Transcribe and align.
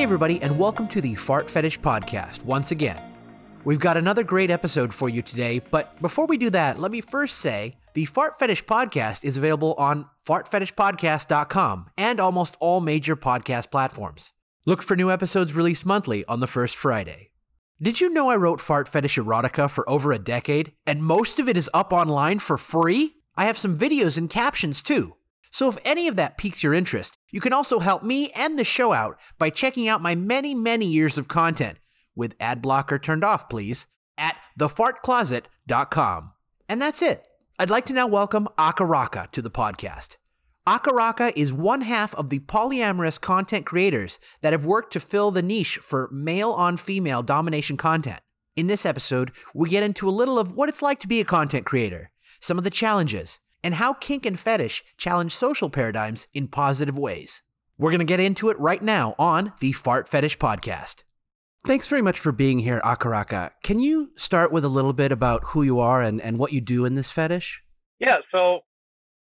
Hey, 0.00 0.04
everybody, 0.04 0.40
and 0.40 0.58
welcome 0.58 0.88
to 0.88 1.02
the 1.02 1.14
Fart 1.14 1.50
Fetish 1.50 1.78
Podcast 1.80 2.42
once 2.42 2.70
again. 2.70 2.98
We've 3.64 3.78
got 3.78 3.98
another 3.98 4.24
great 4.24 4.50
episode 4.50 4.94
for 4.94 5.10
you 5.10 5.20
today, 5.20 5.58
but 5.58 6.00
before 6.00 6.24
we 6.24 6.38
do 6.38 6.48
that, 6.48 6.80
let 6.80 6.90
me 6.90 7.02
first 7.02 7.36
say 7.36 7.76
the 7.92 8.06
Fart 8.06 8.38
Fetish 8.38 8.64
Podcast 8.64 9.26
is 9.26 9.36
available 9.36 9.74
on 9.74 10.08
fartfetishpodcast.com 10.26 11.90
and 11.98 12.18
almost 12.18 12.56
all 12.60 12.80
major 12.80 13.14
podcast 13.14 13.70
platforms. 13.70 14.32
Look 14.64 14.80
for 14.80 14.96
new 14.96 15.10
episodes 15.10 15.52
released 15.52 15.84
monthly 15.84 16.24
on 16.24 16.40
the 16.40 16.46
first 16.46 16.76
Friday. 16.76 17.32
Did 17.82 18.00
you 18.00 18.08
know 18.08 18.30
I 18.30 18.36
wrote 18.36 18.62
Fart 18.62 18.88
Fetish 18.88 19.18
Erotica 19.18 19.68
for 19.68 19.86
over 19.86 20.12
a 20.12 20.18
decade, 20.18 20.72
and 20.86 21.04
most 21.04 21.38
of 21.38 21.46
it 21.46 21.58
is 21.58 21.68
up 21.74 21.92
online 21.92 22.38
for 22.38 22.56
free? 22.56 23.16
I 23.36 23.44
have 23.44 23.58
some 23.58 23.76
videos 23.76 24.16
and 24.16 24.30
captions 24.30 24.80
too. 24.80 25.16
So 25.50 25.68
if 25.68 25.78
any 25.84 26.06
of 26.08 26.16
that 26.16 26.38
piques 26.38 26.62
your 26.62 26.74
interest, 26.74 27.18
you 27.30 27.40
can 27.40 27.52
also 27.52 27.80
help 27.80 28.02
me 28.02 28.30
and 28.30 28.58
the 28.58 28.64
show 28.64 28.92
out 28.92 29.18
by 29.38 29.50
checking 29.50 29.88
out 29.88 30.02
my 30.02 30.14
many, 30.14 30.54
many 30.54 30.86
years 30.86 31.18
of 31.18 31.28
content, 31.28 31.78
with 32.14 32.36
ad 32.40 32.62
blocker 32.62 32.98
turned 32.98 33.24
off, 33.24 33.48
please, 33.48 33.86
at 34.16 34.36
thefartcloset.com. 34.58 36.32
And 36.68 36.80
that's 36.80 37.02
it. 37.02 37.26
I'd 37.58 37.70
like 37.70 37.86
to 37.86 37.92
now 37.92 38.06
welcome 38.06 38.48
Acarraca 38.56 39.30
to 39.32 39.42
the 39.42 39.50
podcast. 39.50 40.16
Acarraca 40.66 41.32
is 41.34 41.52
one 41.52 41.80
half 41.80 42.14
of 42.14 42.28
the 42.28 42.38
polyamorous 42.38 43.20
content 43.20 43.66
creators 43.66 44.20
that 44.42 44.52
have 44.52 44.64
worked 44.64 44.92
to 44.92 45.00
fill 45.00 45.30
the 45.30 45.42
niche 45.42 45.78
for 45.78 46.08
male 46.12 46.52
on 46.52 46.76
female 46.76 47.22
domination 47.22 47.76
content. 47.76 48.20
In 48.56 48.66
this 48.66 48.86
episode, 48.86 49.32
we 49.54 49.68
get 49.68 49.82
into 49.82 50.08
a 50.08 50.10
little 50.10 50.38
of 50.38 50.54
what 50.54 50.68
it's 50.68 50.82
like 50.82 51.00
to 51.00 51.08
be 51.08 51.20
a 51.20 51.24
content 51.24 51.66
creator, 51.66 52.10
some 52.40 52.56
of 52.58 52.64
the 52.64 52.70
challenges, 52.70 53.40
and 53.62 53.74
how 53.74 53.92
kink 53.92 54.26
and 54.26 54.38
fetish 54.38 54.84
challenge 54.96 55.34
social 55.34 55.70
paradigms 55.70 56.28
in 56.32 56.48
positive 56.48 56.98
ways. 56.98 57.42
We're 57.78 57.90
going 57.90 58.00
to 58.00 58.04
get 58.04 58.20
into 58.20 58.50
it 58.50 58.58
right 58.60 58.82
now 58.82 59.14
on 59.18 59.52
the 59.60 59.72
Fart 59.72 60.06
Fetish 60.06 60.38
Podcast. 60.38 61.02
Thanks 61.66 61.88
very 61.88 62.02
much 62.02 62.18
for 62.18 62.32
being 62.32 62.60
here, 62.60 62.80
Acarraca. 62.84 63.50
Can 63.62 63.78
you 63.78 64.10
start 64.16 64.52
with 64.52 64.64
a 64.64 64.68
little 64.68 64.92
bit 64.92 65.12
about 65.12 65.44
who 65.48 65.62
you 65.62 65.78
are 65.78 66.02
and, 66.02 66.20
and 66.20 66.38
what 66.38 66.52
you 66.52 66.60
do 66.60 66.84
in 66.84 66.94
this 66.94 67.10
fetish? 67.10 67.62
Yeah, 67.98 68.16
so 68.32 68.60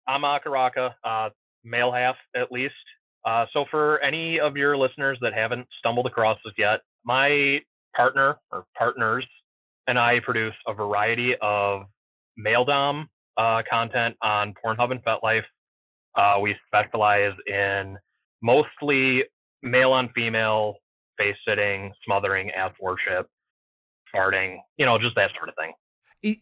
I'm 0.07 0.23
Acarraca, 0.23 0.91
uh, 1.05 1.31
male 1.65 1.93
half 1.93 2.17
at 2.37 2.51
least. 2.51 2.75
Uh, 3.25 3.47
so 3.53 3.65
for 3.71 4.01
any 4.01 4.39
of 4.41 4.57
your 4.57 4.77
listeners 4.77 5.19
that 5.21 5.33
haven't 5.33 5.67
stumbled 5.79 6.07
across 6.07 6.39
this 6.45 6.55
yet, 6.59 6.81
my 7.05 7.59
partner 7.97 8.37
or 8.53 8.67
partners 8.77 9.27
and 9.87 9.99
I 9.99 10.21
produce 10.25 10.55
a 10.67 10.75
variety 10.75 11.33
of 11.41 11.83
male 12.37 12.65
dom 12.65 13.09
uh, 13.37 13.63
content 13.71 14.17
on 14.23 14.55
Pornhub 14.65 14.91
and 14.91 15.03
FetLife. 15.05 15.43
Uh, 16.17 16.39
we 16.41 16.55
specialize 16.67 17.33
in 17.47 17.99
mostly 18.43 19.25
male 19.63 19.93
on 19.93 20.11
female, 20.15 20.77
face 21.19 21.37
sitting, 21.47 21.93
smothering, 22.05 22.51
ass 22.51 22.73
worship, 22.81 23.29
farting, 24.15 24.59
you 24.77 24.87
know, 24.87 24.99
just 24.99 25.17
that 25.17 25.31
sort 25.37 25.49
of 25.49 25.55
thing. 25.57 25.73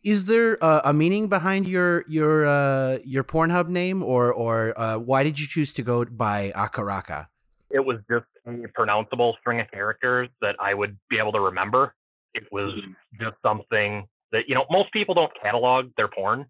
Is 0.04 0.26
there 0.26 0.62
uh, 0.62 0.82
a 0.84 0.92
meaning 0.92 1.26
behind 1.28 1.66
your 1.66 2.04
your 2.06 2.46
uh, 2.46 2.98
your 3.04 3.24
Pornhub 3.24 3.68
name, 3.68 4.00
or 4.00 4.32
or 4.32 4.78
uh, 4.78 4.98
why 4.98 5.24
did 5.24 5.40
you 5.40 5.48
choose 5.48 5.72
to 5.72 5.82
go 5.82 6.04
by 6.04 6.52
Acarraca? 6.54 7.26
It 7.68 7.84
was 7.84 7.96
just 8.08 8.26
a 8.46 8.68
pronounceable 8.78 9.32
string 9.40 9.58
of 9.58 9.68
characters 9.72 10.28
that 10.40 10.54
I 10.60 10.74
would 10.74 10.96
be 11.10 11.18
able 11.18 11.32
to 11.32 11.40
remember. 11.40 11.94
It 12.32 12.44
was 12.52 12.72
mm-hmm. 12.72 13.24
just 13.24 13.36
something 13.44 14.06
that 14.30 14.42
you 14.46 14.54
know 14.54 14.66
most 14.70 14.92
people 14.92 15.16
don't 15.16 15.32
catalog 15.42 15.86
their 15.96 16.08
porn, 16.08 16.46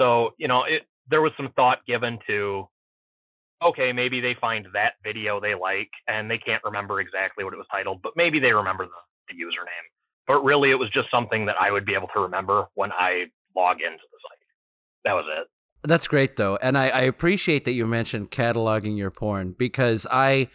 so, 0.00 0.30
you 0.38 0.48
know, 0.48 0.64
it, 0.64 0.82
there 1.08 1.22
was 1.22 1.32
some 1.36 1.50
thought 1.56 1.78
given 1.86 2.18
to, 2.26 2.68
okay, 3.64 3.92
maybe 3.92 4.20
they 4.20 4.36
find 4.40 4.66
that 4.72 4.94
video 5.02 5.40
they 5.40 5.54
like 5.54 5.90
and 6.08 6.30
they 6.30 6.38
can't 6.38 6.62
remember 6.64 7.00
exactly 7.00 7.44
what 7.44 7.52
it 7.52 7.56
was 7.56 7.66
titled, 7.70 8.00
but 8.02 8.12
maybe 8.16 8.40
they 8.40 8.52
remember 8.52 8.86
the, 8.86 9.34
the 9.34 9.34
username. 9.34 9.86
But 10.26 10.42
really, 10.42 10.70
it 10.70 10.78
was 10.78 10.88
just 10.90 11.08
something 11.14 11.46
that 11.46 11.56
I 11.60 11.70
would 11.70 11.84
be 11.84 11.94
able 11.94 12.08
to 12.14 12.20
remember 12.20 12.66
when 12.74 12.92
I 12.92 13.24
log 13.54 13.76
into 13.76 14.02
the 14.10 14.18
site. 14.28 14.38
That 15.04 15.12
was 15.12 15.24
it. 15.38 15.46
That's 15.86 16.08
great, 16.08 16.36
though, 16.36 16.56
and 16.62 16.78
I, 16.78 16.88
I 16.88 17.00
appreciate 17.02 17.66
that 17.66 17.72
you 17.72 17.86
mentioned 17.86 18.30
cataloging 18.30 18.96
your 18.96 19.10
porn 19.10 19.54
because 19.58 20.06
I, 20.10 20.48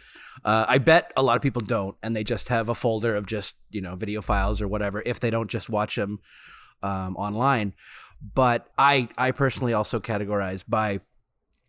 uh, 0.44 0.64
I 0.66 0.78
bet 0.78 1.12
a 1.16 1.22
lot 1.22 1.36
of 1.36 1.42
people 1.42 1.62
don't, 1.62 1.96
and 2.02 2.16
they 2.16 2.24
just 2.24 2.48
have 2.48 2.68
a 2.68 2.74
folder 2.74 3.14
of 3.14 3.26
just 3.26 3.54
you 3.70 3.80
know 3.80 3.94
video 3.94 4.22
files 4.22 4.60
or 4.60 4.66
whatever 4.66 5.04
if 5.06 5.20
they 5.20 5.30
don't 5.30 5.48
just 5.48 5.70
watch 5.70 5.94
them 5.94 6.18
um, 6.82 7.16
online 7.16 7.74
but 8.34 8.68
I 8.78 9.08
I 9.16 9.30
personally 9.32 9.72
also 9.72 10.00
categorize 10.00 10.64
by 10.66 11.00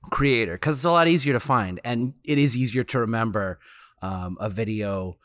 creator 0.09 0.53
because 0.53 0.77
it's 0.77 0.85
a 0.85 0.91
lot 0.91 1.07
easier 1.07 1.33
to 1.33 1.39
find 1.39 1.79
and 1.83 2.13
it 2.23 2.37
is 2.37 2.57
easier 2.57 2.83
to 2.83 2.99
remember 2.99 3.59
um, 4.01 4.37
a 4.39 4.49
video 4.49 5.17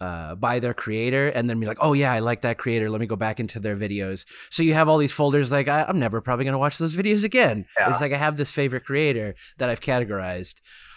uh, 0.00 0.34
by 0.34 0.58
their 0.58 0.74
creator 0.74 1.28
and 1.28 1.48
then 1.48 1.60
be 1.60 1.66
like, 1.66 1.78
oh 1.80 1.92
yeah, 1.92 2.12
I 2.12 2.18
like 2.18 2.40
that 2.40 2.58
creator. 2.58 2.90
Let 2.90 3.00
me 3.00 3.06
go 3.06 3.14
back 3.14 3.38
into 3.38 3.60
their 3.60 3.76
videos. 3.76 4.24
So 4.50 4.62
you 4.62 4.74
have 4.74 4.88
all 4.88 4.98
these 4.98 5.12
folders 5.12 5.52
like 5.52 5.68
I, 5.68 5.84
am 5.88 6.00
never 6.00 6.20
probably 6.20 6.44
gonna 6.44 6.58
watch 6.58 6.78
those 6.78 6.96
videos 6.96 7.22
again. 7.22 7.66
Yeah. 7.78 7.90
It's 7.90 8.00
like 8.00 8.12
I 8.12 8.16
have 8.16 8.36
this 8.36 8.50
favorite 8.50 8.84
creator 8.84 9.36
that 9.58 9.68
I've 9.68 9.80
categorized. 9.80 10.56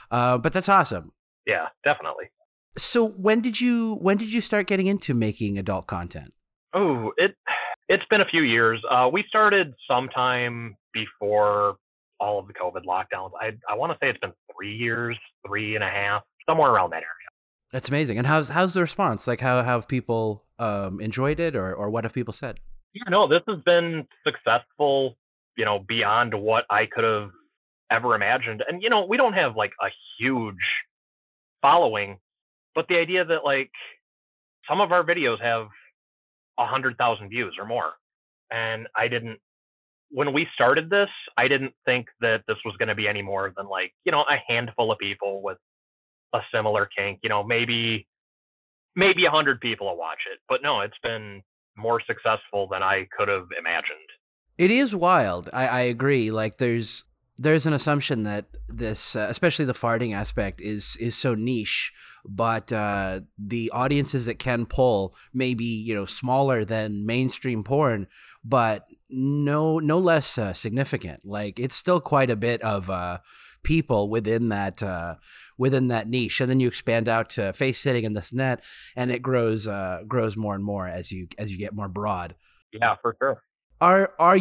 Uh, 0.09 0.37
but 0.37 0.53
that's 0.53 0.69
awesome. 0.69 1.11
Yeah, 1.45 1.67
definitely. 1.83 2.25
So 2.77 3.07
when 3.07 3.41
did 3.41 3.61
you 3.61 3.95
when 3.95 4.17
did 4.17 4.31
you 4.31 4.41
start 4.41 4.65
getting 4.65 4.87
into 4.87 5.13
making 5.13 5.59
adult 5.59 5.87
content? 5.87 6.33
Oh, 6.73 7.11
it 7.17 7.35
it's 7.87 8.03
been 8.09 8.21
a 8.21 8.25
few 8.25 8.43
years. 8.43 8.81
Uh, 8.89 9.09
we 9.11 9.23
started 9.27 9.73
sometime 9.89 10.75
before 10.93 11.75
all 12.19 12.39
of 12.39 12.47
the 12.47 12.53
COVID 12.53 12.85
lockdowns. 12.85 13.31
I 13.39 13.51
I 13.69 13.75
want 13.75 13.91
to 13.91 13.97
say 14.01 14.09
it's 14.09 14.19
been 14.19 14.33
three 14.55 14.75
years, 14.75 15.17
three 15.45 15.75
and 15.75 15.83
a 15.83 15.89
half, 15.89 16.23
somewhere 16.49 16.71
around 16.71 16.91
that 16.91 16.97
area. 16.97 17.09
That's 17.71 17.89
amazing. 17.89 18.17
And 18.17 18.27
how's 18.27 18.49
how's 18.49 18.73
the 18.73 18.81
response? 18.81 19.27
Like, 19.27 19.41
how, 19.41 19.61
how 19.63 19.75
have 19.75 19.87
people 19.87 20.45
um, 20.59 20.99
enjoyed 20.99 21.39
it, 21.39 21.55
or 21.55 21.73
or 21.73 21.89
what 21.89 22.03
have 22.03 22.13
people 22.13 22.33
said? 22.33 22.59
Yeah, 22.93 23.09
no, 23.09 23.27
this 23.27 23.41
has 23.47 23.59
been 23.65 24.07
successful. 24.25 25.17
You 25.57 25.65
know, 25.65 25.79
beyond 25.79 26.33
what 26.33 26.65
I 26.69 26.85
could 26.85 27.03
have 27.03 27.29
ever 27.91 28.15
imagined. 28.15 28.63
And 28.67 28.81
you 28.81 28.89
know, 28.89 29.05
we 29.05 29.17
don't 29.17 29.33
have 29.33 29.55
like 29.55 29.71
a 29.81 29.87
huge 30.19 30.55
following, 31.61 32.17
but 32.73 32.87
the 32.87 32.97
idea 32.97 33.25
that 33.25 33.43
like 33.43 33.71
some 34.69 34.81
of 34.81 34.91
our 34.91 35.03
videos 35.03 35.41
have 35.41 35.67
hundred 36.63 36.97
thousand 36.97 37.29
views 37.29 37.55
or 37.59 37.65
more. 37.65 37.93
And 38.51 38.87
I 38.95 39.07
didn't 39.07 39.39
when 40.11 40.33
we 40.33 40.47
started 40.53 40.89
this, 40.89 41.09
I 41.37 41.47
didn't 41.47 41.73
think 41.83 42.07
that 42.21 42.43
this 42.47 42.57
was 42.63 42.75
going 42.77 42.89
to 42.89 42.95
be 42.95 43.07
any 43.07 43.21
more 43.21 43.51
than 43.57 43.67
like, 43.67 43.93
you 44.05 44.11
know, 44.11 44.21
a 44.29 44.35
handful 44.47 44.91
of 44.91 44.97
people 44.97 45.41
with 45.41 45.57
a 46.33 46.39
similar 46.53 46.87
kink, 46.97 47.19
you 47.23 47.29
know, 47.29 47.43
maybe 47.43 48.07
maybe 48.95 49.25
a 49.25 49.31
hundred 49.31 49.59
people 49.59 49.87
will 49.87 49.97
watch 49.97 50.19
it. 50.31 50.39
But 50.47 50.61
no, 50.63 50.81
it's 50.81 50.97
been 51.03 51.41
more 51.75 52.01
successful 52.05 52.67
than 52.71 52.83
I 52.83 53.07
could 53.17 53.27
have 53.27 53.47
imagined. 53.57 53.99
It 54.57 54.71
is 54.71 54.95
wild. 54.95 55.49
I, 55.51 55.67
I 55.67 55.79
agree. 55.81 56.31
Like 56.31 56.57
there's 56.57 57.03
there's 57.37 57.65
an 57.65 57.73
assumption 57.73 58.23
that 58.23 58.45
this, 58.69 59.15
uh, 59.15 59.27
especially 59.29 59.65
the 59.65 59.73
farting 59.73 60.15
aspect, 60.15 60.61
is 60.61 60.95
is 60.97 61.15
so 61.15 61.35
niche 61.35 61.91
but 62.27 62.71
uh, 62.71 63.21
the 63.37 63.71
audiences 63.71 64.27
it 64.27 64.39
can 64.39 64.65
pull 64.65 65.15
may 65.33 65.53
be 65.53 65.81
you 65.81 65.93
know 65.93 66.05
smaller 66.05 66.65
than 66.65 67.05
mainstream 67.05 67.63
porn, 67.63 68.07
but 68.43 68.87
no 69.09 69.79
no 69.79 69.99
less 69.99 70.37
uh, 70.37 70.53
significant. 70.53 71.25
Like 71.25 71.59
it's 71.59 71.75
still 71.75 72.01
quite 72.01 72.29
a 72.29 72.35
bit 72.35 72.61
of 72.61 72.89
uh, 72.89 73.19
people 73.63 74.09
within 74.09 74.49
that 74.49 74.81
uh, 74.81 75.15
within 75.57 75.89
that 75.89 76.07
niche, 76.07 76.41
and 76.41 76.49
then 76.49 76.59
you 76.59 76.67
expand 76.67 77.07
out 77.07 77.29
to 77.31 77.53
face 77.53 77.79
sitting 77.79 78.05
and 78.05 78.15
this 78.15 78.33
net, 78.33 78.63
and 78.95 79.11
it 79.11 79.21
grows 79.21 79.67
uh, 79.67 80.01
grows 80.07 80.35
more 80.35 80.55
and 80.55 80.63
more 80.63 80.87
as 80.87 81.11
you 81.11 81.27
as 81.37 81.51
you 81.51 81.57
get 81.57 81.73
more 81.73 81.89
broad. 81.89 82.35
Yeah, 82.71 82.95
for 83.01 83.15
sure. 83.21 83.41
Are 83.81 84.13
are 84.19 84.39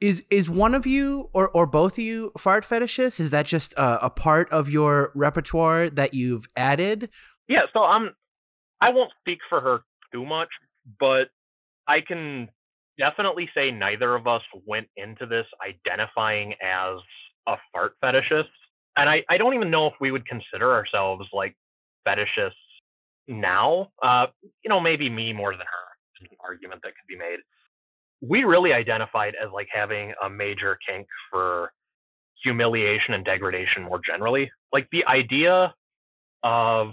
is 0.00 0.22
is 0.30 0.50
one 0.50 0.74
of 0.74 0.86
you 0.86 1.30
or 1.32 1.48
or 1.48 1.66
both 1.66 1.94
of 1.94 2.04
you 2.04 2.32
fart 2.38 2.64
fetishists? 2.64 3.18
Is 3.18 3.30
that 3.30 3.46
just 3.46 3.72
a, 3.74 4.06
a 4.06 4.10
part 4.10 4.50
of 4.50 4.68
your 4.68 5.10
repertoire 5.14 5.90
that 5.90 6.14
you've 6.14 6.46
added? 6.56 7.08
Yeah, 7.48 7.62
so 7.72 7.82
I'm. 7.82 8.10
I 8.80 8.92
won't 8.92 9.12
speak 9.20 9.38
for 9.48 9.60
her 9.60 9.80
too 10.12 10.26
much, 10.26 10.48
but 11.00 11.28
I 11.88 12.00
can 12.00 12.48
definitely 12.98 13.48
say 13.56 13.70
neither 13.70 14.14
of 14.14 14.26
us 14.26 14.42
went 14.66 14.88
into 14.96 15.26
this 15.26 15.46
identifying 15.66 16.54
as 16.62 16.98
a 17.48 17.56
fart 17.72 17.94
fetishist, 18.04 18.50
and 18.96 19.08
I 19.08 19.24
I 19.30 19.38
don't 19.38 19.54
even 19.54 19.70
know 19.70 19.86
if 19.86 19.94
we 20.00 20.10
would 20.10 20.26
consider 20.26 20.72
ourselves 20.72 21.26
like 21.32 21.56
fetishists 22.06 22.52
now. 23.28 23.88
Uh, 24.02 24.26
you 24.64 24.70
know, 24.70 24.80
maybe 24.80 25.10
me 25.10 25.32
more 25.32 25.52
than 25.52 25.60
her. 25.60 25.86
An 26.20 26.28
argument 26.44 26.82
that 26.82 26.88
could 26.90 27.06
be 27.08 27.16
made 27.16 27.38
we 28.22 28.44
really 28.44 28.72
identified 28.72 29.34
as 29.42 29.50
like 29.52 29.68
having 29.72 30.12
a 30.24 30.30
major 30.30 30.78
kink 30.88 31.06
for 31.30 31.72
humiliation 32.44 33.14
and 33.14 33.24
degradation 33.24 33.82
more 33.84 34.00
generally. 34.06 34.50
Like 34.72 34.88
the 34.92 35.04
idea 35.08 35.74
of 36.44 36.92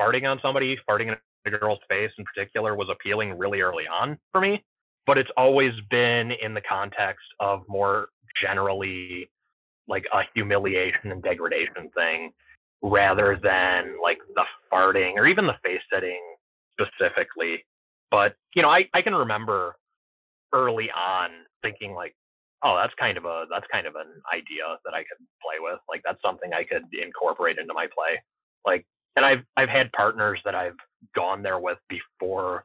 farting 0.00 0.30
on 0.30 0.38
somebody, 0.42 0.76
farting 0.88 1.08
in 1.08 1.16
a 1.46 1.58
girl's 1.58 1.80
face 1.88 2.10
in 2.18 2.24
particular, 2.24 2.74
was 2.76 2.88
appealing 2.90 3.36
really 3.38 3.60
early 3.60 3.84
on 3.86 4.18
for 4.32 4.40
me. 4.40 4.64
But 5.06 5.18
it's 5.18 5.30
always 5.36 5.72
been 5.90 6.32
in 6.32 6.54
the 6.54 6.60
context 6.60 7.24
of 7.40 7.62
more 7.68 8.08
generally 8.42 9.30
like 9.88 10.04
a 10.12 10.20
humiliation 10.34 11.10
and 11.12 11.22
degradation 11.22 11.90
thing. 11.96 12.32
rather 12.82 13.38
than 13.42 13.96
like 14.02 14.18
the 14.34 14.44
farting 14.72 15.14
or 15.16 15.26
even 15.26 15.46
the 15.46 15.54
face 15.64 15.80
sitting 15.92 16.20
specifically. 16.78 17.64
But 18.10 18.34
you 18.54 18.62
know, 18.62 18.68
I, 18.70 18.88
I 18.94 19.02
can 19.02 19.14
remember 19.14 19.76
early 20.52 20.90
on 20.90 21.30
thinking 21.62 21.92
like, 21.94 22.14
oh, 22.64 22.76
that's 22.76 22.94
kind 22.98 23.18
of 23.18 23.24
a 23.24 23.44
that's 23.50 23.66
kind 23.72 23.86
of 23.86 23.94
an 23.94 24.08
idea 24.32 24.64
that 24.84 24.94
I 24.94 25.00
could 25.00 25.18
play 25.42 25.58
with. 25.60 25.78
Like 25.88 26.02
that's 26.04 26.20
something 26.24 26.52
I 26.52 26.64
could 26.64 26.84
incorporate 26.92 27.58
into 27.58 27.74
my 27.74 27.86
play. 27.86 28.22
Like 28.66 28.86
and 29.18 29.26
I've 29.26 29.44
I've 29.56 29.68
had 29.68 29.90
partners 29.92 30.40
that 30.44 30.54
I've 30.54 30.76
gone 31.14 31.42
there 31.42 31.58
with 31.58 31.78
before 31.88 32.64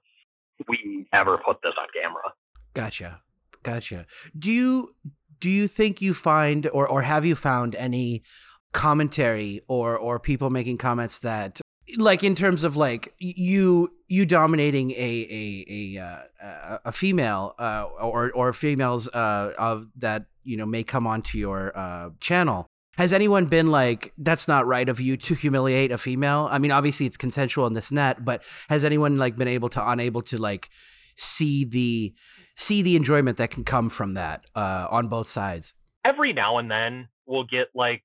we 0.67 1.07
ever 1.11 1.39
put 1.43 1.57
this 1.63 1.73
on 1.79 1.87
camera. 1.99 2.31
Gotcha. 2.75 3.21
Gotcha. 3.63 4.05
Do 4.37 4.51
you 4.51 4.95
do 5.39 5.49
you 5.49 5.67
think 5.67 6.01
you 6.01 6.13
find 6.13 6.69
or 6.71 6.87
or 6.87 7.01
have 7.01 7.25
you 7.25 7.35
found 7.35 7.75
any 7.75 8.23
commentary 8.71 9.61
or 9.67 9.97
or 9.97 10.19
people 10.19 10.51
making 10.51 10.77
comments 10.77 11.19
that 11.19 11.59
like 11.97 12.23
in 12.23 12.35
terms 12.35 12.63
of 12.63 12.77
like 12.77 13.13
you 13.17 13.89
you 14.07 14.25
dominating 14.25 14.91
a 14.91 14.95
a 14.95 15.65
a 15.97 15.99
uh, 15.99 16.77
a 16.85 16.91
female 16.91 17.55
uh, 17.57 17.85
or 17.99 18.31
or 18.33 18.53
females 18.53 19.09
uh, 19.09 19.53
of 19.57 19.87
that 19.95 20.25
you 20.43 20.55
know 20.55 20.67
may 20.67 20.83
come 20.83 21.07
onto 21.07 21.39
your 21.39 21.75
uh, 21.75 22.11
channel 22.19 22.67
has 22.97 23.13
anyone 23.13 23.45
been 23.45 23.71
like 23.71 24.13
that's 24.17 24.47
not 24.47 24.65
right 24.67 24.87
of 24.87 24.99
you 24.99 25.17
to 25.17 25.35
humiliate 25.35 25.91
a 25.91 25.97
female? 25.97 26.47
I 26.51 26.59
mean 26.59 26.71
obviously 26.71 27.05
it's 27.05 27.17
consensual 27.17 27.67
in 27.67 27.73
this 27.73 27.91
net 27.91 28.23
but 28.23 28.43
has 28.69 28.83
anyone 28.83 29.15
like 29.15 29.35
been 29.35 29.47
able 29.47 29.69
to 29.69 29.89
unable 29.89 30.21
to 30.23 30.37
like 30.37 30.69
see 31.15 31.65
the 31.65 32.13
see 32.55 32.81
the 32.81 32.95
enjoyment 32.95 33.37
that 33.37 33.51
can 33.51 33.63
come 33.63 33.89
from 33.89 34.13
that 34.13 34.45
uh, 34.55 34.87
on 34.89 35.07
both 35.07 35.27
sides? 35.27 35.73
Every 36.05 36.33
now 36.33 36.57
and 36.57 36.69
then 36.69 37.07
we'll 37.25 37.45
get 37.45 37.67
like 37.73 38.03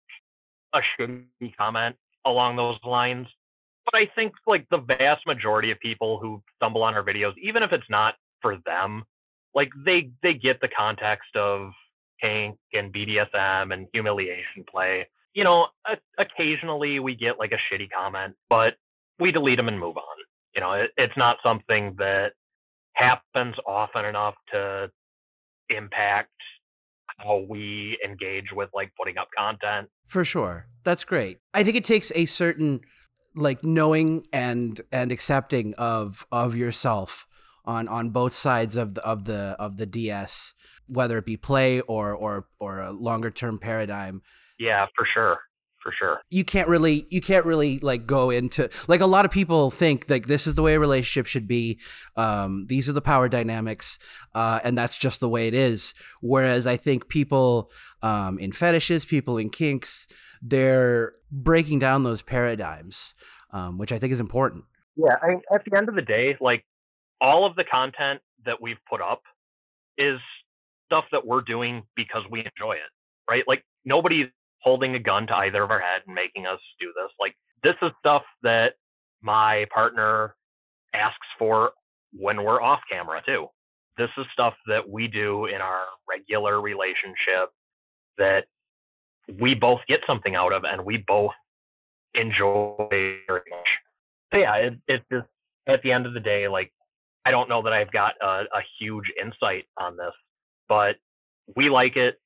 a 0.74 0.80
shitty 0.98 1.56
comment 1.56 1.96
along 2.24 2.56
those 2.56 2.76
lines 2.84 3.26
but 3.90 4.02
I 4.02 4.06
think 4.14 4.34
like 4.46 4.66
the 4.70 4.80
vast 4.80 5.26
majority 5.26 5.70
of 5.70 5.80
people 5.80 6.18
who 6.20 6.42
stumble 6.56 6.82
on 6.82 6.94
our 6.94 7.02
videos, 7.02 7.32
even 7.42 7.62
if 7.62 7.72
it's 7.72 7.88
not 7.88 8.14
for 8.42 8.56
them, 8.66 9.04
like 9.54 9.70
they 9.86 10.10
they 10.22 10.34
get 10.34 10.60
the 10.60 10.68
context 10.68 11.34
of 11.34 11.70
and 12.22 12.92
BDSM 12.92 13.72
and 13.72 13.86
humiliation 13.92 14.64
play. 14.70 15.06
You 15.34 15.44
know, 15.44 15.68
occasionally 16.18 16.98
we 17.00 17.14
get 17.14 17.38
like 17.38 17.52
a 17.52 17.74
shitty 17.74 17.88
comment, 17.96 18.34
but 18.48 18.74
we 19.18 19.30
delete 19.30 19.56
them 19.56 19.68
and 19.68 19.78
move 19.78 19.96
on. 19.96 20.16
You 20.54 20.60
know, 20.60 20.72
it, 20.72 20.90
it's 20.96 21.16
not 21.16 21.36
something 21.44 21.94
that 21.98 22.32
happens 22.94 23.54
often 23.66 24.04
enough 24.04 24.34
to 24.52 24.90
impact 25.70 26.30
how 27.18 27.44
we 27.48 27.98
engage 28.04 28.46
with 28.52 28.70
like 28.74 28.92
putting 28.98 29.18
up 29.18 29.28
content. 29.36 29.88
For 30.06 30.24
sure. 30.24 30.66
That's 30.84 31.04
great. 31.04 31.38
I 31.54 31.62
think 31.62 31.76
it 31.76 31.84
takes 31.84 32.10
a 32.14 32.26
certain 32.26 32.80
like 33.34 33.62
knowing 33.62 34.26
and 34.32 34.80
and 34.90 35.12
accepting 35.12 35.74
of 35.74 36.26
of 36.32 36.56
yourself 36.56 37.27
on 37.68 37.86
on 37.86 38.10
both 38.10 38.32
sides 38.32 38.74
of 38.74 38.94
the 38.94 39.04
of 39.04 39.26
the 39.26 39.54
of 39.60 39.76
the 39.76 39.86
DS, 39.86 40.54
whether 40.88 41.18
it 41.18 41.26
be 41.26 41.36
play 41.36 41.80
or 41.82 42.12
or 42.14 42.48
or 42.58 42.80
a 42.80 42.90
longer 42.90 43.30
term 43.30 43.58
paradigm. 43.58 44.22
Yeah, 44.58 44.86
for 44.96 45.06
sure. 45.14 45.38
For 45.80 45.92
sure. 45.96 46.20
You 46.28 46.44
can't 46.44 46.66
really 46.66 47.06
you 47.08 47.20
can't 47.20 47.46
really 47.46 47.78
like 47.78 48.04
go 48.06 48.30
into 48.30 48.68
like 48.88 49.00
a 49.00 49.06
lot 49.06 49.24
of 49.24 49.30
people 49.30 49.70
think 49.70 50.06
like 50.08 50.26
this 50.26 50.46
is 50.48 50.56
the 50.56 50.62
way 50.62 50.74
a 50.74 50.80
relationship 50.80 51.26
should 51.26 51.46
be. 51.46 51.78
Um, 52.16 52.66
these 52.68 52.88
are 52.88 52.92
the 52.92 53.00
power 53.00 53.28
dynamics, 53.28 53.98
uh, 54.34 54.58
and 54.64 54.76
that's 54.76 54.98
just 54.98 55.20
the 55.20 55.28
way 55.28 55.46
it 55.46 55.54
is. 55.54 55.94
Whereas 56.20 56.66
I 56.66 56.76
think 56.76 57.08
people 57.08 57.70
um, 58.02 58.40
in 58.40 58.50
fetishes, 58.50 59.04
people 59.04 59.38
in 59.38 59.50
kinks, 59.50 60.08
they're 60.42 61.12
breaking 61.30 61.78
down 61.78 62.02
those 62.02 62.22
paradigms, 62.22 63.14
um, 63.52 63.78
which 63.78 63.92
I 63.92 64.00
think 64.00 64.12
is 64.12 64.20
important. 64.20 64.64
Yeah, 64.96 65.14
I, 65.22 65.36
at 65.54 65.64
the 65.64 65.78
end 65.78 65.88
of 65.88 65.94
the 65.94 66.02
day, 66.02 66.36
like 66.40 66.64
all 67.20 67.46
of 67.46 67.56
the 67.56 67.64
content 67.64 68.20
that 68.44 68.60
we've 68.60 68.78
put 68.88 69.00
up 69.00 69.22
is 69.96 70.18
stuff 70.90 71.04
that 71.12 71.26
we're 71.26 71.42
doing 71.42 71.82
because 71.96 72.22
we 72.30 72.40
enjoy 72.40 72.72
it, 72.72 72.90
right? 73.30 73.44
Like 73.46 73.64
nobody's 73.84 74.28
holding 74.60 74.94
a 74.94 74.98
gun 74.98 75.26
to 75.26 75.34
either 75.34 75.62
of 75.62 75.70
our 75.70 75.80
head 75.80 76.02
and 76.06 76.14
making 76.14 76.46
us 76.46 76.60
do 76.80 76.86
this. 76.86 77.10
Like 77.20 77.34
this 77.62 77.74
is 77.82 77.90
stuff 78.00 78.22
that 78.42 78.74
my 79.22 79.66
partner 79.72 80.34
asks 80.94 81.26
for 81.38 81.72
when 82.12 82.42
we're 82.42 82.62
off 82.62 82.80
camera 82.90 83.20
too. 83.26 83.46
This 83.96 84.08
is 84.16 84.26
stuff 84.32 84.54
that 84.68 84.88
we 84.88 85.08
do 85.08 85.46
in 85.46 85.60
our 85.60 85.84
regular 86.08 86.60
relationship 86.60 87.50
that 88.16 88.44
we 89.40 89.54
both 89.54 89.80
get 89.88 89.98
something 90.08 90.34
out 90.34 90.52
of 90.52 90.62
and 90.64 90.84
we 90.84 91.04
both 91.06 91.32
enjoy 92.14 92.86
very 92.90 93.42
much. 93.50 93.68
So 94.32 94.40
yeah, 94.40 94.54
it, 94.54 94.74
it's 94.86 95.04
just 95.12 95.26
at 95.66 95.82
the 95.82 95.92
end 95.92 96.06
of 96.06 96.14
the 96.14 96.20
day, 96.20 96.48
like 96.48 96.72
I 97.28 97.30
don't 97.30 97.50
know 97.50 97.60
that 97.60 97.74
I've 97.74 97.92
got 97.92 98.14
a, 98.22 98.26
a 98.26 98.62
huge 98.80 99.04
insight 99.22 99.66
on 99.76 99.98
this, 99.98 100.14
but 100.66 100.96
we 101.56 101.68
like 101.68 101.94
it. 101.96 102.18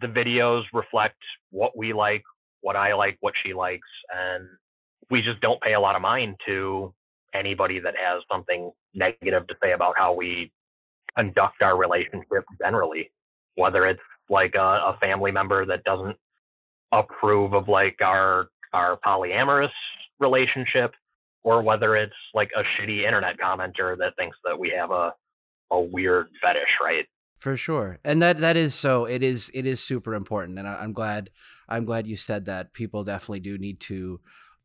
The 0.00 0.06
videos 0.06 0.62
reflect 0.72 1.18
what 1.50 1.76
we 1.76 1.92
like, 1.92 2.22
what 2.62 2.76
I 2.76 2.94
like, 2.94 3.18
what 3.20 3.34
she 3.44 3.52
likes, 3.52 3.86
and 4.10 4.48
we 5.10 5.20
just 5.20 5.42
don't 5.42 5.60
pay 5.60 5.74
a 5.74 5.80
lot 5.80 5.96
of 5.96 6.02
mind 6.02 6.36
to 6.46 6.94
anybody 7.34 7.78
that 7.78 7.92
has 7.94 8.22
something 8.32 8.72
negative 8.94 9.46
to 9.48 9.54
say 9.62 9.72
about 9.72 9.94
how 9.98 10.14
we 10.14 10.50
conduct 11.18 11.62
our 11.62 11.78
relationship 11.78 12.46
generally, 12.58 13.12
whether 13.56 13.86
it's 13.86 14.00
like 14.30 14.54
a, 14.54 14.58
a 14.94 14.98
family 15.02 15.30
member 15.30 15.66
that 15.66 15.84
doesn't 15.84 16.16
approve 16.90 17.52
of 17.52 17.68
like 17.68 17.98
our 18.00 18.48
our 18.72 18.98
polyamorous 19.06 19.68
relationship 20.20 20.94
or 21.46 21.62
whether 21.62 21.94
it's 21.94 22.12
like 22.34 22.50
a 22.56 22.62
shitty 22.62 23.04
internet 23.04 23.36
commenter 23.38 23.96
that 23.96 24.16
thinks 24.18 24.36
that 24.44 24.58
we 24.58 24.74
have 24.76 24.90
a 24.90 25.12
a 25.70 25.80
weird 25.80 26.26
fetish, 26.44 26.62
right? 26.82 27.04
For 27.38 27.56
sure, 27.56 27.98
and 28.04 28.20
that 28.20 28.40
that 28.40 28.56
is 28.56 28.74
so. 28.74 29.04
It 29.04 29.22
is 29.22 29.50
it 29.54 29.64
is 29.64 29.80
super 29.80 30.14
important, 30.14 30.58
and 30.58 30.66
I, 30.66 30.82
am 30.82 30.92
glad 30.92 31.30
I'm 31.68 31.84
glad 31.84 32.08
you 32.08 32.16
said 32.16 32.46
that. 32.46 32.72
People 32.72 33.04
definitely 33.04 33.40
do 33.40 33.58
need 33.58 33.78
to 33.80 34.20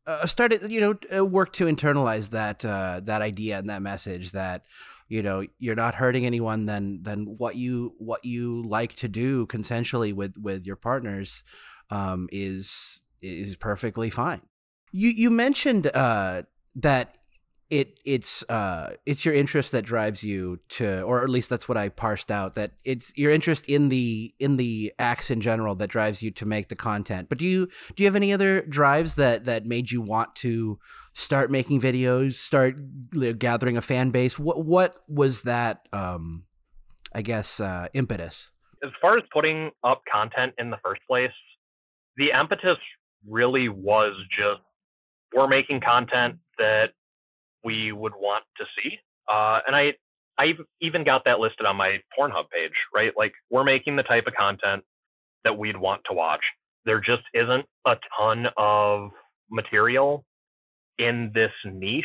uh, 0.06 0.26
start 0.26 0.52
it. 0.52 0.68
You 0.68 0.80
know, 0.80 0.94
uh, 1.16 1.24
work 1.24 1.52
to 1.54 1.66
internalize 1.66 2.30
that 2.30 2.64
uh, 2.64 3.00
that 3.04 3.22
idea 3.22 3.58
and 3.58 3.70
that 3.70 3.82
message 3.82 4.32
that 4.32 4.64
you 5.08 5.22
know 5.22 5.46
you're 5.58 5.76
not 5.76 5.94
hurting 5.94 6.26
anyone 6.26 6.66
then 6.66 7.00
then 7.02 7.26
what 7.36 7.54
you 7.54 7.94
what 7.98 8.24
you 8.24 8.64
like 8.66 8.94
to 8.96 9.08
do 9.08 9.46
consensually 9.46 10.12
with 10.14 10.36
with 10.38 10.66
your 10.66 10.76
partners 10.76 11.44
um, 11.90 12.28
is 12.32 13.02
is 13.20 13.54
perfectly 13.56 14.08
fine 14.08 14.40
you 14.92 15.10
you 15.10 15.30
mentioned 15.30 15.90
uh, 15.94 16.42
that 16.76 17.16
it 17.70 17.98
it's 18.04 18.44
uh 18.50 18.90
it's 19.06 19.24
your 19.24 19.34
interest 19.34 19.72
that 19.72 19.82
drives 19.82 20.22
you 20.22 20.58
to 20.68 21.00
or 21.02 21.22
at 21.24 21.30
least 21.30 21.48
that's 21.48 21.66
what 21.66 21.78
I 21.78 21.88
parsed 21.88 22.30
out 22.30 22.54
that 22.54 22.72
it's 22.84 23.12
your 23.16 23.32
interest 23.32 23.64
in 23.66 23.88
the 23.88 24.34
in 24.38 24.58
the 24.58 24.92
acts 24.98 25.30
in 25.30 25.40
general 25.40 25.74
that 25.76 25.88
drives 25.88 26.22
you 26.22 26.30
to 26.32 26.44
make 26.44 26.68
the 26.68 26.76
content. 26.76 27.30
But 27.30 27.38
do 27.38 27.46
you 27.46 27.68
do 27.96 28.02
you 28.02 28.06
have 28.06 28.16
any 28.16 28.30
other 28.30 28.60
drives 28.60 29.14
that 29.14 29.44
that 29.44 29.64
made 29.64 29.90
you 29.90 30.02
want 30.02 30.36
to 30.36 30.78
start 31.14 31.50
making 31.50 31.80
videos, 31.80 32.34
start 32.34 32.78
gathering 33.38 33.76
a 33.76 33.82
fan 33.82 34.10
base? 34.10 34.38
What 34.38 34.64
what 34.64 34.96
was 35.08 35.42
that? 35.42 35.88
Um, 35.92 36.44
I 37.14 37.22
guess 37.22 37.60
uh, 37.60 37.88
impetus. 37.92 38.50
As 38.82 38.90
far 39.00 39.16
as 39.16 39.24
putting 39.32 39.70
up 39.84 40.02
content 40.10 40.54
in 40.58 40.70
the 40.70 40.78
first 40.84 41.00
place, 41.08 41.30
the 42.16 42.32
impetus 42.38 42.78
really 43.26 43.68
was 43.68 44.14
just 44.30 44.60
we're 45.34 45.48
making 45.48 45.80
content 45.80 46.36
that 46.62 46.90
we 47.64 47.92
would 47.92 48.14
want 48.14 48.44
to 48.58 48.64
see, 48.76 48.98
uh, 49.28 49.60
and 49.66 49.76
I 49.76 49.94
I 50.38 50.54
even 50.80 51.04
got 51.04 51.24
that 51.26 51.40
listed 51.40 51.66
on 51.66 51.76
my 51.76 51.98
Pornhub 52.18 52.48
page, 52.50 52.72
right? 52.94 53.12
Like 53.16 53.32
we're 53.50 53.64
making 53.64 53.96
the 53.96 54.02
type 54.02 54.24
of 54.26 54.34
content 54.34 54.84
that 55.44 55.58
we'd 55.58 55.76
want 55.76 56.02
to 56.08 56.14
watch. 56.14 56.42
There 56.84 57.00
just 57.00 57.22
isn't 57.34 57.66
a 57.86 57.96
ton 58.18 58.46
of 58.56 59.10
material 59.50 60.24
in 60.98 61.32
this 61.34 61.52
niche. 61.64 62.04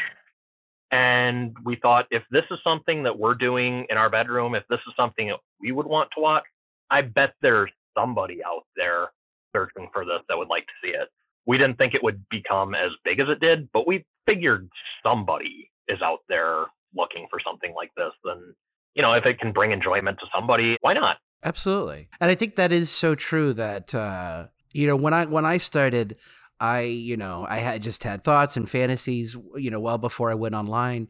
And 0.91 1.55
we 1.65 1.77
thought 1.81 2.05
if 2.11 2.23
this 2.31 2.43
is 2.51 2.59
something 2.63 3.03
that 3.03 3.17
we're 3.17 3.35
doing 3.35 3.85
in 3.89 3.97
our 3.97 4.09
bedroom, 4.09 4.55
if 4.55 4.63
this 4.69 4.79
is 4.87 4.93
something 4.99 5.27
that 5.27 5.39
we 5.61 5.71
would 5.71 5.85
want 5.85 6.09
to 6.15 6.21
watch, 6.21 6.43
I 6.89 7.01
bet 7.01 7.33
there's 7.41 7.71
somebody 7.97 8.43
out 8.43 8.63
there 8.75 9.07
searching 9.55 9.89
for 9.91 10.05
this 10.05 10.21
that 10.29 10.37
would 10.37 10.47
like 10.47 10.65
to 10.65 10.73
see 10.83 10.91
it. 10.91 11.09
We 11.45 11.57
didn't 11.57 11.77
think 11.77 11.93
it 11.93 12.03
would 12.03 12.23
become 12.29 12.75
as 12.75 12.91
big 13.03 13.21
as 13.21 13.29
it 13.29 13.39
did, 13.41 13.69
but 13.73 13.87
we 13.87 14.05
figured 14.27 14.69
somebody 15.05 15.71
is 15.87 16.01
out 16.01 16.19
there 16.27 16.65
looking 16.95 17.27
for 17.29 17.39
something 17.45 17.73
like 17.75 17.91
this. 17.95 18.11
Then, 18.23 18.55
you 18.95 19.01
know, 19.01 19.13
if 19.13 19.25
it 19.25 19.39
can 19.39 19.51
bring 19.51 19.71
enjoyment 19.71 20.19
to 20.19 20.25
somebody, 20.35 20.77
why 20.81 20.93
not? 20.93 21.17
Absolutely. 21.43 22.09
And 22.19 22.31
I 22.31 22.35
think 22.35 22.55
that 22.55 22.71
is 22.71 22.89
so 22.89 23.15
true 23.15 23.53
that, 23.53 23.93
uh, 23.93 24.47
you 24.71 24.87
know, 24.87 24.95
when 24.95 25.13
I, 25.13 25.25
when 25.25 25.45
I 25.45 25.57
started, 25.57 26.17
I, 26.59 26.81
you 26.81 27.17
know, 27.17 27.45
I 27.47 27.57
had 27.57 27.83
just 27.83 28.03
had 28.03 28.23
thoughts 28.23 28.57
and 28.57 28.69
fantasies, 28.69 29.37
you 29.55 29.69
know, 29.69 29.79
well 29.79 29.97
before 29.97 30.31
I 30.31 30.35
went 30.35 30.55
online 30.55 31.09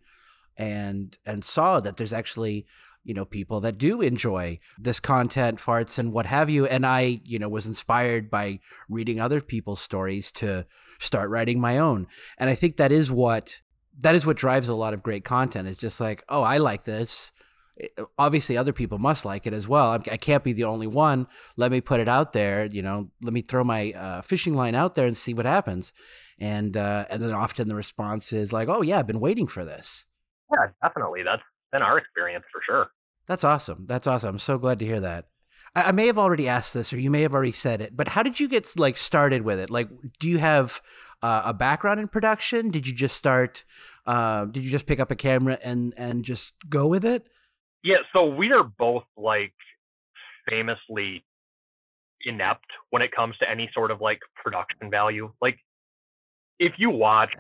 and 0.58 1.16
and 1.26 1.46
saw 1.46 1.80
that 1.80 1.98
there's 1.98 2.14
actually, 2.14 2.66
you 3.04 3.14
know, 3.14 3.24
people 3.24 3.62
that 3.62 3.78
do 3.78 4.02
enjoy 4.02 4.60
this 4.78 5.00
content, 5.00 5.60
farts 5.60 5.98
and 5.98 6.12
what 6.12 6.26
have 6.26 6.50
you. 6.50 6.66
And 6.66 6.86
I, 6.86 7.22
you 7.24 7.40
know, 7.40 7.48
was 7.48 7.66
inspired 7.66 8.30
by 8.30 8.60
reading 8.90 9.22
other 9.22 9.40
people's 9.40 9.80
stories 9.80 10.32
to 10.34 10.66
start 11.00 11.30
writing 11.30 11.60
my 11.60 11.78
own. 11.78 12.08
And 12.38 12.50
I 12.50 12.56
think 12.56 12.78
that 12.78 12.92
is 12.92 13.12
what 13.12 13.62
that 14.00 14.16
is 14.16 14.26
what 14.26 14.38
drives 14.38 14.68
a 14.68 14.76
lot 14.76 14.94
of 14.94 15.04
great 15.04 15.24
content. 15.24 15.68
Is 15.68 15.78
just 15.78 16.00
like, 16.00 16.24
oh, 16.30 16.44
I 16.44 16.58
like 16.58 16.84
this. 16.84 17.32
Obviously, 18.18 18.58
other 18.58 18.74
people 18.74 18.98
must 18.98 19.24
like 19.24 19.46
it 19.46 19.54
as 19.54 19.68
well. 19.68 19.92
I 20.12 20.18
can't 20.18 20.44
be 20.44 20.54
the 20.54 20.64
only 20.64 20.88
one. 20.88 21.28
Let 21.58 21.72
me 21.72 21.80
put 21.80 22.00
it 22.00 22.08
out 22.08 22.34
there. 22.34 22.66
You 22.66 22.82
know, 22.82 23.12
let 23.22 23.34
me 23.34 23.42
throw 23.42 23.64
my 23.64 23.92
uh, 23.92 24.22
fishing 24.22 24.56
line 24.56 24.74
out 24.74 24.96
there 24.96 25.06
and 25.06 25.16
see 25.16 25.34
what 25.34 25.46
happens. 25.46 25.94
And 26.40 26.76
uh, 26.76 27.06
and 27.10 27.22
then 27.22 27.34
often 27.34 27.68
the 27.68 27.76
response 27.76 28.34
is 28.34 28.52
like, 28.52 28.68
oh 28.68 28.82
yeah, 28.82 29.00
I've 29.00 29.08
been 29.08 29.20
waiting 29.20 29.48
for 29.48 29.64
this. 29.64 30.06
Yeah, 30.52 30.68
definitely. 30.84 31.24
That's 31.24 31.44
been 31.72 31.82
our 31.82 31.98
experience 31.98 32.46
for 32.52 32.62
sure. 32.66 32.88
That's 33.28 33.44
awesome. 33.44 33.86
That's 33.88 34.08
awesome. 34.08 34.30
I'm 34.30 34.40
so 34.40 34.58
glad 34.58 34.80
to 34.80 34.86
hear 34.86 35.02
that. 35.02 35.26
I, 35.86 35.92
may 35.92 36.08
have 36.08 36.18
already 36.18 36.48
asked 36.48 36.74
this, 36.74 36.92
or 36.92 37.00
you 37.00 37.12
may 37.12 37.22
have 37.22 37.34
already 37.34 37.52
said 37.52 37.82
it, 37.82 37.96
but 37.96 38.08
how 38.08 38.24
did 38.24 38.40
you 38.40 38.48
get 38.48 38.68
like 38.78 38.98
started 38.98 39.44
with 39.44 39.60
it? 39.60 39.70
Like, 39.70 39.90
do 40.20 40.28
you 40.28 40.40
have 40.40 40.82
uh, 41.22 41.44
a 41.46 41.54
background 41.54 42.00
in 42.00 42.08
production? 42.08 42.72
Did 42.72 42.88
you 42.88 42.94
just 42.94 43.16
start? 43.16 43.64
Uh, 44.06 44.46
did 44.46 44.64
you 44.64 44.72
just 44.72 44.88
pick 44.88 45.00
up 45.00 45.12
a 45.12 45.16
camera 45.16 45.60
and 45.64 45.94
and 45.98 46.24
just 46.24 46.54
go 46.70 46.88
with 46.88 47.06
it? 47.06 47.28
Yeah. 47.84 47.98
So 48.16 48.26
we 48.26 48.52
are 48.54 48.64
both 48.64 49.04
like 49.16 49.54
famously 50.50 51.24
inept 52.26 52.66
when 52.90 53.02
it 53.02 53.12
comes 53.12 53.38
to 53.38 53.50
any 53.50 53.70
sort 53.74 53.92
of 53.92 54.02
like 54.02 54.20
production 54.44 54.90
value. 54.90 55.32
Like, 55.42 55.58
if 56.60 56.74
you 56.78 56.90
watch 56.90 57.32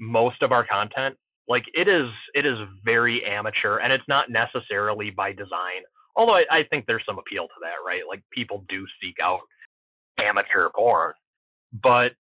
most 0.00 0.42
of 0.42 0.52
our 0.52 0.66
content, 0.66 1.16
like 1.48 1.64
it 1.74 1.88
is 1.88 2.10
it 2.34 2.44
is 2.44 2.58
very 2.84 3.22
amateur 3.24 3.78
and 3.78 3.92
it's 3.92 4.04
not 4.08 4.30
necessarily 4.30 5.10
by 5.10 5.32
design 5.32 5.82
although 6.18 6.34
I, 6.34 6.44
I, 6.50 6.62
think 6.64 6.84
there's 6.86 7.04
some 7.06 7.18
appeal 7.18 7.44
to 7.44 7.54
that 7.62 7.76
right? 7.86 8.02
Like 8.06 8.22
people 8.30 8.64
do 8.68 8.84
seek 9.00 9.16
out 9.22 9.40
amateur 10.18 10.68
porn. 10.74 11.14
But 11.72 12.12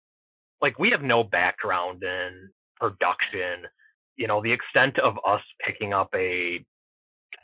like 0.61 0.79
we 0.79 0.91
have 0.91 1.01
no 1.01 1.23
background 1.23 2.03
in 2.03 2.49
production. 2.79 3.65
You 4.15 4.27
know 4.27 4.41
the 4.41 4.53
extent 4.53 4.97
of 4.99 5.17
us 5.27 5.41
picking 5.65 5.93
up 5.93 6.09
a 6.15 6.63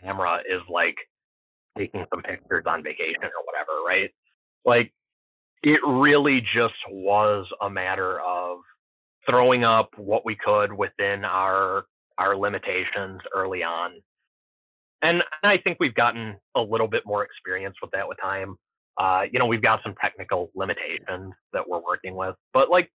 camera 0.01 0.39
is 0.49 0.61
like 0.69 0.95
taking 1.77 2.05
some 2.13 2.21
pictures 2.21 2.63
on 2.67 2.83
vacation 2.83 3.23
or 3.23 3.43
whatever 3.45 3.83
right? 3.85 4.11
Like 4.63 4.93
it 5.63 5.79
really 5.85 6.41
just 6.41 6.75
was 6.89 7.47
a 7.61 7.69
matter 7.69 8.19
of 8.21 8.59
throwing 9.29 9.63
up 9.63 9.89
what 9.97 10.25
we 10.25 10.35
could 10.35 10.73
within 10.73 11.23
our 11.25 11.85
our 12.17 12.35
limitations 12.37 13.21
early 13.33 13.63
on. 13.63 13.91
And 15.03 15.23
I 15.43 15.57
think 15.57 15.77
we've 15.79 15.93
gotten 15.93 16.37
a 16.55 16.61
little 16.61 16.87
bit 16.87 17.03
more 17.05 17.25
experience 17.25 17.75
with 17.81 17.91
that 17.91 18.07
with 18.07 18.17
time. 18.21 18.55
Uh, 18.97 19.23
you 19.31 19.37
know, 19.37 19.45
we've 19.45 19.61
got 19.61 19.81
some 19.83 19.95
technical 20.01 20.49
limitations 20.55 21.33
that 21.51 21.67
we're 21.67 21.81
working 21.81 22.15
with, 22.15 22.35
but 22.53 22.69
like 22.69 22.89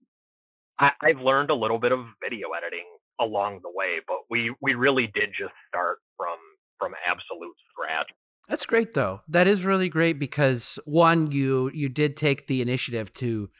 I, 0.78 0.92
I've 1.02 1.20
learned 1.20 1.50
a 1.50 1.54
little 1.54 1.78
bit 1.78 1.92
of 1.92 2.00
video 2.22 2.48
editing 2.56 2.86
along 3.20 3.60
the 3.62 3.70
way, 3.72 3.98
but 4.06 4.18
we 4.30 4.54
we 4.62 4.74
really 4.74 5.10
did 5.14 5.30
just 5.38 5.52
start 5.68 5.98
from 6.16 6.38
from 6.78 6.94
absolute 7.06 7.54
scratch. 7.70 8.08
That's 8.48 8.64
great 8.64 8.94
though. 8.94 9.20
That 9.28 9.46
is 9.46 9.64
really 9.64 9.88
great 9.88 10.18
because 10.18 10.78
one, 10.84 11.30
you 11.30 11.70
you 11.74 11.88
did 11.88 12.16
take 12.16 12.46
the 12.46 12.62
initiative 12.62 13.12
to 13.14 13.50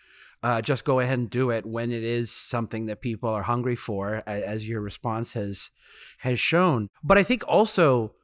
uh, 0.43 0.63
just 0.63 0.85
go 0.85 1.01
ahead 1.01 1.19
and 1.19 1.29
do 1.29 1.51
it 1.51 1.67
when 1.67 1.91
it 1.91 2.05
is 2.05 2.31
something 2.31 2.87
that 2.87 3.01
people 3.01 3.29
are 3.29 3.43
hungry 3.43 3.77
for, 3.77 4.23
as 4.27 4.69
your 4.69 4.81
response 4.81 5.33
has 5.33 5.71
has 6.19 6.41
shown. 6.41 6.89
But 7.03 7.19
I 7.19 7.25
think 7.25 7.43
also 7.47 8.15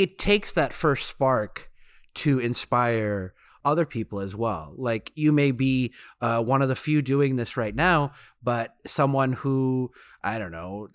it 0.00 0.16
takes 0.16 0.50
that 0.52 0.72
first 0.72 1.06
spark 1.06 1.70
to 2.14 2.38
inspire 2.38 3.34
other 3.66 3.84
people 3.84 4.20
as 4.20 4.34
well. 4.34 4.72
Like 4.78 5.12
you 5.14 5.30
may 5.30 5.50
be 5.50 5.92
uh, 6.22 6.42
one 6.42 6.62
of 6.62 6.70
the 6.70 6.74
few 6.74 7.02
doing 7.02 7.36
this 7.36 7.58
right 7.58 7.74
now, 7.74 8.12
but 8.42 8.74
someone 8.86 9.34
who 9.34 9.90
I 10.24 10.38
don't 10.38 10.52
know 10.52 10.88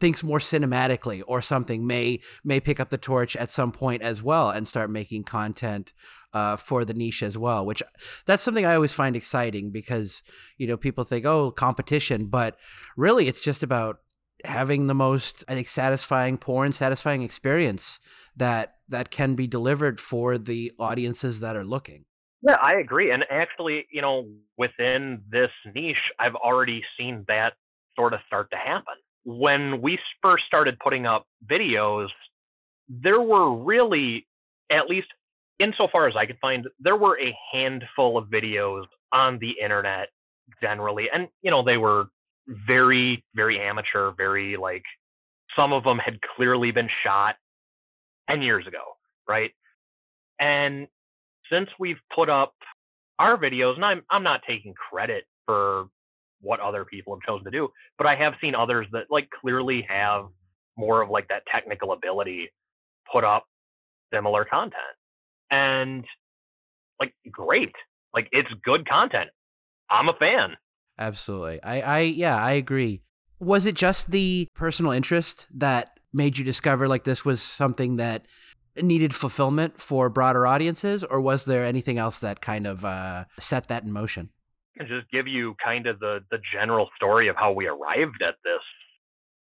thinks 0.00 0.24
more 0.24 0.38
cinematically 0.38 1.22
or 1.26 1.42
something 1.42 1.86
may 1.86 2.20
may 2.42 2.58
pick 2.60 2.80
up 2.80 2.88
the 2.88 2.96
torch 2.96 3.36
at 3.36 3.50
some 3.50 3.72
point 3.72 4.00
as 4.00 4.22
well 4.22 4.48
and 4.48 4.66
start 4.66 4.88
making 4.88 5.24
content 5.24 5.92
uh, 6.32 6.56
for 6.56 6.86
the 6.86 6.94
niche 6.94 7.22
as 7.22 7.36
well, 7.36 7.66
which 7.66 7.82
that's 8.24 8.42
something 8.42 8.64
I 8.64 8.74
always 8.74 8.92
find 8.94 9.16
exciting 9.16 9.70
because 9.70 10.22
you 10.56 10.66
know 10.66 10.78
people 10.78 11.04
think 11.04 11.26
oh 11.26 11.50
competition, 11.50 12.28
but 12.28 12.56
really 12.96 13.28
it's 13.28 13.42
just 13.42 13.62
about 13.62 14.00
having 14.42 14.86
the 14.86 14.94
most 14.94 15.44
I 15.46 15.54
think 15.54 15.68
satisfying 15.68 16.38
porn, 16.38 16.72
satisfying 16.72 17.20
experience 17.20 18.00
that 18.36 18.74
that 18.88 19.10
can 19.10 19.34
be 19.34 19.46
delivered 19.46 20.00
for 20.00 20.38
the 20.38 20.72
audiences 20.78 21.40
that 21.40 21.56
are 21.56 21.64
looking. 21.64 22.04
Yeah, 22.42 22.56
I 22.62 22.74
agree. 22.74 23.10
And 23.10 23.24
actually, 23.30 23.86
you 23.90 24.02
know, 24.02 24.28
within 24.56 25.22
this 25.30 25.50
niche, 25.74 25.96
I've 26.18 26.34
already 26.34 26.82
seen 26.98 27.24
that 27.28 27.54
sort 27.96 28.14
of 28.14 28.20
start 28.26 28.50
to 28.50 28.56
happen. 28.56 28.94
When 29.24 29.82
we 29.82 29.98
first 30.22 30.44
started 30.46 30.78
putting 30.78 31.06
up 31.06 31.26
videos, 31.44 32.08
there 32.88 33.20
were 33.20 33.52
really 33.56 34.26
at 34.70 34.88
least 34.88 35.08
insofar 35.58 36.08
as 36.08 36.14
I 36.16 36.26
could 36.26 36.38
find, 36.40 36.66
there 36.78 36.96
were 36.96 37.18
a 37.18 37.34
handful 37.52 38.18
of 38.18 38.26
videos 38.28 38.84
on 39.12 39.38
the 39.40 39.54
internet 39.62 40.08
generally, 40.60 41.06
and 41.12 41.28
you 41.42 41.50
know 41.50 41.64
they 41.66 41.76
were 41.76 42.06
very, 42.46 43.24
very 43.34 43.60
amateur, 43.60 44.12
very 44.16 44.56
like 44.56 44.84
some 45.58 45.72
of 45.72 45.84
them 45.84 45.98
had 45.98 46.18
clearly 46.36 46.70
been 46.70 46.88
shot 47.04 47.36
ten 48.28 48.42
years 48.42 48.66
ago, 48.66 48.96
right? 49.28 49.50
And 50.38 50.88
since 51.50 51.68
we've 51.78 52.00
put 52.14 52.28
up 52.28 52.54
our 53.18 53.36
videos, 53.36 53.76
and 53.76 53.84
I'm 53.84 54.02
I'm 54.10 54.22
not 54.22 54.40
taking 54.48 54.74
credit 54.74 55.24
for 55.46 55.86
what 56.40 56.60
other 56.60 56.84
people 56.84 57.14
have 57.14 57.22
chosen 57.26 57.44
to 57.44 57.50
do, 57.50 57.68
but 57.98 58.06
I 58.06 58.16
have 58.18 58.34
seen 58.40 58.54
others 58.54 58.86
that 58.92 59.04
like 59.10 59.28
clearly 59.40 59.86
have 59.88 60.26
more 60.76 61.02
of 61.02 61.10
like 61.10 61.28
that 61.28 61.42
technical 61.50 61.92
ability 61.92 62.50
put 63.12 63.24
up 63.24 63.46
similar 64.12 64.44
content. 64.44 64.74
And 65.50 66.04
like 67.00 67.14
great. 67.30 67.72
Like 68.14 68.28
it's 68.32 68.48
good 68.64 68.88
content. 68.88 69.30
I'm 69.90 70.08
a 70.08 70.14
fan. 70.18 70.56
Absolutely. 70.98 71.62
I 71.62 71.80
i 71.80 72.00
yeah 72.00 72.42
i 72.42 72.52
agree. 72.52 73.02
Was 73.38 73.66
it 73.66 73.74
just 73.74 74.10
the 74.10 74.48
personal 74.54 74.92
interest 74.92 75.46
that 75.54 75.95
made 76.12 76.38
you 76.38 76.44
discover 76.44 76.88
like 76.88 77.04
this 77.04 77.24
was 77.24 77.42
something 77.42 77.96
that 77.96 78.26
needed 78.80 79.14
fulfillment 79.14 79.80
for 79.80 80.08
broader 80.08 80.46
audiences 80.46 81.02
or 81.02 81.20
was 81.20 81.44
there 81.44 81.64
anything 81.64 81.98
else 81.98 82.18
that 82.18 82.40
kind 82.40 82.66
of 82.66 82.84
uh, 82.84 83.24
set 83.38 83.68
that 83.68 83.84
in 83.84 83.92
motion 83.92 84.28
and 84.78 84.88
just 84.88 85.10
give 85.10 85.26
you 85.26 85.54
kind 85.62 85.86
of 85.86 85.98
the 86.00 86.20
the 86.30 86.38
general 86.52 86.88
story 86.96 87.28
of 87.28 87.36
how 87.36 87.52
we 87.52 87.66
arrived 87.66 88.22
at 88.26 88.34
this 88.44 88.60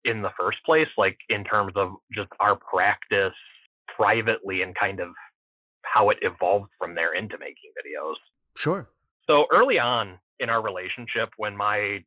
in 0.05 0.21
the 0.21 0.29
first 0.39 0.57
place 0.65 0.87
like 0.97 1.17
in 1.29 1.43
terms 1.43 1.73
of 1.75 1.91
just 2.13 2.29
our 2.39 2.55
practice 2.55 3.33
privately 3.95 4.61
and 4.61 4.75
kind 4.75 4.99
of 4.99 5.09
how 5.83 6.09
it 6.09 6.17
evolved 6.21 6.69
from 6.77 6.95
there 6.95 7.13
into 7.13 7.37
making 7.37 7.71
videos. 7.77 8.15
Sure. 8.57 8.89
So 9.29 9.45
early 9.53 9.79
on 9.79 10.19
in 10.39 10.49
our 10.49 10.61
relationship, 10.61 11.29
when 11.37 11.55
my 11.55 12.03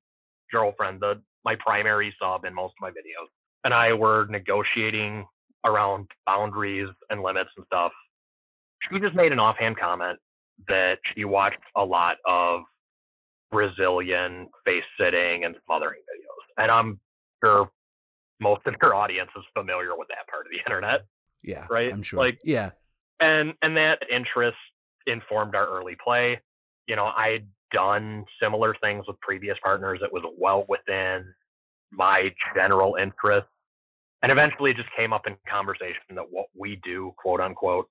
girlfriend, 0.53 1.01
the 1.01 1.23
my 1.45 1.57
primary 1.65 2.15
sub 2.21 2.45
in 2.45 2.55
most 2.55 2.73
of 2.73 2.83
my 2.83 2.91
videos, 2.91 3.29
and 3.65 3.75
I 3.75 3.93
were 3.93 4.27
negotiating 4.29 5.27
around 5.67 6.09
boundaries 6.27 6.89
and 7.11 7.23
limits 7.23 7.51
and 7.57 7.67
stuff, 7.67 7.93
she 8.91 8.99
just 9.01 9.15
made 9.15 9.33
an 9.33 9.41
offhand 9.41 9.79
comment 9.79 10.19
that 10.69 10.99
she 11.15 11.25
watched 11.25 11.59
a 11.77 11.85
lot 11.85 12.17
of 12.27 12.63
Brazilian 13.51 14.49
face 14.65 14.85
sitting 15.01 15.45
and 15.45 15.55
smothering 15.65 16.01
videos. 16.01 16.63
And 16.63 16.71
I'm 16.71 17.01
sure 17.45 17.71
most 18.41 18.63
of 18.67 18.75
your 18.81 18.95
audience 18.95 19.31
is 19.37 19.45
familiar 19.55 19.97
with 19.97 20.09
that 20.09 20.29
part 20.31 20.47
of 20.47 20.53
the 20.53 20.59
internet. 20.67 21.07
Yeah. 21.43 21.67
Right? 21.71 21.93
I'm 21.93 22.03
sure. 22.03 22.19
Like, 22.19 22.39
yeah 22.45 22.71
and 23.21 23.55
and 23.63 23.77
that 23.77 23.99
interest 24.11 24.57
informed 25.07 25.55
our 25.55 25.67
early 25.67 25.97
play. 26.03 26.41
You 26.87 26.97
know, 26.97 27.07
I'd 27.07 27.47
done 27.73 28.25
similar 28.43 28.75
things 28.83 29.05
with 29.07 29.21
previous 29.21 29.57
partners. 29.63 30.01
It 30.03 30.13
was 30.13 30.23
well 30.39 30.65
within 30.69 31.25
my 31.91 32.33
general 32.55 32.97
interest. 33.01 33.47
And 34.23 34.33
eventually 34.33 34.73
it 34.73 34.77
just 34.77 34.89
came 34.97 35.13
up 35.13 35.27
in 35.27 35.37
conversation 35.49 36.17
that 36.17 36.25
what 36.31 36.47
we 36.57 36.81
do, 36.85 37.13
quote 37.17 37.41
unquote, 37.41 37.89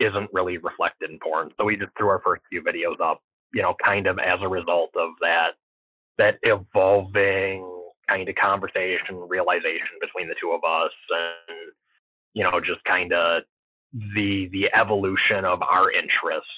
isn't 0.00 0.30
really 0.32 0.58
reflected 0.58 1.10
in 1.10 1.18
porn. 1.18 1.50
So 1.58 1.64
we 1.64 1.76
just 1.76 1.90
threw 1.96 2.08
our 2.08 2.20
first 2.24 2.42
few 2.50 2.62
videos 2.62 3.00
up, 3.00 3.22
you 3.52 3.62
know, 3.62 3.74
kind 3.84 4.06
of 4.06 4.18
as 4.18 4.38
a 4.40 4.48
result 4.48 4.90
of 4.96 5.10
that 5.20 5.52
that 6.18 6.38
evolving 6.42 7.64
kind 8.08 8.28
of 8.28 8.34
conversation, 8.34 9.14
realization 9.28 9.98
between 10.00 10.28
the 10.28 10.34
two 10.40 10.50
of 10.50 10.60
us 10.64 10.90
and 11.10 11.72
you 12.34 12.44
know, 12.44 12.60
just 12.60 12.82
kind 12.84 13.12
of 13.12 13.42
the 13.92 14.48
the 14.52 14.68
evolution 14.74 15.44
of 15.44 15.60
our 15.62 15.90
interests 15.90 16.50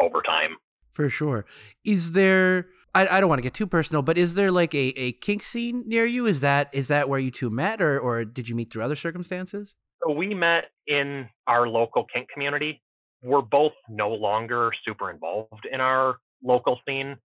over 0.00 0.22
time. 0.22 0.56
For 0.90 1.08
sure. 1.08 1.46
Is 1.84 2.12
there 2.12 2.66
I, 2.94 3.08
I 3.08 3.20
don't 3.20 3.28
want 3.28 3.38
to 3.38 3.42
get 3.42 3.54
too 3.54 3.66
personal, 3.66 4.02
but 4.02 4.18
is 4.18 4.34
there 4.34 4.50
like 4.50 4.74
a, 4.74 4.88
a 4.96 5.12
kink 5.12 5.42
scene 5.42 5.84
near 5.86 6.04
you? 6.04 6.26
Is 6.26 6.40
that 6.40 6.68
is 6.72 6.88
that 6.88 7.08
where 7.08 7.18
you 7.18 7.30
two 7.30 7.50
met 7.50 7.80
or 7.80 7.98
or 7.98 8.24
did 8.24 8.48
you 8.48 8.54
meet 8.54 8.70
through 8.70 8.82
other 8.82 8.96
circumstances? 8.96 9.74
So 10.04 10.12
we 10.12 10.34
met 10.34 10.64
in 10.86 11.28
our 11.46 11.68
local 11.68 12.04
kink 12.12 12.28
community. 12.28 12.82
We're 13.22 13.40
both 13.40 13.72
no 13.88 14.10
longer 14.10 14.70
super 14.84 15.10
involved 15.10 15.66
in 15.70 15.80
our 15.80 16.16
local 16.42 16.80
scene. 16.86 17.16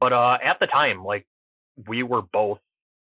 But 0.00 0.12
uh, 0.12 0.38
at 0.42 0.58
the 0.58 0.66
time, 0.66 1.04
like 1.04 1.26
we 1.86 2.02
were 2.02 2.22
both 2.22 2.58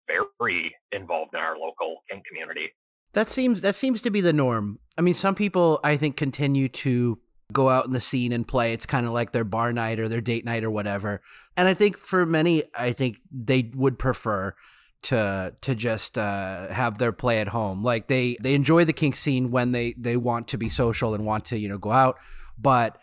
very 0.08 0.76
involved 0.92 1.34
in 1.34 1.40
our 1.40 1.58
local 1.58 2.04
kink 2.10 2.26
community. 2.26 2.74
That 3.14 3.30
seems 3.30 3.62
that 3.62 3.76
seems 3.76 4.02
to 4.02 4.12
be 4.12 4.22
the 4.22 4.34
norm. 4.34 4.80
I 4.98 5.02
mean, 5.02 5.14
some 5.14 5.36
people 5.36 5.80
I 5.84 5.98
think 5.98 6.18
continue 6.18 6.68
to 6.70 7.20
go 7.54 7.70
out 7.70 7.86
in 7.86 7.94
the 7.94 8.02
scene 8.02 8.32
and 8.32 8.48
play. 8.48 8.74
It's 8.74 8.86
kind 8.86 9.06
of 9.06 9.14
like 9.14 9.32
their 9.32 9.44
bar 9.44 9.72
night 9.72 10.00
or 10.00 10.10
their 10.10 10.22
date 10.22 10.46
night 10.46 10.64
or 10.64 10.72
whatever. 10.72 11.22
And 11.56 11.68
I 11.68 11.74
think 11.74 11.98
for 11.98 12.26
many, 12.26 12.64
I 12.76 12.94
think 12.94 13.18
they 13.32 13.70
would 13.74 14.00
prefer 14.00 14.56
to 15.04 15.54
to 15.62 15.76
just 15.76 16.18
uh, 16.18 16.70
have 16.70 16.98
their 16.98 17.12
play 17.12 17.40
at 17.40 17.50
home. 17.50 17.84
Like 17.84 18.08
they 18.08 18.38
they 18.42 18.54
enjoy 18.54 18.86
the 18.86 18.94
kink 18.94 19.16
scene 19.16 19.52
when 19.52 19.72
they 19.72 19.94
they 19.98 20.18
want 20.18 20.48
to 20.50 20.58
be 20.58 20.70
social 20.70 21.14
and 21.14 21.26
want 21.26 21.46
to 21.46 21.58
you 21.58 21.70
know 21.70 21.78
go 21.78 21.92
out, 21.92 22.18
but 22.58 22.98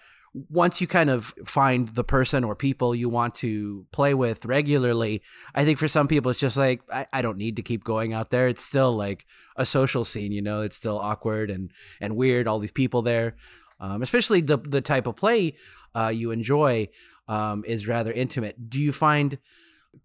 once 0.49 0.81
you 0.81 0.87
kind 0.87 1.11
of 1.11 1.35
find 1.45 1.89
the 1.89 2.05
person 2.05 2.45
or 2.45 2.55
people 2.55 2.95
you 2.95 3.09
want 3.09 3.35
to 3.35 3.85
play 3.91 4.15
with 4.15 4.45
regularly, 4.45 5.23
I 5.55 5.65
think 5.65 5.79
for 5.79 5.89
some 5.89 6.07
people 6.07 6.31
it's 6.31 6.39
just 6.39 6.57
like 6.57 6.83
I, 6.93 7.07
I 7.13 7.23
don't 7.23 7.39
need 7.39 7.57
to 7.57 7.63
keep 7.63 7.83
going 7.83 8.13
out 8.13 8.31
there. 8.31 8.47
It's 8.47 8.65
still 8.65 8.93
like 8.93 9.27
a 9.57 9.67
social 9.67 10.05
scene, 10.05 10.31
you 10.31 10.41
know. 10.41 10.63
It's 10.63 10.77
still 10.77 10.99
awkward 10.99 11.51
and 11.51 11.73
and 12.01 12.17
weird. 12.17 12.47
All 12.47 12.61
these 12.61 12.71
people 12.71 13.03
there, 13.03 13.37
um, 13.81 14.03
especially 14.03 14.41
the 14.41 14.59
the 14.59 14.81
type 14.81 15.07
of 15.07 15.17
play 15.17 15.57
uh, 15.95 16.13
you 16.15 16.31
enjoy 16.31 16.89
um, 17.29 17.65
is 17.67 17.87
rather 17.87 18.13
intimate. 18.13 18.71
Do 18.71 18.79
you 18.81 18.93
find 18.93 19.39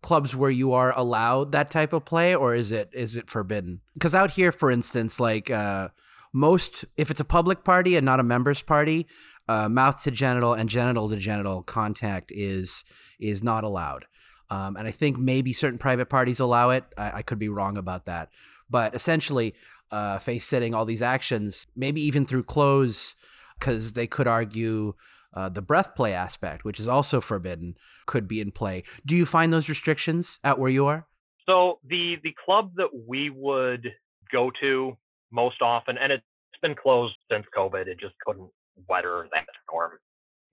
clubs 0.01 0.35
where 0.35 0.49
you 0.51 0.73
are 0.73 0.97
allowed 0.97 1.51
that 1.51 1.71
type 1.71 1.93
of 1.93 2.05
play, 2.05 2.35
or 2.35 2.55
is 2.55 2.71
it 2.71 2.89
is 2.93 3.15
it 3.15 3.29
forbidden? 3.29 3.81
Because 3.93 4.15
out 4.15 4.31
here, 4.31 4.51
for 4.51 4.71
instance, 4.71 5.19
like 5.19 5.49
uh, 5.49 5.89
most, 6.33 6.85
if 6.97 7.11
it's 7.11 7.19
a 7.19 7.25
public 7.25 7.63
party 7.63 7.95
and 7.95 8.05
not 8.05 8.19
a 8.19 8.23
members 8.23 8.61
party, 8.61 9.07
uh, 9.47 9.69
mouth 9.69 10.03
to 10.03 10.11
genital 10.11 10.53
and 10.53 10.69
genital 10.69 11.09
to 11.09 11.17
genital 11.17 11.63
contact 11.63 12.31
is 12.33 12.83
is 13.19 13.43
not 13.43 13.63
allowed. 13.63 14.05
Um, 14.49 14.77
and 14.77 14.87
I 14.87 14.91
think 14.91 15.17
maybe 15.17 15.53
certain 15.53 15.79
private 15.79 16.07
parties 16.07 16.39
allow 16.39 16.69
it. 16.69 16.83
I, 16.97 17.17
I 17.17 17.21
could 17.23 17.39
be 17.39 17.49
wrong 17.49 17.77
about 17.77 18.05
that, 18.05 18.29
but 18.69 18.93
essentially, 18.93 19.55
uh, 19.91 20.19
face 20.19 20.45
sitting, 20.45 20.75
all 20.75 20.85
these 20.85 21.01
actions, 21.01 21.67
maybe 21.75 22.01
even 22.01 22.25
through 22.25 22.43
clothes, 22.43 23.15
because 23.59 23.93
they 23.93 24.07
could 24.07 24.27
argue 24.27 24.93
uh, 25.33 25.49
the 25.49 25.61
breath 25.61 25.95
play 25.95 26.13
aspect, 26.13 26.63
which 26.63 26.79
is 26.79 26.87
also 26.87 27.19
forbidden, 27.19 27.75
could 28.05 28.27
be 28.27 28.39
in 28.39 28.51
play. 28.51 28.83
Do 29.05 29.15
you 29.15 29.25
find 29.25 29.51
those 29.51 29.67
restrictions 29.67 30.39
out 30.43 30.59
where 30.59 30.69
you 30.69 30.85
are? 30.85 31.07
So 31.47 31.79
the 31.87 32.15
the 32.23 32.33
club 32.43 32.71
that 32.77 32.89
we 33.07 33.29
would 33.29 33.87
go 34.31 34.51
to 34.61 34.97
most 35.31 35.61
often, 35.61 35.97
and 35.97 36.11
it's 36.11 36.23
been 36.61 36.75
closed 36.75 37.15
since 37.31 37.45
COVID. 37.55 37.87
It 37.87 37.99
just 37.99 38.15
couldn't 38.25 38.49
weather 38.87 39.27
that 39.33 39.45
storm. 39.67 39.91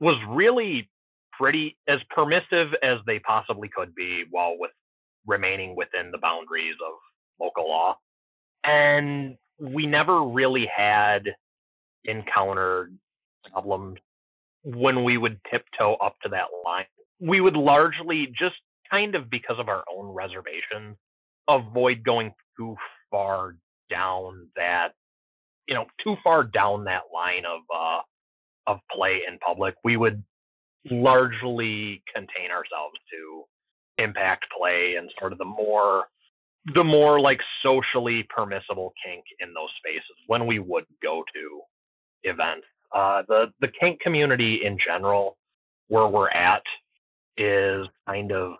Was 0.01 0.21
really 0.29 0.91
pretty 1.33 1.79
as 1.89 1.99
permissive 2.11 2.75
as 2.83 2.99
they 3.07 3.19
possibly 3.21 3.69
could 3.75 3.95
be 3.95 4.25
while 4.31 4.57
with 4.59 4.73
remaining 5.27 5.77
within 5.77 6.11
the 6.11 6.19
boundaries 6.19 6.75
of 6.85 6.95
local 7.41 7.69
law. 7.69 7.97
And 8.65 9.37
we 9.59 9.87
never 9.87 10.23
really 10.23 10.67
had 10.75 11.23
encountered 12.05 12.97
problems 13.51 13.99
when 14.65 15.05
we 15.05 15.19
would 15.19 15.41
tiptoe 15.51 15.95
up 15.95 16.17
to 16.23 16.29
that 16.31 16.47
line. 16.65 16.85
We 17.21 17.41
would 17.41 17.57
largely 17.57 18.27
just 18.39 18.57
kind 18.91 19.15
of 19.15 19.31
because 19.31 19.57
of 19.59 19.69
our 19.69 19.85
own 19.93 20.07
reservations 20.15 20.97
avoid 21.49 22.05
going 22.05 22.33
too 22.57 22.77
far 23.11 23.57
down 23.91 24.49
that 24.57 24.89
you 25.67 25.75
know 25.75 25.87
too 26.03 26.17
far 26.23 26.45
down 26.45 26.85
that 26.85 27.03
line 27.13 27.45
of 27.45 27.61
uh 27.75 28.01
of 28.67 28.79
play 28.95 29.21
in 29.29 29.39
public, 29.39 29.75
we 29.85 29.97
would 29.97 30.23
largely 30.91 32.03
contain 32.15 32.51
ourselves 32.51 32.95
to 33.11 33.45
impact 33.99 34.47
play 34.57 34.95
and 34.99 35.11
sort 35.19 35.33
of 35.33 35.39
the 35.39 35.45
more 35.45 36.05
the 36.75 36.85
more 36.85 37.21
like 37.21 37.41
socially 37.65 38.27
permissible 38.35 38.93
kink 39.05 39.25
in 39.41 39.53
those 39.53 39.69
spaces 39.79 40.17
when 40.29 40.47
we 40.47 40.59
would 40.59 40.85
go 41.03 41.25
to 41.35 41.61
events. 42.25 42.67
Uh, 42.95 43.23
the 43.29 43.47
the 43.61 43.69
kink 43.83 44.01
community 44.01 44.61
in 44.65 44.77
general, 44.85 45.37
where 45.89 46.07
we're 46.07 46.31
at, 46.31 46.63
is 47.37 47.87
kind 48.07 48.33
of 48.33 48.55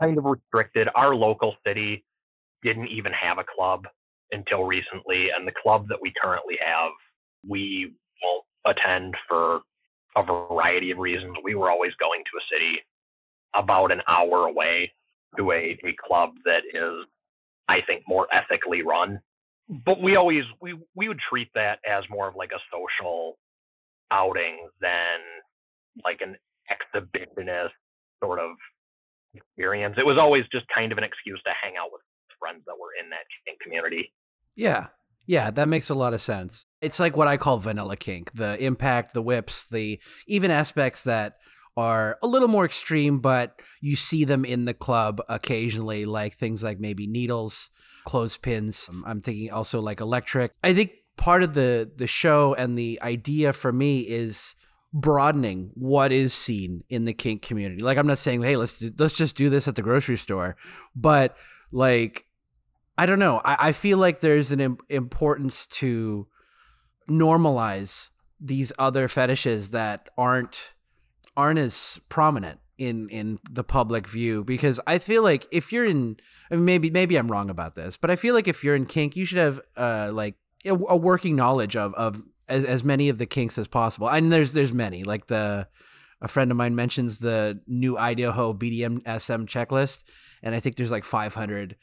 kind 0.00 0.16
of 0.18 0.24
restricted. 0.24 0.88
Our 0.94 1.14
local 1.14 1.54
city 1.66 2.04
didn't 2.62 2.88
even 2.88 3.12
have 3.12 3.38
a 3.38 3.44
club 3.44 3.86
until 4.32 4.64
recently, 4.64 5.28
and 5.36 5.46
the 5.46 5.52
club 5.62 5.88
that 5.88 5.98
we 6.00 6.12
currently 6.22 6.56
have, 6.64 6.92
we 7.48 7.92
won't 8.22 8.44
attend 8.76 9.14
for 9.28 9.60
a 10.16 10.22
variety 10.22 10.90
of 10.90 10.98
reasons. 10.98 11.36
We 11.42 11.54
were 11.54 11.70
always 11.70 11.92
going 11.98 12.22
to 12.24 12.38
a 12.38 12.44
city 12.54 12.78
about 13.54 13.92
an 13.92 14.02
hour 14.08 14.46
away 14.46 14.92
to 15.36 15.52
a, 15.52 15.78
a 15.84 15.94
club 16.06 16.30
that 16.44 16.62
is, 16.74 17.06
I 17.68 17.80
think, 17.86 18.02
more 18.06 18.26
ethically 18.32 18.82
run. 18.82 19.20
But 19.70 20.02
we 20.02 20.16
always 20.16 20.42
we 20.60 20.74
we 20.96 21.06
would 21.06 21.20
treat 21.28 21.48
that 21.54 21.78
as 21.88 22.02
more 22.10 22.28
of 22.28 22.34
like 22.34 22.50
a 22.52 22.58
social 22.72 23.38
outing 24.10 24.68
than 24.80 25.20
like 26.04 26.20
an 26.20 26.36
exhibitionist 26.68 27.70
sort 28.22 28.40
of 28.40 28.50
experience. 29.34 29.94
It 29.96 30.04
was 30.04 30.18
always 30.18 30.42
just 30.52 30.66
kind 30.74 30.90
of 30.90 30.98
an 30.98 31.04
excuse 31.04 31.40
to 31.44 31.50
hang 31.62 31.74
out 31.80 31.92
with 31.92 32.00
friends 32.40 32.62
that 32.66 32.74
were 32.80 32.90
in 33.00 33.10
that 33.10 33.24
kink 33.46 33.60
community. 33.60 34.12
Yeah, 34.56 34.88
yeah, 35.26 35.50
that 35.52 35.68
makes 35.68 35.90
a 35.90 35.94
lot 35.94 36.14
of 36.14 36.20
sense. 36.20 36.66
It's 36.80 36.98
like 36.98 37.16
what 37.16 37.28
I 37.28 37.36
call 37.36 37.58
vanilla 37.58 37.96
kink 37.96 38.32
the 38.32 38.60
impact, 38.62 39.14
the 39.14 39.22
whips, 39.22 39.66
the 39.66 40.00
even 40.26 40.50
aspects 40.50 41.04
that 41.04 41.36
are 41.76 42.18
a 42.22 42.26
little 42.26 42.48
more 42.48 42.64
extreme, 42.64 43.20
but 43.20 43.62
you 43.80 43.94
see 43.94 44.24
them 44.24 44.44
in 44.44 44.64
the 44.64 44.74
club 44.74 45.22
occasionally, 45.28 46.04
like 46.04 46.34
things 46.34 46.62
like 46.62 46.80
maybe 46.80 47.06
needles, 47.06 47.70
clothespins. 48.04 48.88
Um, 48.88 49.04
I'm 49.06 49.20
thinking 49.20 49.50
also 49.50 49.80
like 49.80 50.00
electric. 50.00 50.52
I 50.62 50.74
think 50.74 50.92
part 51.16 51.42
of 51.42 51.54
the 51.54 51.90
the 51.94 52.06
show 52.06 52.54
and 52.54 52.78
the 52.78 52.98
idea 53.02 53.52
for 53.52 53.72
me 53.72 54.00
is 54.00 54.54
broadening 54.92 55.70
what 55.74 56.10
is 56.10 56.34
seen 56.34 56.82
in 56.88 57.04
the 57.04 57.12
kink 57.12 57.42
community. 57.42 57.82
Like 57.82 57.98
I'm 57.98 58.06
not 58.06 58.18
saying, 58.18 58.42
hey, 58.42 58.56
let's 58.56 58.78
do, 58.78 58.92
let's 58.98 59.14
just 59.14 59.36
do 59.36 59.50
this 59.50 59.68
at 59.68 59.76
the 59.76 59.82
grocery 59.82 60.16
store, 60.16 60.56
but 60.94 61.36
like 61.70 62.26
I 62.98 63.06
don't 63.06 63.18
know. 63.18 63.40
I, 63.44 63.68
I 63.68 63.72
feel 63.72 63.98
like 63.98 64.20
there's 64.20 64.50
an 64.50 64.60
Im- 64.60 64.78
importance 64.88 65.66
to 65.66 66.26
normalize 67.08 68.10
these 68.40 68.72
other 68.78 69.08
fetishes 69.08 69.70
that 69.70 70.08
aren't 70.16 70.72
aren't 71.36 71.58
as 71.58 72.00
prominent 72.08 72.60
in 72.80 73.08
in 73.10 73.38
the 73.48 73.62
public 73.62 74.08
view 74.08 74.42
because 74.42 74.80
I 74.86 74.98
feel 74.98 75.22
like 75.22 75.46
if 75.52 75.70
you're 75.70 75.84
in 75.84 76.16
I 76.50 76.56
mean, 76.56 76.64
maybe 76.64 76.90
maybe 76.90 77.16
I'm 77.16 77.30
wrong 77.30 77.50
about 77.50 77.74
this, 77.74 77.96
but 77.96 78.10
I 78.10 78.16
feel 78.16 78.34
like 78.34 78.48
if 78.48 78.64
you're 78.64 78.74
in 78.74 78.86
kink, 78.86 79.14
you 79.16 79.26
should 79.26 79.38
have 79.38 79.60
uh 79.76 80.10
like 80.12 80.34
a, 80.64 80.70
a 80.70 80.96
working 80.96 81.36
knowledge 81.36 81.76
of 81.76 81.94
of 81.94 82.22
as, 82.48 82.64
as 82.64 82.82
many 82.82 83.10
of 83.10 83.18
the 83.18 83.26
kinks 83.26 83.58
as 83.58 83.68
possible. 83.68 84.08
Mean, 84.10 84.30
there's 84.30 84.54
there's 84.54 84.72
many 84.72 85.04
like 85.04 85.26
the 85.26 85.68
a 86.22 86.28
friend 86.28 86.50
of 86.50 86.56
mine 86.56 86.74
mentions 86.74 87.18
the 87.18 87.60
new 87.66 87.96
Idaho 87.96 88.52
BDSM 88.52 89.46
checklist, 89.46 90.02
and 90.42 90.54
I 90.54 90.60
think 90.60 90.76
there's 90.76 90.90
like 90.90 91.04
500 91.04 91.76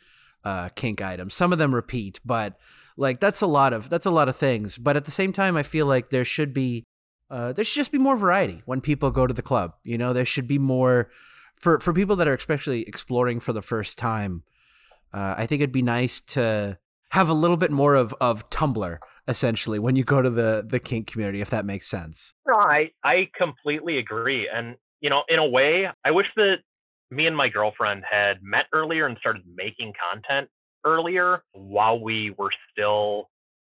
uh, 0.44 0.70
kink 0.70 1.02
items. 1.02 1.34
Some 1.34 1.54
of 1.54 1.60
them 1.60 1.74
repeat, 1.74 2.20
but 2.26 2.58
like 2.98 3.20
that's 3.20 3.42
a 3.42 3.48
lot 3.48 3.74
of 3.74 3.90
that's 3.90 4.06
a 4.06 4.12
lot 4.12 4.30
of 4.30 4.36
things. 4.36 4.78
But 4.78 4.98
at 4.98 5.06
the 5.06 5.12
same 5.12 5.32
time, 5.32 5.58
I 5.58 5.64
feel 5.64 5.86
like 5.86 6.10
there 6.10 6.26
should 6.26 6.54
be 6.54 6.84
uh, 7.30 7.54
there 7.54 7.66
should 7.66 7.80
just 7.80 7.92
be 7.92 7.98
more 7.98 8.16
variety 8.16 8.62
when 8.66 8.82
people 8.82 9.12
go 9.12 9.28
to 9.28 9.34
the 9.34 9.42
club. 9.42 9.74
You 9.84 9.98
know, 9.98 10.14
there 10.14 10.26
should 10.26 10.48
be 10.48 10.60
more 10.60 11.10
for 11.56 11.80
for 11.80 11.94
people 11.94 12.16
that 12.18 12.28
are 12.28 12.34
especially 12.34 12.84
exploring 12.84 13.40
for 13.40 13.54
the 13.54 13.62
first 13.62 13.98
time. 13.98 14.44
Uh, 15.14 15.36
I 15.38 15.46
think 15.46 15.62
it'd 15.62 15.72
be 15.72 15.82
nice 15.82 16.22
to 16.22 16.78
have 17.10 17.30
a 17.30 17.34
little 17.34 17.58
bit 17.58 17.72
more 17.72 17.96
of 17.96 18.14
of 18.20 18.50
Tumblr 18.50 18.98
essentially 19.28 19.78
when 19.78 19.96
you 19.96 20.04
go 20.04 20.22
to 20.22 20.30
the 20.30 20.66
the 20.68 20.80
kink 20.80 21.08
community, 21.08 21.42
if 21.42 21.50
that 21.50 21.66
makes 21.66 21.88
sense. 21.88 22.34
No, 22.48 22.56
I 22.58 22.92
I 23.04 23.30
completely 23.40 23.98
agree, 23.98 24.50
and 24.54 24.76
you 25.02 25.10
know, 25.10 25.24
in 25.30 25.40
a 25.40 25.48
way, 25.48 25.88
I 26.06 26.12
wish 26.12 26.28
that 26.38 26.58
me 27.12 27.26
and 27.26 27.36
my 27.36 27.50
girlfriend 27.50 28.04
had 28.10 28.42
met 28.42 28.66
earlier 28.74 29.06
and 29.06 29.18
started 29.18 29.44
making 29.56 29.94
content 30.12 30.50
earlier 30.86 31.44
while 31.54 32.00
we 32.00 32.34
were 32.38 32.52
still 32.72 33.30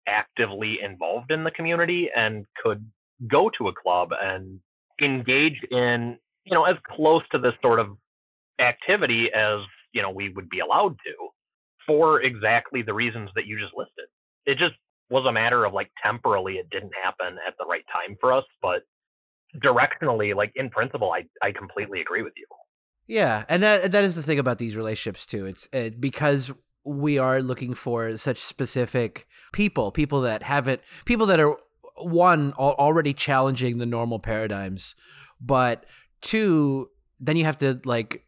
actively 0.08 0.78
involved 0.82 1.30
in 1.30 1.44
the 1.44 1.50
community 1.50 2.08
and 2.14 2.46
could 2.62 2.88
go 3.28 3.50
to 3.58 3.68
a 3.68 3.72
club 3.72 4.10
and 4.20 4.60
engage 5.02 5.60
in 5.70 6.18
you 6.44 6.54
know 6.54 6.64
as 6.64 6.74
close 6.94 7.22
to 7.32 7.38
this 7.38 7.52
sort 7.64 7.80
of 7.80 7.88
activity 8.60 9.28
as 9.34 9.60
you 9.92 10.02
know 10.02 10.10
we 10.10 10.28
would 10.30 10.48
be 10.48 10.60
allowed 10.60 10.96
to 11.04 11.12
for 11.86 12.22
exactly 12.22 12.82
the 12.82 12.94
reasons 12.94 13.30
that 13.34 13.46
you 13.46 13.58
just 13.58 13.72
listed 13.76 14.06
it 14.46 14.58
just 14.58 14.74
was 15.10 15.24
a 15.28 15.32
matter 15.32 15.64
of 15.64 15.72
like 15.72 15.90
temporally 16.02 16.54
it 16.54 16.68
didn't 16.70 16.92
happen 17.02 17.36
at 17.46 17.54
the 17.58 17.66
right 17.66 17.84
time 17.92 18.16
for 18.20 18.32
us 18.32 18.44
but 18.62 18.82
directionally 19.58 20.34
like 20.34 20.52
in 20.56 20.70
principle 20.70 21.12
i 21.12 21.22
i 21.42 21.52
completely 21.52 22.00
agree 22.00 22.22
with 22.22 22.32
you 22.36 22.46
yeah, 23.06 23.44
and 23.48 23.62
that 23.62 23.92
that 23.92 24.04
is 24.04 24.16
the 24.16 24.22
thing 24.22 24.38
about 24.38 24.58
these 24.58 24.76
relationships 24.76 25.26
too. 25.26 25.46
It's 25.46 25.68
it, 25.72 26.00
because 26.00 26.52
we 26.84 27.18
are 27.18 27.40
looking 27.40 27.74
for 27.74 28.16
such 28.16 28.38
specific 28.38 29.26
people, 29.52 29.90
people 29.92 30.20
that 30.22 30.42
haven't, 30.42 30.80
people 31.04 31.26
that 31.26 31.40
are 31.40 31.56
one 31.98 32.52
already 32.54 33.14
challenging 33.14 33.78
the 33.78 33.86
normal 33.86 34.18
paradigms, 34.18 34.94
but 35.40 35.84
two, 36.20 36.90
then 37.20 37.36
you 37.36 37.44
have 37.44 37.58
to 37.58 37.80
like 37.84 38.24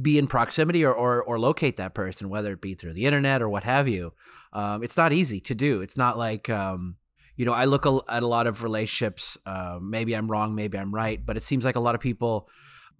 be 0.00 0.18
in 0.18 0.26
proximity 0.26 0.84
or, 0.84 0.94
or, 0.94 1.22
or 1.22 1.38
locate 1.38 1.76
that 1.76 1.94
person, 1.94 2.28
whether 2.28 2.52
it 2.52 2.60
be 2.60 2.74
through 2.74 2.94
the 2.94 3.06
internet 3.06 3.42
or 3.42 3.48
what 3.48 3.64
have 3.64 3.88
you. 3.88 4.12
Um, 4.52 4.82
it's 4.82 4.96
not 4.96 5.12
easy 5.12 5.40
to 5.40 5.54
do. 5.54 5.80
It's 5.80 5.96
not 5.96 6.16
like, 6.16 6.48
um, 6.48 6.96
you 7.36 7.44
know, 7.44 7.52
I 7.52 7.64
look 7.64 7.86
at 7.86 8.22
a 8.22 8.26
lot 8.26 8.46
of 8.46 8.62
relationships. 8.62 9.36
Uh, 9.44 9.78
maybe 9.82 10.14
I'm 10.14 10.30
wrong, 10.30 10.54
maybe 10.54 10.78
I'm 10.78 10.94
right, 10.94 11.24
but 11.24 11.36
it 11.36 11.42
seems 11.42 11.64
like 11.64 11.76
a 11.76 11.80
lot 11.80 11.94
of 11.94 12.00
people 12.00 12.48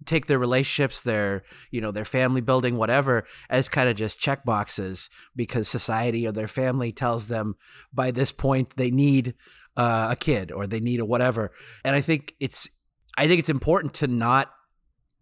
take 0.03 0.25
their 0.25 0.39
relationships, 0.39 1.03
their 1.03 1.43
you 1.71 1.79
know, 1.79 1.91
their 1.91 2.05
family 2.05 2.41
building, 2.41 2.75
whatever, 2.75 3.25
as 3.49 3.69
kind 3.69 3.87
of 3.87 3.95
just 3.95 4.19
check 4.19 4.43
boxes 4.43 5.09
because 5.35 5.69
society 5.69 6.27
or 6.27 6.33
their 6.33 6.49
family 6.49 6.91
tells 6.91 7.27
them 7.27 7.55
by 7.93 8.11
this 8.11 8.33
point 8.33 8.75
they 8.75 8.91
need 8.91 9.33
uh, 9.77 10.07
a 10.11 10.15
kid 10.15 10.51
or 10.51 10.67
they 10.67 10.79
need 10.79 10.99
a 10.99 11.05
whatever. 11.05 11.51
And 11.83 11.95
I 11.95 12.01
think 12.01 12.35
it's 12.39 12.69
I 13.17 13.27
think 13.27 13.39
it's 13.39 13.49
important 13.49 13.95
to 13.95 14.07
not 14.07 14.51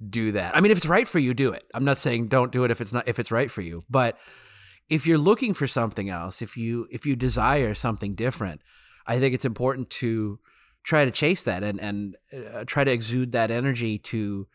do 0.09 0.33
that. 0.33 0.55
I 0.55 0.61
mean, 0.61 0.71
if 0.71 0.77
it's 0.77 0.87
right 0.87 1.07
for 1.07 1.19
you, 1.19 1.33
do 1.33 1.51
it. 1.51 1.63
I'm 1.73 1.85
not 1.85 1.99
saying 1.99 2.27
don't 2.27 2.51
do 2.51 2.63
it 2.63 2.71
if 2.71 2.81
it's 2.81 2.93
not 2.93 3.07
if 3.07 3.19
it's 3.19 3.31
right 3.31 3.49
for 3.49 3.61
you, 3.61 3.83
but 3.89 4.17
if 4.89 5.07
you're 5.07 5.17
looking 5.17 5.53
for 5.53 5.67
something 5.67 6.09
else, 6.09 6.41
if 6.41 6.57
you 6.57 6.87
if 6.91 7.05
you 7.05 7.15
desire 7.15 7.73
something 7.73 8.15
different, 8.15 8.61
I 9.07 9.19
think 9.19 9.33
it's 9.33 9.45
important 9.45 9.89
to 9.91 10.39
try 10.83 11.05
to 11.05 11.11
chase 11.11 11.43
that 11.43 11.63
and 11.63 11.79
and 11.79 12.17
uh, 12.33 12.63
try 12.65 12.83
to 12.83 12.91
exude 12.91 13.31
that 13.31 13.51
energy 13.51 13.97
to 13.97 14.47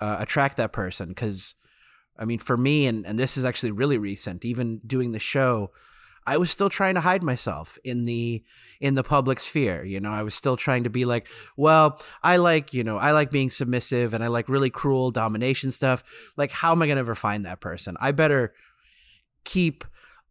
uh, 0.00 0.16
attract 0.18 0.56
that 0.56 0.72
person 0.72 1.08
because 1.08 1.54
I 2.18 2.24
mean, 2.24 2.40
for 2.40 2.56
me, 2.56 2.86
and, 2.86 3.06
and 3.06 3.18
this 3.18 3.36
is 3.36 3.44
actually 3.44 3.70
really 3.70 3.96
recent, 3.96 4.44
even 4.44 4.80
doing 4.84 5.12
the 5.12 5.20
show, 5.20 5.70
I 6.28 6.36
was 6.36 6.50
still 6.50 6.68
trying 6.68 6.94
to 6.94 7.00
hide 7.00 7.22
myself 7.22 7.78
in 7.84 8.04
the 8.04 8.44
in 8.80 8.94
the 8.96 9.02
public 9.02 9.40
sphere. 9.40 9.82
You 9.82 9.98
know, 9.98 10.12
I 10.12 10.22
was 10.22 10.34
still 10.34 10.58
trying 10.58 10.84
to 10.84 10.90
be 10.90 11.06
like, 11.06 11.26
well, 11.56 12.02
I 12.22 12.36
like, 12.36 12.74
you 12.74 12.84
know, 12.84 12.98
I 12.98 13.12
like 13.12 13.30
being 13.30 13.50
submissive 13.50 14.12
and 14.12 14.22
I 14.22 14.26
like 14.26 14.50
really 14.50 14.68
cruel 14.68 15.10
domination 15.10 15.72
stuff. 15.72 16.04
Like, 16.36 16.50
how 16.50 16.72
am 16.72 16.82
I 16.82 16.86
gonna 16.86 17.00
ever 17.00 17.14
find 17.14 17.46
that 17.46 17.60
person? 17.60 17.96
I 17.98 18.12
better 18.12 18.52
keep 19.44 19.84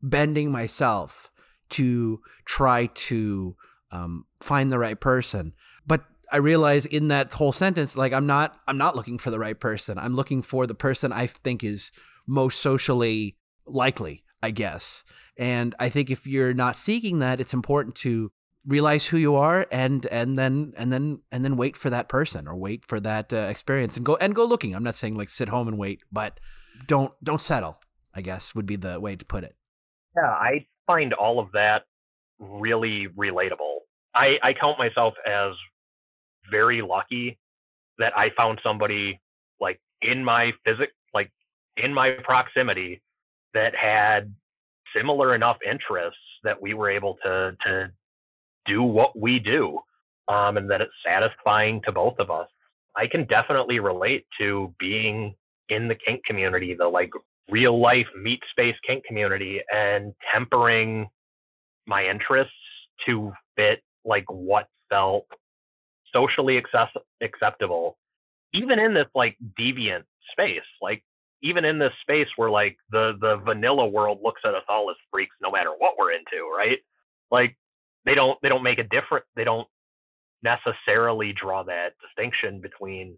bending 0.03 0.51
myself 0.51 1.31
to 1.69 2.21
try 2.45 2.85
to 2.93 3.55
um, 3.91 4.25
find 4.43 4.71
the 4.71 4.79
right 4.79 4.99
person. 4.99 5.53
But 5.87 6.05
I 6.31 6.37
realize 6.37 6.85
in 6.85 7.07
that 7.07 7.33
whole 7.33 7.51
sentence, 7.51 7.97
like 7.97 8.13
I'm 8.13 8.27
not 8.27 8.55
I'm 8.67 8.77
not 8.77 8.95
looking 8.95 9.17
for 9.17 9.31
the 9.31 9.39
right 9.39 9.59
person. 9.59 9.97
I'm 9.97 10.15
looking 10.15 10.43
for 10.43 10.67
the 10.67 10.75
person 10.75 11.11
I 11.11 11.25
think 11.25 11.63
is 11.63 11.91
most 12.27 12.59
socially 12.59 13.35
likely, 13.65 14.23
I 14.43 14.51
guess. 14.51 15.03
And 15.37 15.75
I 15.79 15.89
think 15.89 16.09
if 16.09 16.25
you're 16.25 16.53
not 16.53 16.77
seeking 16.77 17.19
that, 17.19 17.39
it's 17.39 17.53
important 17.53 17.95
to 17.97 18.31
realize 18.65 19.07
who 19.07 19.17
you 19.17 19.35
are 19.35 19.65
and 19.71 20.05
and 20.07 20.37
then 20.37 20.73
and 20.75 20.91
then 20.91 21.19
and 21.31 21.45
then 21.45 21.55
wait 21.55 21.77
for 21.77 21.89
that 21.89 22.09
person 22.09 22.47
or 22.47 22.55
wait 22.55 22.83
for 22.83 22.99
that 22.99 23.31
uh, 23.31 23.37
experience 23.37 23.95
and 23.95 24.05
go 24.05 24.15
and 24.17 24.35
go 24.35 24.45
looking. 24.45 24.75
I'm 24.75 24.83
not 24.83 24.95
saying 24.95 25.15
like 25.15 25.29
sit 25.29 25.49
home 25.49 25.67
and 25.67 25.77
wait, 25.77 26.01
but 26.11 26.39
don't 26.87 27.13
don't 27.23 27.41
settle. 27.41 27.79
I 28.13 28.21
guess 28.21 28.55
would 28.55 28.65
be 28.65 28.75
the 28.75 28.99
way 28.99 29.15
to 29.15 29.25
put 29.25 29.43
it. 29.43 29.55
Yeah, 30.15 30.29
I 30.29 30.65
find 30.87 31.13
all 31.13 31.39
of 31.39 31.51
that 31.53 31.83
really 32.39 33.07
relatable. 33.15 33.79
I, 34.15 34.37
I 34.41 34.53
count 34.53 34.79
myself 34.79 35.13
as 35.27 35.51
very 36.49 36.81
lucky 36.81 37.37
that 37.99 38.13
I 38.15 38.31
found 38.35 38.59
somebody 38.63 39.19
like 39.59 39.79
in 40.01 40.23
my 40.23 40.53
physic 40.65 40.89
like 41.13 41.31
in 41.75 41.93
my 41.93 42.11
proximity 42.23 43.01
that 43.53 43.75
had 43.75 44.33
similar 44.97 45.35
enough 45.35 45.57
interests 45.69 46.19
that 46.43 46.61
we 46.61 46.73
were 46.73 46.89
able 46.89 47.17
to 47.23 47.55
to 47.65 47.91
do 48.65 48.83
what 48.83 49.17
we 49.17 49.39
do 49.39 49.79
um, 50.27 50.57
and 50.57 50.69
that 50.69 50.81
it's 50.81 50.91
satisfying 51.09 51.81
to 51.85 51.91
both 51.91 52.15
of 52.19 52.29
us. 52.29 52.47
I 52.95 53.07
can 53.07 53.25
definitely 53.25 53.79
relate 53.79 54.25
to 54.39 54.73
being 54.79 55.35
in 55.69 55.87
the 55.87 55.95
kink 55.95 56.23
community 56.25 56.75
the 56.77 56.87
like 56.87 57.11
real 57.49 57.79
life 57.79 58.07
meat 58.21 58.41
space 58.51 58.75
kink 58.85 59.03
community 59.05 59.61
and 59.71 60.13
tempering 60.33 61.07
my 61.85 62.05
interests 62.05 62.53
to 63.05 63.31
fit 63.55 63.81
like 64.05 64.25
what 64.29 64.67
felt 64.89 65.25
socially 66.15 66.57
access- 66.57 67.03
acceptable 67.21 67.97
even 68.53 68.79
in 68.79 68.93
this 68.93 69.07
like 69.13 69.37
deviant 69.59 70.03
space 70.31 70.61
like 70.81 71.03
even 71.43 71.65
in 71.65 71.79
this 71.79 71.93
space 72.01 72.27
where 72.37 72.49
like 72.51 72.77
the 72.91 73.13
the 73.21 73.37
vanilla 73.45 73.87
world 73.87 74.19
looks 74.23 74.41
at 74.45 74.55
us 74.55 74.63
all 74.69 74.89
as 74.91 74.97
freaks 75.11 75.35
no 75.41 75.51
matter 75.51 75.71
what 75.77 75.95
we're 75.99 76.11
into 76.13 76.49
right? 76.57 76.79
Like 77.31 77.57
they 78.05 78.15
don't 78.15 78.39
they 78.43 78.49
don't 78.49 78.63
make 78.63 78.79
a 78.79 78.83
difference 78.83 79.25
they 79.35 79.43
don't 79.45 79.67
necessarily 80.43 81.33
draw 81.33 81.63
that 81.63 81.93
distinction 82.01 82.61
between 82.61 83.17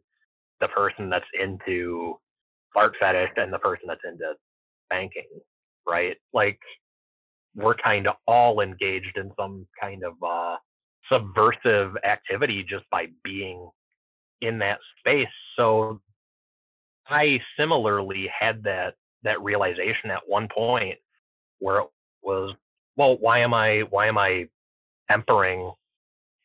the 0.62 0.70
person 0.70 1.10
that's 1.10 1.26
into 1.40 2.18
fart 2.74 2.96
fetish 3.02 3.32
and 3.38 3.54
the 3.54 3.60
person 3.60 3.86
that's 3.88 4.02
into 4.06 4.34
banking 4.90 5.28
right? 5.88 6.18
Like 6.34 6.60
we're 7.56 7.76
kind 7.76 8.08
of 8.08 8.16
all 8.28 8.62
engaged 8.62 9.18
in 9.18 9.32
some 9.40 9.68
kind 9.82 10.04
of 10.04 10.14
uh 10.24 10.58
subversive 11.12 11.94
activity 12.06 12.66
just 12.70 12.86
by 12.92 13.08
being 13.24 13.70
in 14.42 14.60
that 14.60 14.80
space. 15.00 15.28
So 15.58 16.02
I 17.10 17.40
similarly 17.58 18.28
had 18.38 18.64
that 18.64 18.96
that 19.24 19.42
realization 19.42 20.12
at 20.12 20.22
one 20.28 20.48
point 20.56 20.98
where 21.60 21.80
it 21.82 21.88
was, 22.24 22.56
well, 22.98 23.18
why 23.20 23.40
am 23.40 23.54
I 23.54 23.82
why 23.90 24.08
am 24.08 24.18
I 24.18 24.48
tempering 25.12 25.72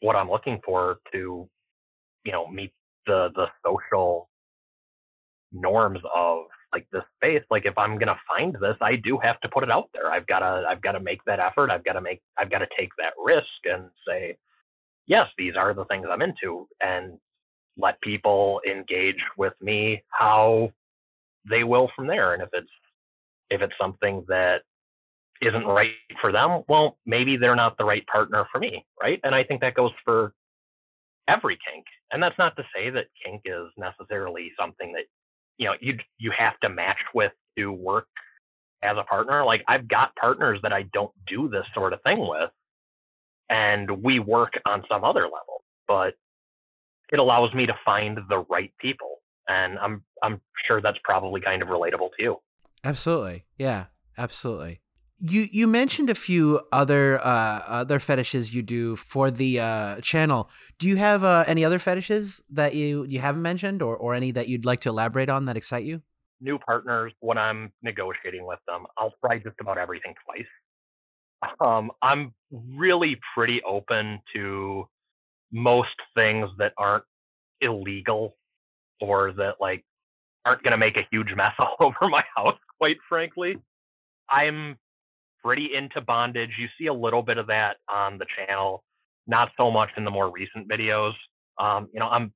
what 0.01 0.17
I'm 0.17 0.31
looking 0.31 0.61
for 0.65 0.99
to, 1.13 1.49
you 2.25 2.33
know, 2.33 2.49
meet 2.49 2.73
the 3.07 3.31
the 3.35 3.47
social 3.67 4.29
norms 5.53 6.01
of 6.15 6.45
like 6.73 6.87
this 6.93 7.05
space. 7.23 7.43
Like 7.51 7.67
if 7.67 7.75
I'm 7.79 7.99
gonna 7.99 8.19
find 8.29 8.55
this, 8.61 8.77
I 8.81 8.97
do 8.97 9.19
have 9.23 9.41
to 9.41 9.49
put 9.49 9.63
it 9.65 9.71
out 9.71 9.89
there. 9.95 10.11
I've 10.13 10.27
gotta 10.27 10.65
I've 10.69 10.83
gotta 10.83 11.01
make 11.01 11.25
that 11.27 11.41
effort. 11.41 11.71
I've 11.71 11.85
gotta 11.85 12.01
make 12.01 12.21
I've 12.39 12.51
gotta 12.51 12.69
take 12.79 12.91
that 12.99 13.15
risk 13.25 13.47
and 13.65 13.91
say, 14.07 14.37
yes, 15.07 15.29
these 15.39 15.55
are 15.57 15.75
the 15.75 15.85
things 15.87 16.07
I'm 16.11 16.23
into. 16.23 16.69
And 16.83 17.19
let 17.77 18.01
people 18.01 18.61
engage 18.69 19.21
with 19.37 19.55
me 19.61 20.03
how 20.09 20.73
they 21.49 21.65
will 21.65 21.91
from 21.95 22.07
there. 22.07 22.33
And 22.35 22.43
if 22.43 22.49
it's 22.53 22.71
if 23.51 23.61
it's 23.61 23.75
something 23.81 24.25
that 24.29 24.63
isn't 25.43 25.67
right 25.67 25.91
for 26.21 26.33
them, 26.33 26.63
well, 26.69 26.99
maybe 27.05 27.37
they're 27.37 27.57
not 27.57 27.77
the 27.77 27.85
right 27.85 28.07
partner 28.07 28.47
for 28.51 28.59
me, 28.59 28.85
right? 29.01 29.21
And 29.23 29.35
I 29.35 29.45
think 29.45 29.61
that 29.61 29.75
goes 29.75 29.91
for 30.05 30.33
every 31.29 31.59
kink. 31.71 31.85
And 32.13 32.23
that's 32.23 32.39
not 32.39 32.57
to 32.57 32.63
say 32.75 32.91
that 32.91 33.07
kink 33.25 33.43
is 33.45 33.69
necessarily 33.77 34.53
something 34.59 34.93
that 34.93 35.05
you 35.59 35.67
know 35.67 35.75
you 35.81 35.99
you 36.19 36.33
have 36.37 36.59
to 36.61 36.69
match 36.69 36.99
with 37.15 37.33
to 37.59 37.73
work 37.73 38.09
as 38.83 38.97
a 38.99 39.05
partner. 39.05 39.45
Like 39.45 39.65
I've 39.69 39.89
got 39.89 40.15
partners 40.17 40.61
that 40.63 40.73
I 40.73 40.83
don't 40.93 41.13
do 41.27 41.49
this 41.49 41.65
sort 41.75 41.93
of 41.93 42.01
thing 42.07 42.21
with, 42.21 42.51
and 43.51 44.03
we 44.03 44.21
work 44.21 44.53
on 44.67 44.85
some 44.91 45.05
other 45.05 45.25
level. 45.25 45.65
But 45.89 46.15
it 47.15 47.21
allows 47.21 47.55
me 47.55 47.65
to 47.67 47.75
find 47.85 48.19
the 48.29 48.41
right 48.51 48.73
people 48.79 49.23
and 49.49 49.79
i'm 49.79 50.03
i'm 50.23 50.41
sure 50.69 50.81
that's 50.81 50.99
probably 51.05 51.41
kind 51.41 51.63
of 51.63 51.69
relatable 51.69 52.11
to 52.17 52.23
you 52.23 52.37
absolutely 52.85 53.45
yeah 53.59 53.87
absolutely 54.19 54.81
you 55.27 55.47
you 55.51 55.67
mentioned 55.67 56.11
a 56.11 56.15
few 56.15 56.61
other 56.73 57.19
uh, 57.25 57.63
other 57.67 57.99
fetishes 57.99 58.55
you 58.55 58.63
do 58.63 58.97
for 58.97 59.31
the 59.31 59.61
uh, 59.61 60.01
channel. 60.01 60.51
Do 60.79 60.87
you 60.87 60.97
have 60.97 61.25
uh, 61.25 61.45
any 61.47 61.65
other 61.65 61.79
fetishes 61.79 62.43
that 62.51 62.75
you 62.75 63.05
you 63.05 63.21
haven't 63.21 63.43
mentioned, 63.43 63.81
or 63.81 63.97
or 63.97 64.15
any 64.15 64.33
that 64.33 64.49
you'd 64.49 64.65
like 64.65 64.81
to 64.83 64.91
elaborate 64.91 65.31
on 65.31 65.47
that 65.47 65.57
excite 65.57 65.85
you? 65.85 66.03
New 66.41 66.59
partners, 66.59 67.13
when 67.21 67.39
I'm 67.39 67.73
negotiating 67.83 68.45
with 68.45 68.59
them, 68.67 68.85
I'll 68.99 69.15
try 69.25 69.39
just 69.39 69.57
about 69.61 69.79
everything 69.79 70.15
twice. 70.27 71.55
Um, 71.65 71.91
I'm 72.03 72.35
really 72.51 73.19
pretty 73.35 73.63
open 73.67 74.21
to 74.35 74.89
most 75.53 75.95
things 76.17 76.49
that 76.59 76.73
aren't 76.79 77.05
illegal 77.61 78.37
or 79.01 79.33
that 79.33 79.55
like 79.61 79.85
aren't 80.45 80.63
going 80.63 80.73
to 80.73 80.79
make 80.79 80.97
a 80.97 81.07
huge 81.11 81.29
mess 81.37 81.53
all 81.59 81.77
over 81.81 82.09
my 82.09 82.23
house 82.37 82.59
quite 82.79 82.97
frankly. 83.09 83.57
I'm 84.29 84.77
pretty 85.45 85.71
into 85.75 86.01
bondage. 86.01 86.51
You 86.59 86.69
see 86.79 86.87
a 86.87 86.95
little 86.95 87.23
bit 87.23 87.39
of 87.39 87.47
that 87.49 87.77
on 87.89 88.19
the 88.19 88.27
channel 88.37 88.83
not 89.27 89.51
so 89.59 89.71
much 89.71 89.89
in 89.97 90.05
the 90.05 90.11
more 90.11 90.31
recent 90.31 90.69
videos. 90.69 91.13
Um, 91.59 91.89
you 91.93 92.01
know 92.01 92.09
i'm 92.09 92.33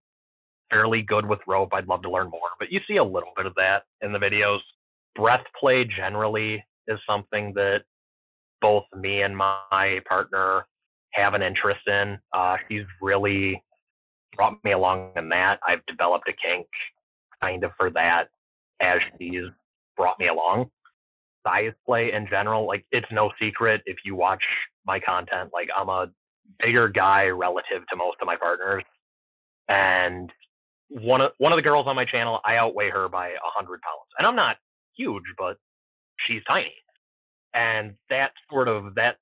fairly 0.73 1.03
good 1.03 1.27
with 1.27 1.41
rope. 1.47 1.71
I'd 1.73 1.89
love 1.89 2.03
to 2.03 2.11
learn 2.11 2.31
more 2.31 2.51
but 2.59 2.71
you 2.71 2.81
see 2.87 2.97
a 2.97 3.05
little 3.05 3.33
bit 3.37 3.47
of 3.47 3.55
that 3.57 3.85
in 4.01 4.13
the 4.13 4.19
videos. 4.19 4.59
Breath 5.15 5.45
play 5.59 5.85
generally 5.85 6.65
is 6.87 6.99
something 7.09 7.53
that 7.55 7.81
both 8.61 8.85
me 8.97 9.23
and 9.23 9.37
my 9.37 10.01
partner 10.09 10.67
have 11.13 11.35
an 11.35 11.43
interest 11.43 11.81
in. 11.87 12.19
Uh, 12.33 12.57
she's 12.69 12.85
really 13.01 13.63
brought 14.37 14.63
me 14.65 14.73
along 14.73 15.13
in 15.17 15.29
that. 15.31 15.59
I've 15.67 15.85
developed 15.87 16.29
a 16.29 16.33
kink 16.33 16.67
kind 17.43 17.65
of 17.65 17.73
for 17.79 17.91
that 17.91 18.29
as 18.81 18.97
she's 19.19 19.45
brought 19.97 20.19
me 20.19 20.27
along. 20.27 20.71
Size 21.47 21.73
play 21.87 22.13
in 22.13 22.27
general, 22.29 22.67
like 22.67 22.85
it's 22.91 23.07
no 23.11 23.31
secret 23.41 23.83
if 23.87 23.97
you 24.05 24.15
watch 24.15 24.43
my 24.87 25.01
content, 25.01 25.51
like 25.53 25.69
I'm 25.77 25.89
a 25.89 26.09
bigger 26.63 26.89
guy 26.89 27.29
relative 27.29 27.87
to 27.91 27.97
most 27.97 28.17
of 28.21 28.27
my 28.27 28.37
partners. 28.37 28.85
And 29.69 30.33
one 30.89 31.21
of 31.21 31.33
one 31.39 31.53
of 31.53 31.57
the 31.57 31.63
girls 31.63 31.87
on 31.87 31.97
my 31.97 32.05
channel, 32.05 32.41
I 32.45 32.57
outweigh 32.57 32.91
her 32.91 33.09
by 33.09 33.29
a 33.29 33.51
hundred 33.55 33.81
pounds, 33.83 34.09
and 34.19 34.27
I'm 34.27 34.37
not 34.37 34.57
huge, 34.97 35.25
but 35.37 35.59
she's 36.27 36.43
tiny, 36.47 36.75
and 37.55 37.95
that 38.11 38.33
sort 38.51 38.69
of 38.69 38.95
that 38.97 39.17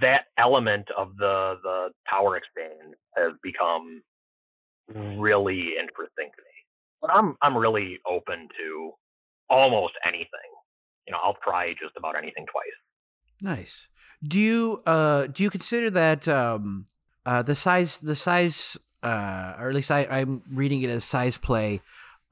that 0.00 0.24
element 0.38 0.88
of 0.96 1.16
the 1.16 1.54
the 1.62 1.88
power 2.06 2.36
exchange 2.36 2.94
has 3.16 3.32
become 3.42 4.02
really 4.94 5.74
interesting 5.80 6.30
to 6.36 6.42
me. 6.42 6.56
But 7.00 7.10
I'm 7.14 7.36
I'm 7.42 7.56
really 7.56 7.98
open 8.08 8.48
to 8.58 8.92
almost 9.48 9.94
anything. 10.06 10.50
You 11.06 11.12
know, 11.12 11.18
I'll 11.22 11.38
try 11.42 11.72
just 11.72 11.96
about 11.96 12.16
anything 12.16 12.46
twice. 12.46 12.78
Nice. 13.40 13.88
Do 14.22 14.38
you 14.38 14.82
uh 14.86 15.26
do 15.26 15.42
you 15.42 15.50
consider 15.50 15.90
that 15.90 16.28
um 16.28 16.86
uh 17.24 17.42
the 17.42 17.54
size 17.54 17.98
the 17.98 18.16
size 18.16 18.76
uh 19.02 19.54
or 19.58 19.70
at 19.70 19.74
least 19.74 19.90
I, 19.90 20.06
I'm 20.10 20.42
reading 20.50 20.82
it 20.82 20.90
as 20.90 21.04
size 21.04 21.38
play 21.38 21.80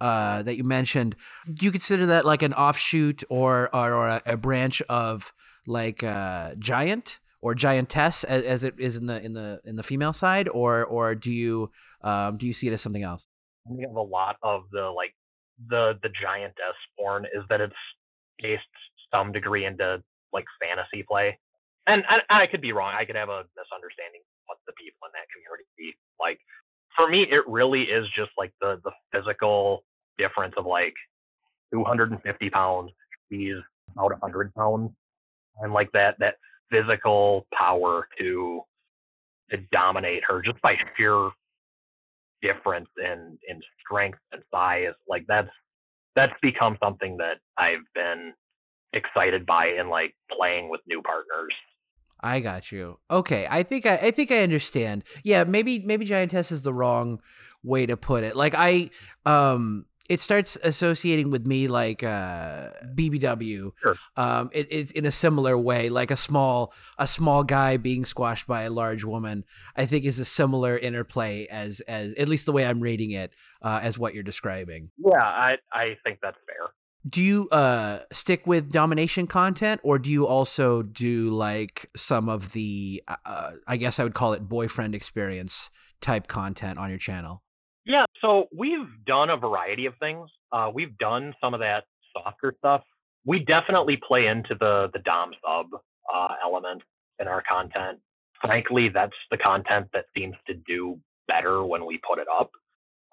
uh 0.00 0.42
that 0.42 0.56
you 0.56 0.64
mentioned, 0.64 1.16
do 1.52 1.64
you 1.64 1.72
consider 1.72 2.06
that 2.06 2.26
like 2.26 2.42
an 2.42 2.52
offshoot 2.54 3.24
or 3.28 3.74
or, 3.74 3.94
or 3.94 4.08
a, 4.08 4.22
a 4.26 4.36
branch 4.36 4.82
of 4.82 5.32
like 5.66 6.02
uh 6.02 6.54
giant 6.58 7.20
or 7.40 7.54
giantess 7.54 8.24
as, 8.24 8.42
as 8.42 8.64
it 8.64 8.74
is 8.78 8.96
in 8.96 9.06
the 9.06 9.22
in 9.22 9.32
the 9.32 9.60
in 9.64 9.76
the 9.76 9.82
female 9.82 10.12
side 10.12 10.48
or 10.48 10.84
or 10.84 11.14
do 11.14 11.30
you 11.30 11.70
um 12.02 12.36
do 12.36 12.46
you 12.46 12.54
see 12.54 12.68
it 12.68 12.72
as 12.72 12.80
something 12.80 13.02
else? 13.02 13.26
I 13.66 13.74
think 13.74 13.88
of 13.88 13.96
a 13.96 14.02
lot 14.02 14.36
of 14.42 14.62
the 14.72 14.90
like 14.90 15.14
the 15.68 15.98
the 16.02 16.08
giantess 16.08 16.76
porn 16.98 17.26
is 17.26 17.42
that 17.48 17.60
it's 17.60 17.74
based 18.40 18.62
some 19.12 19.32
degree 19.32 19.64
into 19.64 20.02
like 20.32 20.44
fantasy 20.60 21.04
play. 21.08 21.38
And 21.86 22.04
I, 22.08 22.20
I 22.28 22.46
could 22.46 22.60
be 22.60 22.72
wrong. 22.72 22.94
I 22.98 23.04
could 23.04 23.16
have 23.16 23.30
a 23.30 23.44
misunderstanding 23.56 24.20
what 24.46 24.58
the 24.66 24.72
people 24.72 25.06
in 25.06 25.12
that 25.14 25.26
community 25.32 25.98
like. 26.20 26.38
For 26.96 27.08
me, 27.08 27.26
it 27.30 27.46
really 27.46 27.82
is 27.82 28.06
just 28.16 28.30
like 28.36 28.52
the 28.60 28.80
the 28.84 28.92
physical 29.12 29.84
difference 30.18 30.54
of 30.56 30.66
like 30.66 30.94
250 31.72 32.50
pounds. 32.50 32.90
She's 33.30 33.56
about 33.92 34.10
100 34.12 34.54
pounds, 34.54 34.90
and 35.60 35.72
like 35.72 35.90
that 35.92 36.16
that 36.18 36.34
physical 36.70 37.46
power 37.58 38.08
to 38.18 38.62
to 39.50 39.56
dominate 39.72 40.22
her 40.26 40.42
just 40.42 40.60
by 40.60 40.74
sheer 40.96 41.30
difference 42.42 42.88
in 42.98 43.38
in 43.48 43.60
strength 43.84 44.18
and 44.32 44.42
size. 44.52 44.94
Like 45.08 45.24
that's 45.26 45.50
that's 46.14 46.34
become 46.42 46.76
something 46.82 47.16
that 47.18 47.38
I've 47.56 47.84
been 47.94 48.32
excited 48.92 49.46
by 49.46 49.74
in 49.78 49.88
like 49.88 50.14
playing 50.30 50.68
with 50.68 50.80
new 50.86 51.02
partners. 51.02 51.52
I 52.20 52.40
got 52.40 52.72
you. 52.72 52.98
Okay, 53.10 53.46
I 53.48 53.62
think 53.62 53.86
I, 53.86 53.96
I 53.96 54.10
think 54.10 54.32
I 54.32 54.42
understand. 54.42 55.04
Yeah, 55.22 55.44
maybe 55.44 55.80
maybe 55.80 56.04
giantess 56.04 56.50
is 56.50 56.62
the 56.62 56.74
wrong 56.74 57.20
way 57.62 57.86
to 57.86 57.96
put 57.96 58.24
it. 58.24 58.36
Like 58.36 58.54
I 58.56 58.90
um 59.24 59.86
it 60.08 60.20
starts 60.20 60.56
associating 60.62 61.30
with 61.30 61.46
me 61.46 61.68
like 61.68 62.02
uh 62.02 62.70
BBW. 62.94 63.72
Sure. 63.82 63.96
Um 64.16 64.50
it, 64.52 64.66
it's 64.70 64.92
in 64.92 65.04
a 65.04 65.12
similar 65.12 65.56
way, 65.56 65.88
like 65.88 66.10
a 66.10 66.16
small 66.16 66.72
a 66.98 67.06
small 67.06 67.44
guy 67.44 67.76
being 67.76 68.04
squashed 68.04 68.46
by 68.46 68.62
a 68.62 68.70
large 68.70 69.04
woman. 69.04 69.44
I 69.76 69.86
think 69.86 70.04
is 70.04 70.18
a 70.18 70.24
similar 70.24 70.76
interplay 70.76 71.46
as 71.46 71.80
as 71.80 72.14
at 72.14 72.28
least 72.28 72.46
the 72.46 72.52
way 72.52 72.66
I'm 72.66 72.80
reading 72.80 73.10
it 73.10 73.32
uh 73.62 73.80
as 73.82 73.98
what 73.98 74.14
you're 74.14 74.22
describing. 74.22 74.90
Yeah, 74.96 75.22
I 75.22 75.56
I 75.72 75.96
think 76.04 76.18
that's 76.22 76.38
fair 76.46 76.68
do 77.08 77.22
you 77.22 77.48
uh 77.50 78.00
stick 78.12 78.46
with 78.46 78.72
domination 78.72 79.26
content 79.26 79.80
or 79.84 79.98
do 79.98 80.10
you 80.10 80.26
also 80.26 80.82
do 80.82 81.30
like 81.30 81.88
some 81.96 82.28
of 82.28 82.52
the 82.52 83.02
uh, 83.06 83.16
uh, 83.24 83.52
i 83.66 83.76
guess 83.76 84.00
i 84.00 84.04
would 84.04 84.14
call 84.14 84.32
it 84.32 84.48
boyfriend 84.48 84.94
experience 84.94 85.70
type 86.00 86.26
content 86.26 86.78
on 86.78 86.90
your 86.90 86.98
channel 86.98 87.42
so 88.20 88.46
we've 88.56 88.88
done 89.06 89.30
a 89.30 89.36
variety 89.36 89.86
of 89.86 89.94
things 90.00 90.28
uh 90.52 90.70
we've 90.72 90.96
done 90.98 91.34
some 91.42 91.54
of 91.54 91.60
that 91.60 91.84
softer 92.16 92.54
stuff 92.58 92.82
we 93.24 93.40
definitely 93.40 93.98
play 94.06 94.26
into 94.26 94.54
the 94.60 94.88
the 94.92 95.00
dom 95.00 95.30
sub 95.44 95.66
uh 96.12 96.34
element 96.42 96.82
in 97.20 97.28
our 97.28 97.42
content 97.50 97.98
frankly 98.40 98.88
that's 98.92 99.16
the 99.30 99.38
content 99.38 99.86
that 99.92 100.06
seems 100.16 100.34
to 100.46 100.54
do 100.66 100.98
better 101.28 101.64
when 101.64 101.84
we 101.86 102.00
put 102.08 102.18
it 102.18 102.26
up 102.28 102.50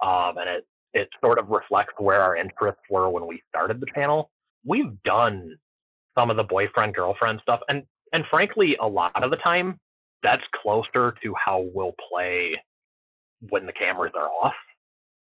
um 0.06 0.38
and 0.38 0.50
it 0.50 0.66
it 0.96 1.10
sort 1.24 1.38
of 1.38 1.50
reflects 1.50 1.94
where 2.00 2.22
our 2.22 2.36
interests 2.36 2.82
were 2.90 3.10
when 3.10 3.28
we 3.28 3.44
started 3.50 3.80
the 3.80 3.88
channel. 3.94 4.32
We've 4.66 5.02
done 5.04 5.58
some 6.18 6.32
of 6.32 6.38
the 6.38 6.44
boyfriend 6.44 6.96
girlfriend 6.96 7.42
stuff, 7.44 7.60
and 7.68 7.84
and 8.14 8.24
frankly, 8.32 8.78
a 8.82 8.88
lot 8.88 9.12
of 9.22 9.30
the 9.30 9.38
time, 9.38 9.78
that's 10.24 10.42
closer 10.64 11.14
to 11.22 11.36
how 11.36 11.68
we'll 11.74 11.96
play 12.10 12.56
when 13.50 13.66
the 13.66 13.74
cameras 13.74 14.14
are 14.16 14.30
off. 14.30 14.54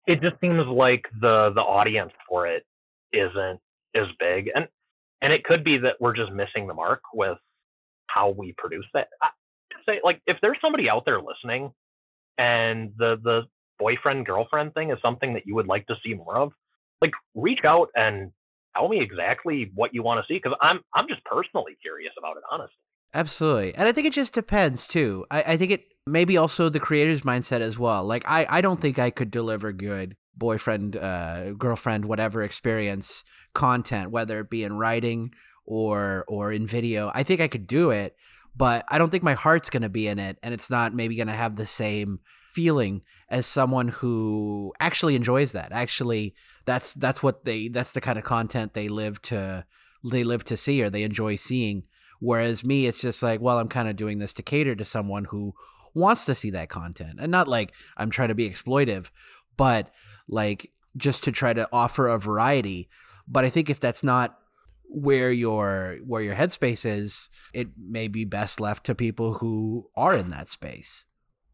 It 0.07 0.21
just 0.21 0.41
seems 0.41 0.67
like 0.67 1.07
the 1.21 1.53
the 1.55 1.63
audience 1.63 2.13
for 2.29 2.47
it 2.47 2.65
isn't 3.13 3.61
as 3.95 4.07
big, 4.19 4.51
and 4.55 4.69
and 5.23 5.33
it 5.33 5.45
could 5.45 5.65
be 5.65 5.79
that 5.79 5.97
we're 6.01 6.17
just 6.17 6.33
missing 6.33 6.67
the 6.67 6.75
mark 6.75 7.03
with 7.13 7.39
how 8.07 8.31
we 8.31 8.55
produce 8.57 8.87
that. 8.95 9.09
I, 9.23 9.29
say 9.87 10.01
like 10.05 10.21
if 10.27 10.39
there's 10.43 10.59
somebody 10.61 10.89
out 10.89 11.05
there 11.07 11.21
listening 11.21 11.73
and 12.39 12.93
the 12.99 13.17
the 13.23 13.43
boyfriend 13.79 14.27
girlfriend 14.27 14.75
thing 14.75 14.91
is 14.91 14.99
something 15.05 15.35
that 15.35 15.47
you 15.47 15.55
would 15.55 15.67
like 15.67 15.87
to 15.87 15.95
see 16.05 16.15
more 16.15 16.37
of, 16.37 16.53
like 17.01 17.13
reach 17.35 17.65
out 17.65 17.89
and 17.95 18.31
tell 18.77 18.89
me 18.89 19.01
exactly 19.01 19.71
what 19.75 19.95
you 19.95 20.03
want 20.03 20.25
to 20.25 20.33
see 20.33 20.39
because 20.39 20.57
I'm 20.61 20.81
I'm 20.95 21.09
just 21.09 21.25
personally 21.25 21.77
curious 21.81 22.13
about 22.19 22.37
it, 22.37 22.43
honestly. 22.51 22.75
Absolutely, 23.13 23.75
and 23.75 23.89
I 23.89 23.93
think 23.93 24.07
it 24.07 24.13
just 24.13 24.33
depends 24.33 24.87
too. 24.87 25.27
I, 25.31 25.43
I 25.43 25.57
think 25.57 25.73
it 25.73 25.85
maybe 26.07 26.37
also 26.37 26.69
the 26.69 26.81
creator's 26.81 27.23
mindset 27.23 27.61
as 27.61 27.79
well. 27.79 28.05
Like 28.05 28.25
I 28.27 28.47
I 28.49 28.61
don't 28.61 28.81
think 28.81 28.99
I 28.99 29.11
could 29.11 29.31
deliver 29.31 29.73
good 29.73 30.17
boyfriend, 30.37 30.97
uh, 30.97 31.51
girlfriend, 31.53 32.05
whatever 32.05 32.43
experience 32.43 33.25
content, 33.53 34.11
whether 34.11 34.39
it 34.41 34.49
be 34.51 34.63
in 34.63 34.75
writing 34.75 35.33
or 35.67 36.25
or 36.29 36.53
in 36.53 36.67
video. 36.67 37.11
I 37.13 37.25
think 37.25 37.41
I 37.41 37.49
could 37.49 37.67
do 37.67 37.91
it, 37.91 38.15
but 38.55 38.85
I 38.89 38.99
don't 38.99 39.11
think 39.11 39.25
my 39.25 39.35
heart's 39.35 39.71
gonna 39.71 39.89
be 39.89 40.07
in 40.07 40.21
it, 40.21 40.39
and 40.43 40.55
it's 40.55 40.71
not 40.71 40.95
maybe 40.95 41.17
gonna 41.17 41.35
have 41.35 41.57
the 41.57 41.67
same 41.67 42.21
feeling 42.53 43.03
as 43.29 43.45
someone 43.47 43.89
who 43.89 44.73
actually 44.79 45.17
enjoys 45.17 45.51
that. 45.53 45.73
Actually, 45.73 46.35
that's 46.65 46.95
that's 46.95 47.25
what 47.25 47.45
they 47.45 47.67
that's 47.67 47.93
the 47.93 48.01
kind 48.01 48.19
of 48.21 48.25
content 48.25 48.75
they 48.75 48.89
live 48.89 49.21
to 49.23 49.65
they 50.05 50.23
live 50.23 50.45
to 50.45 50.57
see 50.57 50.81
or 50.81 50.91
they 50.91 51.03
enjoy 51.03 51.35
seeing. 51.35 51.83
Whereas 52.21 52.65
me, 52.65 52.87
it's 52.87 53.01
just 53.01 53.23
like, 53.23 53.41
well, 53.41 53.59
I'm 53.59 53.69
kind 53.69 53.89
of 53.89 53.97
doing 53.97 54.19
this 54.19 54.35
to 54.35 54.43
cater 54.43 54.75
to 54.77 54.85
someone 54.85 55.25
who 55.25 55.55
wants 55.95 56.25
to 56.27 56.35
see 56.35 56.51
that 56.51 56.69
content, 56.69 57.19
and 57.21 57.33
not 57.33 57.49
like 57.49 57.73
I'm 57.97 58.11
trying 58.11 58.29
to 58.29 58.35
be 58.35 58.49
exploitive, 58.49 59.11
but 59.57 59.91
like 60.29 60.71
just 60.97 61.25
to 61.25 61.33
try 61.33 61.53
to 61.53 61.69
offer 61.73 62.09
a 62.09 62.19
variety. 62.19 62.89
But 63.27 63.45
I 63.45 63.51
think 63.51 63.71
if 63.71 63.81
that's 63.81 64.03
not 64.03 64.39
where 64.91 65.31
your 65.31 65.99
where 66.05 66.23
your 66.23 66.35
headspace 66.35 66.85
is, 66.85 67.29
it 67.55 67.69
may 67.79 68.09
be 68.09 68.25
best 68.25 68.61
left 68.61 68.85
to 68.87 68.95
people 68.95 69.35
who 69.35 69.89
are 69.97 70.17
in 70.17 70.29
that 70.29 70.49
space. 70.49 71.07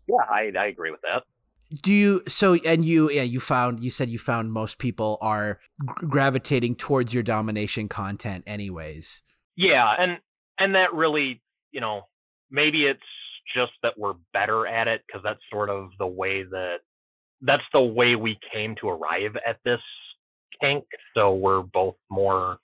Yeah, 0.09 0.25
I, 0.29 0.51
I 0.59 0.67
agree 0.67 0.91
with 0.91 1.01
that. 1.03 1.23
Do 1.83 1.93
you 1.93 2.23
so 2.29 2.55
and 2.55 2.85
you 2.85 3.11
yeah 3.11 3.23
you 3.23 3.41
found 3.41 3.83
you 3.83 3.91
said 3.91 4.09
you 4.09 4.19
found 4.19 4.53
most 4.53 4.79
people 4.79 5.19
are 5.21 5.59
gravitating 5.85 6.77
towards 6.77 7.13
your 7.13 7.25
domination 7.25 7.89
content 7.89 8.45
anyways. 8.47 9.23
Yeah, 9.57 9.95
and 9.99 10.19
and 10.59 10.75
that 10.75 10.95
really, 10.95 11.41
you 11.73 11.81
know, 11.81 12.03
maybe 12.51 12.87
it's 12.87 13.01
just 13.55 13.73
that 13.83 13.99
we're 13.99 14.15
better 14.33 14.67
at 14.67 14.89
it 14.89 15.03
because 15.07 15.23
that's 15.23 15.41
sort 15.53 15.71
of 15.71 15.91
the 15.99 16.07
way 16.07 16.43
that 16.43 16.79
that's 17.43 17.63
the 17.73 17.83
way 17.83 18.17
we 18.17 18.39
came 18.53 18.75
to 18.81 18.89
arrive 18.89 19.37
at 19.47 19.59
this 19.65 19.81
kink. 20.63 20.85
So 21.17 21.35
we're 21.35 21.63
both 21.63 21.97
more 22.11 22.59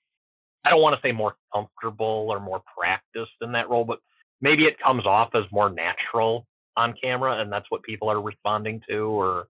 I 0.65 0.71
don't 0.71 0.81
want 0.81 0.95
to 0.95 1.01
say 1.07 1.13
more 1.13 1.35
comfortable 1.53 2.29
or 2.31 2.39
more 2.39 2.63
practiced 2.79 3.33
in 3.41 3.53
that 3.53 3.69
role, 3.69 3.85
but 3.85 3.99
maybe 4.41 4.65
it 4.65 4.79
comes 4.79 5.07
off 5.07 5.31
as 5.35 5.45
more 5.51 5.71
natural 5.71 6.47
on 6.77 6.95
camera 7.03 7.41
and 7.41 7.53
that's 7.53 7.67
what 7.71 7.83
people 7.83 8.11
are 8.11 8.21
responding 8.21 8.81
to 8.89 9.05
or 9.05 9.47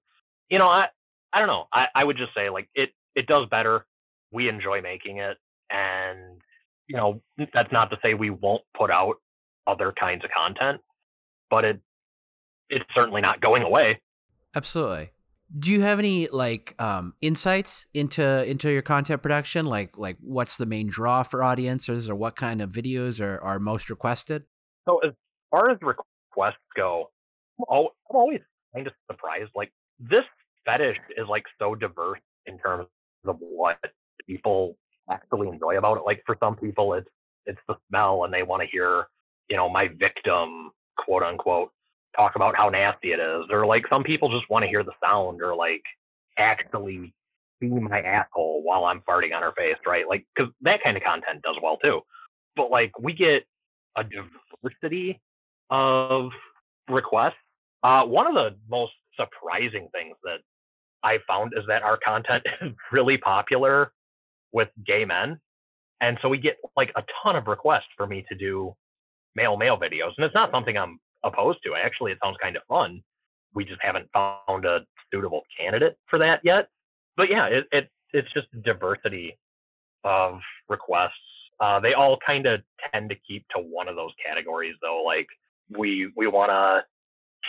you 0.50 0.58
know 0.58 0.66
i 0.66 0.86
i 1.32 1.38
don't 1.38 1.48
know 1.48 1.66
i 1.72 1.86
i 1.94 2.04
would 2.04 2.16
just 2.16 2.34
say 2.34 2.50
like 2.50 2.68
it 2.74 2.90
it 3.14 3.26
does 3.26 3.46
better 3.48 3.86
we 4.32 4.48
enjoy 4.48 4.80
making 4.80 5.18
it 5.18 5.38
and 5.70 6.40
you 6.88 6.96
know 6.96 7.22
that's 7.54 7.72
not 7.72 7.90
to 7.90 7.96
say 8.02 8.14
we 8.14 8.30
won't 8.30 8.62
put 8.76 8.90
out 8.90 9.16
other 9.66 9.92
kinds 9.98 10.24
of 10.24 10.30
content 10.36 10.80
but 11.52 11.64
it 11.64 11.80
it's 12.70 12.84
certainly 12.96 13.20
not 13.20 13.40
going 13.40 13.62
away. 13.62 14.00
Absolutely. 14.56 15.10
Do 15.56 15.70
you 15.70 15.82
have 15.82 15.98
any 15.98 16.28
like 16.28 16.74
um 16.78 17.12
insights 17.20 17.86
into 17.92 18.44
into 18.48 18.70
your 18.72 18.82
content 18.82 19.22
production? 19.22 19.66
Like 19.66 19.98
like 19.98 20.16
what's 20.20 20.56
the 20.56 20.66
main 20.66 20.88
draw 20.88 21.22
for 21.22 21.44
audiences 21.44 22.08
or 22.08 22.16
what 22.16 22.34
kind 22.34 22.62
of 22.62 22.70
videos 22.70 23.20
are, 23.20 23.40
are 23.42 23.60
most 23.60 23.90
requested? 23.90 24.44
So 24.88 24.98
as 25.04 25.12
far 25.50 25.70
as 25.70 25.76
requests 25.82 26.58
go 26.74 27.10
I'm 27.70 27.86
always 28.08 28.40
kind 28.74 28.86
of 28.86 28.94
surprised. 29.10 29.50
Like 29.54 29.70
this 30.00 30.24
fetish 30.64 30.96
is 31.16 31.26
like 31.28 31.44
so 31.60 31.74
diverse 31.74 32.20
in 32.46 32.58
terms 32.58 32.86
of 33.26 33.36
what 33.38 33.76
people 34.26 34.76
actually 35.12 35.48
enjoy 35.48 35.78
about 35.78 35.98
it. 35.98 36.04
Like 36.04 36.22
for 36.26 36.36
some 36.42 36.56
people, 36.56 36.94
it's 36.94 37.08
it's 37.46 37.60
the 37.68 37.74
smell, 37.88 38.24
and 38.24 38.32
they 38.32 38.42
want 38.42 38.62
to 38.62 38.68
hear, 38.70 39.06
you 39.50 39.56
know, 39.56 39.68
my 39.68 39.88
victim, 39.98 40.70
quote 40.96 41.22
unquote, 41.22 41.70
talk 42.16 42.36
about 42.36 42.54
how 42.56 42.68
nasty 42.68 43.12
it 43.12 43.20
is, 43.20 43.46
or 43.50 43.66
like 43.66 43.84
some 43.92 44.02
people 44.02 44.28
just 44.28 44.48
want 44.50 44.62
to 44.62 44.68
hear 44.68 44.82
the 44.82 44.92
sound, 45.08 45.42
or 45.42 45.54
like 45.54 45.82
actually 46.38 47.12
see 47.60 47.68
my 47.68 48.00
asshole 48.00 48.62
while 48.62 48.84
I'm 48.84 49.00
farting 49.00 49.34
on 49.34 49.42
her 49.42 49.52
face, 49.56 49.76
right? 49.86 50.04
Like, 50.08 50.26
because 50.34 50.52
that 50.62 50.82
kind 50.84 50.96
of 50.96 51.02
content 51.02 51.42
does 51.42 51.56
well 51.62 51.78
too. 51.84 52.00
But 52.56 52.70
like, 52.70 52.98
we 52.98 53.12
get 53.12 53.44
a 53.96 54.04
diversity 54.04 55.20
of 55.70 56.30
requests. 56.88 57.34
Uh, 57.82 58.04
one 58.04 58.26
of 58.26 58.34
the 58.34 58.56
most 58.68 58.92
surprising 59.16 59.88
things 59.92 60.16
that 60.24 60.38
I 61.02 61.18
found 61.26 61.52
is 61.56 61.64
that 61.68 61.82
our 61.82 61.98
content 62.04 62.42
is 62.62 62.72
really 62.92 63.18
popular 63.18 63.92
with 64.52 64.68
gay 64.86 65.04
men. 65.04 65.38
And 66.00 66.18
so 66.20 66.28
we 66.28 66.38
get 66.38 66.56
like 66.76 66.90
a 66.96 67.02
ton 67.22 67.36
of 67.36 67.46
requests 67.46 67.90
for 67.96 68.06
me 68.06 68.24
to 68.28 68.36
do 68.36 68.74
male 69.34 69.56
male 69.56 69.78
videos. 69.78 70.12
And 70.16 70.24
it's 70.24 70.34
not 70.34 70.50
something 70.50 70.76
I'm 70.76 70.98
opposed 71.24 71.58
to. 71.64 71.74
Actually, 71.74 72.12
it 72.12 72.18
sounds 72.22 72.36
kind 72.42 72.56
of 72.56 72.62
fun. 72.68 73.02
We 73.54 73.64
just 73.64 73.80
haven't 73.82 74.08
found 74.12 74.64
a 74.64 74.80
suitable 75.12 75.42
candidate 75.58 75.96
for 76.08 76.18
that 76.18 76.40
yet. 76.42 76.68
But 77.16 77.30
yeah, 77.30 77.46
it, 77.46 77.64
it 77.70 77.90
it's 78.12 78.32
just 78.32 78.46
diversity 78.62 79.38
of 80.04 80.40
requests. 80.68 81.12
Uh, 81.60 81.78
they 81.80 81.94
all 81.94 82.18
kind 82.26 82.46
of 82.46 82.60
tend 82.92 83.10
to 83.10 83.16
keep 83.26 83.46
to 83.54 83.62
one 83.62 83.88
of 83.88 83.96
those 83.96 84.10
categories, 84.24 84.74
though. 84.82 85.02
Like 85.04 85.28
we 85.70 86.10
we 86.16 86.26
want 86.26 86.50
to 86.50 86.84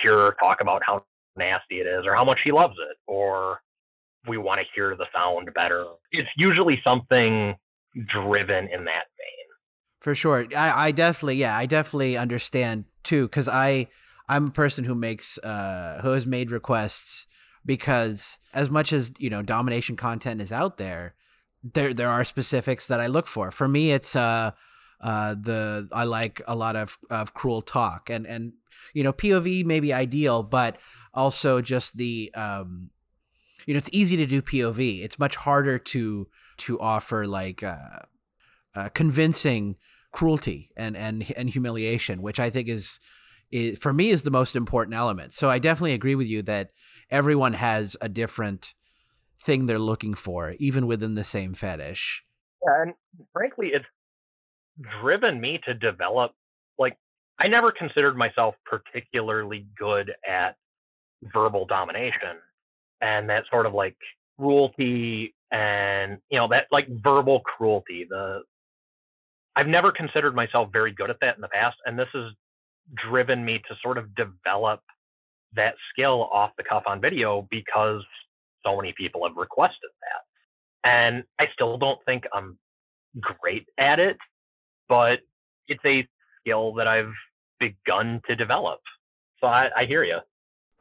hear 0.03 0.35
talk 0.39 0.61
about 0.61 0.81
how 0.85 1.03
nasty 1.35 1.79
it 1.79 1.87
is, 1.87 2.05
or 2.05 2.13
how 2.13 2.23
much 2.23 2.39
he 2.43 2.51
loves 2.51 2.75
it, 2.91 2.97
or 3.07 3.59
we 4.27 4.37
want 4.37 4.61
to 4.61 4.65
hear 4.73 4.95
the 4.95 5.05
sound 5.13 5.49
better. 5.53 5.85
It's 6.11 6.29
usually 6.37 6.81
something 6.85 7.55
driven 8.07 8.67
in 8.67 8.85
that 8.85 9.05
vein. 9.17 9.47
For 10.01 10.15
sure. 10.15 10.45
I, 10.55 10.87
I 10.87 10.91
definitely, 10.91 11.35
yeah, 11.35 11.57
I 11.57 11.65
definitely 11.65 12.17
understand 12.17 12.85
too, 13.03 13.27
because 13.27 13.47
I, 13.47 13.87
I'm 14.27 14.47
a 14.47 14.51
person 14.51 14.83
who 14.83 14.95
makes, 14.95 15.37
uh, 15.39 15.99
who 16.01 16.11
has 16.11 16.25
made 16.25 16.51
requests 16.51 17.27
because 17.65 18.37
as 18.53 18.69
much 18.69 18.93
as 18.93 19.11
you 19.17 19.29
know, 19.29 19.41
domination 19.41 19.95
content 19.95 20.41
is 20.41 20.51
out 20.51 20.77
there, 20.77 21.15
there 21.73 21.93
there 21.93 22.09
are 22.09 22.25
specifics 22.25 22.87
that 22.87 22.99
I 22.99 23.07
look 23.07 23.27
for. 23.27 23.51
For 23.51 23.67
me, 23.67 23.91
it's 23.91 24.15
uh, 24.15 24.51
uh, 25.01 25.35
the 25.39 25.87
I 25.91 26.03
like 26.03 26.41
a 26.47 26.55
lot 26.55 26.75
of 26.75 26.97
of 27.09 27.33
cruel 27.33 27.61
talk 27.61 28.09
and 28.09 28.25
and 28.27 28.53
you 28.93 29.03
know 29.03 29.13
POV 29.13 29.65
may 29.65 29.79
be 29.79 29.93
ideal, 29.93 30.43
but 30.43 30.77
also 31.13 31.61
just 31.61 31.97
the 31.97 32.33
um, 32.35 32.89
you 33.65 33.73
know, 33.73 33.77
it's 33.77 33.89
easy 33.91 34.17
to 34.17 34.25
do 34.25 34.41
POV. 34.41 35.03
It's 35.03 35.19
much 35.19 35.35
harder 35.35 35.77
to 35.79 36.27
to 36.57 36.79
offer 36.79 37.27
like 37.27 37.63
uh, 37.63 37.99
uh, 38.75 38.89
convincing 38.89 39.75
cruelty 40.11 40.71
and 40.77 40.95
and 40.95 41.31
and 41.35 41.49
humiliation, 41.49 42.21
which 42.21 42.39
I 42.39 42.49
think 42.49 42.67
is 42.67 42.99
is 43.51 43.79
for 43.79 43.93
me 43.93 44.09
is 44.09 44.23
the 44.23 44.31
most 44.31 44.55
important 44.55 44.95
element. 44.95 45.33
So 45.33 45.49
I 45.49 45.59
definitely 45.59 45.93
agree 45.93 46.15
with 46.15 46.27
you 46.27 46.41
that 46.43 46.69
everyone 47.09 47.53
has 47.53 47.95
a 48.01 48.09
different 48.09 48.73
thing 49.39 49.65
they're 49.65 49.79
looking 49.79 50.13
for, 50.13 50.55
even 50.59 50.87
within 50.87 51.15
the 51.15 51.23
same 51.23 51.53
fetish. 51.53 52.23
Yeah, 52.65 52.81
and 52.81 52.93
frankly, 53.33 53.71
it's 53.73 53.85
driven 55.01 55.39
me 55.39 55.59
to 55.65 55.73
develop 55.73 56.31
like 56.77 56.97
I 57.39 57.47
never 57.47 57.71
considered 57.71 58.17
myself 58.17 58.55
particularly 58.65 59.67
good 59.77 60.11
at 60.27 60.55
verbal 61.33 61.65
domination 61.65 62.39
and 63.03 63.29
that 63.29 63.43
sort 63.51 63.65
of 63.65 63.73
like 63.73 63.95
cruelty 64.39 65.35
and 65.51 66.17
you 66.31 66.39
know 66.39 66.47
that 66.49 66.65
like 66.71 66.87
verbal 67.03 67.41
cruelty 67.41 68.07
the 68.09 68.39
i've 69.55 69.67
never 69.67 69.91
considered 69.91 70.33
myself 70.35 70.69
very 70.73 70.91
good 70.91 71.09
at 71.09 71.17
that 71.21 71.35
in 71.35 71.41
the 71.41 71.47
past 71.49 71.75
and 71.85 71.99
this 71.99 72.07
has 72.13 72.31
driven 73.09 73.45
me 73.45 73.61
to 73.67 73.75
sort 73.83 73.97
of 73.97 74.15
develop 74.15 74.79
that 75.55 75.75
skill 75.91 76.29
off 76.33 76.51
the 76.57 76.63
cuff 76.63 76.83
on 76.87 76.99
video 76.99 77.47
because 77.51 78.01
so 78.65 78.75
many 78.75 78.93
people 78.97 79.25
have 79.27 79.37
requested 79.37 79.91
that. 80.01 80.89
And 80.89 81.23
i 81.39 81.45
still 81.53 81.77
don't 81.77 81.99
think 82.05 82.23
i'm 82.33 82.57
great 83.19 83.65
at 83.77 83.99
it 83.99 84.17
but 84.89 85.19
it's 85.67 85.83
a 85.87 86.07
skill 86.39 86.73
that 86.73 86.87
i've 86.87 87.13
begun 87.59 88.21
to 88.27 88.35
develop. 88.35 88.79
So 89.39 89.47
i, 89.47 89.67
I 89.77 89.85
hear 89.85 90.03
you 90.03 90.19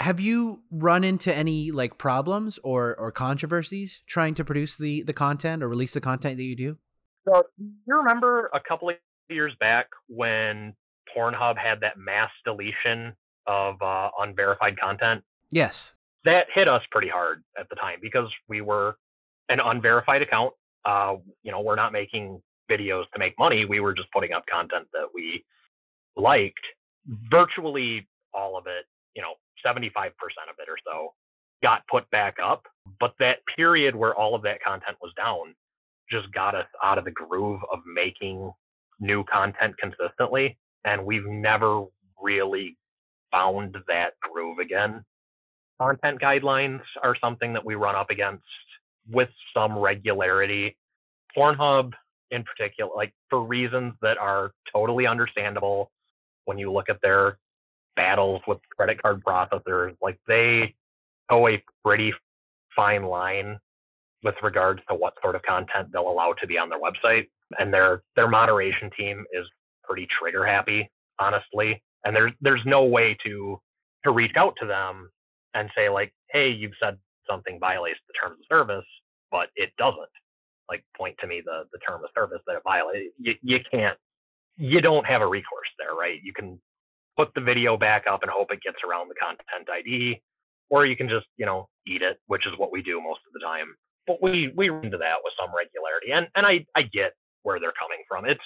have 0.03 0.19
you 0.19 0.61
run 0.73 1.05
into 1.05 1.33
any 1.35 1.71
like 1.71 1.97
problems 1.97 2.59
or 2.65 2.97
or 2.97 3.13
controversies 3.13 4.03
trying 4.07 4.35
to 4.35 4.45
produce 4.45 4.77
the 4.77 5.03
the 5.03 5.13
content 5.13 5.63
or 5.63 5.69
release 5.69 5.93
the 5.93 6.01
content 6.01 6.37
that 6.37 6.43
you 6.43 6.57
do? 6.57 6.77
So 7.27 7.45
you 7.59 7.97
remember 7.97 8.51
a 8.53 8.61
couple 8.61 8.91
of 8.91 8.97
years 9.31 9.53
back 9.61 9.87
when 10.09 10.75
Pornhub 11.17 11.57
had 11.57 11.81
that 11.81 11.97
mass 11.97 12.31
deletion 12.45 13.15
of 13.47 13.81
uh, 13.81 14.11
unverified 14.19 14.79
content? 14.79 15.23
Yes. 15.51 15.95
That 16.25 16.47
hit 16.53 16.69
us 16.69 16.83
pretty 16.91 17.09
hard 17.09 17.45
at 17.59 17.69
the 17.69 17.77
time 17.77 17.99
because 18.03 18.29
we 18.49 18.61
were 18.61 18.97
an 19.49 19.61
unverified 19.61 20.23
account. 20.23 20.53
Uh, 20.85 21.15
you 21.45 21.53
know, 21.53 21.61
we're 21.61 21.77
not 21.77 21.93
making 21.93 22.41
videos 22.69 23.05
to 23.13 23.19
make 23.19 23.35
money. 23.39 23.65
We 23.65 23.79
were 23.79 23.95
just 23.95 24.11
putting 24.13 24.33
up 24.33 24.45
content 24.53 24.89
that 24.93 25.09
we 25.15 25.45
liked. 26.17 26.65
Virtually 27.07 28.09
all 28.35 28.57
of 28.57 28.67
it, 28.67 28.87
you 29.15 29.23
know, 29.23 29.35
75% 29.65 30.09
of 30.49 30.57
it 30.59 30.69
or 30.69 30.77
so 30.85 31.13
got 31.63 31.83
put 31.91 32.09
back 32.11 32.37
up. 32.43 32.65
But 33.01 33.15
that 33.21 33.39
period 33.57 33.95
where 33.95 34.15
all 34.15 34.35
of 34.35 34.43
that 34.43 34.63
content 34.63 34.97
was 35.01 35.13
down 35.17 35.55
just 36.11 36.33
got 36.33 36.55
us 36.55 36.67
out 36.83 36.99
of 36.99 37.05
the 37.05 37.11
groove 37.11 37.61
of 37.73 37.81
making 37.87 38.53
new 39.01 39.25
content 39.25 39.75
consistently. 39.79 40.59
And 40.85 41.05
we've 41.05 41.27
never 41.27 41.85
really 42.21 42.77
found 43.33 43.77
that 43.89 44.13
groove 44.21 44.59
again. 44.59 45.05
Content 45.81 46.21
guidelines 46.21 46.83
are 47.03 47.17
something 47.21 47.53
that 47.55 47.65
we 47.65 47.75
run 47.75 47.95
up 47.95 48.11
against 48.11 48.45
with 49.11 49.31
some 49.55 49.79
regularity. 49.79 50.77
Pornhub, 51.37 51.93
in 52.31 52.45
particular, 52.45 52.91
like 52.95 53.13
for 53.31 53.43
reasons 53.43 53.95
that 54.03 54.19
are 54.19 54.53
totally 54.73 55.07
understandable 55.07 55.91
when 56.45 56.59
you 56.59 56.71
look 56.71 56.89
at 56.89 57.01
their 57.03 57.39
battles 57.97 58.41
with 58.47 58.59
credit 58.77 59.03
card 59.03 59.23
processors. 59.25 59.95
Like 60.03 60.19
they 60.27 60.75
toe 61.31 61.49
a 61.49 61.63
pretty 61.85 62.13
fine 62.75 63.05
line 63.05 63.59
with 64.23 64.35
regards 64.43 64.81
to 64.89 64.95
what 64.95 65.15
sort 65.23 65.35
of 65.35 65.43
content 65.43 65.89
they'll 65.93 66.09
allow 66.09 66.33
to 66.41 66.47
be 66.47 66.59
on 66.59 66.69
their 66.69 66.81
website. 66.81 67.29
And 67.59 67.73
their 67.73 68.03
their 68.17 68.29
moderation 68.29 68.91
team 68.97 69.25
is 69.33 69.47
pretty 69.85 70.07
trigger 70.19 70.45
happy, 70.47 70.91
honestly. 71.19 71.83
And 72.05 72.17
there's 72.17 72.33
there's 72.41 72.63
no 72.65 72.85
way 72.85 73.17
to 73.27 73.61
to 74.07 74.13
reach 74.13 74.33
out 74.37 74.55
to 74.61 74.67
them 74.67 75.11
and 75.55 75.71
say 75.77 75.89
like, 75.89 76.13
hey, 76.31 76.49
you've 76.49 76.73
said 76.83 76.99
something 77.29 77.59
violates 77.61 78.01
the 78.09 78.15
terms 78.21 78.39
of 78.41 78.57
service, 78.57 78.87
but 79.31 79.49
it 79.57 79.71
doesn't. 79.79 79.97
Like 80.69 80.85
point 80.97 81.17
to 81.21 81.27
me 81.27 81.43
the 81.45 81.65
the 81.73 81.79
term 81.87 82.03
of 82.05 82.11
service 82.15 82.41
that 82.47 82.57
it 82.57 82.63
violates. 82.65 83.15
You 83.19 83.35
you 83.43 83.59
can't 83.71 83.99
you 84.57 84.81
don't 84.81 85.07
have 85.07 85.23
a 85.23 85.27
recourse 85.27 85.69
there, 85.79 85.95
right? 85.95 86.21
You 86.23 86.33
can 86.33 86.61
put 87.17 87.35
the 87.35 87.41
video 87.41 87.77
back 87.77 88.05
up 88.11 88.23
and 88.23 88.31
hope 88.31 88.53
it 88.53 88.61
gets 88.63 88.79
around 88.87 89.09
the 89.09 89.15
content 89.15 89.69
ID, 89.69 90.21
or 90.71 90.87
you 90.87 90.97
can 90.97 91.09
just, 91.09 91.27
you 91.37 91.47
know, 91.47 91.69
eat 91.87 92.03
it, 92.03 92.19
which 92.27 92.47
is 92.47 92.53
what 92.57 92.73
we 92.73 92.83
do 92.83 93.01
most 93.01 93.21
of 93.27 93.33
the 93.33 93.41
time. 93.41 93.75
But 94.07 94.23
we 94.23 94.53
we 94.57 94.69
run 94.69 94.85
into 94.85 94.99
that 94.99 95.17
with 95.23 95.33
some 95.41 95.55
regularity, 95.55 96.13
and 96.13 96.29
and 96.35 96.47
I 96.47 96.67
I 96.77 96.83
get 96.83 97.13
where 97.43 97.61
they're 97.61 97.73
coming 97.79 98.03
from. 98.09 98.25
It's 98.25 98.41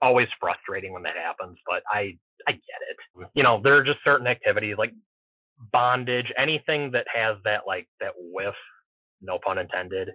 always 0.00 0.28
frustrating 0.40 0.92
when 0.92 1.02
that 1.02 1.16
happens, 1.16 1.58
but 1.66 1.82
I 1.90 2.16
I 2.46 2.52
get 2.52 2.80
it. 2.90 3.28
You 3.34 3.42
know, 3.42 3.60
there 3.62 3.76
are 3.76 3.84
just 3.84 3.98
certain 4.06 4.26
activities 4.26 4.76
like 4.78 4.92
bondage, 5.72 6.32
anything 6.38 6.90
that 6.92 7.06
has 7.12 7.36
that 7.44 7.62
like 7.66 7.88
that 8.00 8.12
whiff, 8.16 8.54
no 9.20 9.38
pun 9.44 9.58
intended, 9.58 10.10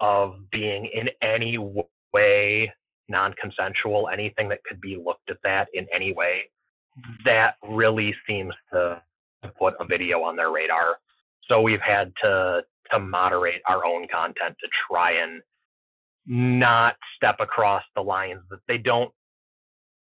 of 0.00 0.34
being 0.50 0.90
in 0.92 1.08
any 1.22 1.58
way 2.12 2.72
non-consensual, 3.08 4.08
anything 4.12 4.48
that 4.48 4.60
could 4.64 4.80
be 4.80 4.96
looked 4.96 5.30
at 5.30 5.36
that 5.44 5.68
in 5.74 5.86
any 5.94 6.12
way 6.12 6.42
that 7.24 7.56
really 7.68 8.14
seems 8.28 8.54
to, 8.72 9.02
to 9.42 9.48
put 9.58 9.74
a 9.80 9.84
video 9.84 10.22
on 10.22 10.36
their 10.36 10.50
radar. 10.50 10.96
So 11.50 11.60
we've 11.60 11.80
had 11.80 12.12
to 12.24 12.62
to 12.92 13.00
moderate 13.00 13.62
our 13.66 13.84
own 13.84 14.06
content 14.12 14.56
to 14.60 14.68
try 14.88 15.12
and 15.12 15.40
not 16.26 16.96
step 17.16 17.36
across 17.40 17.82
the 17.96 18.02
lines 18.02 18.40
that 18.50 18.60
they 18.68 18.78
don't 18.78 19.10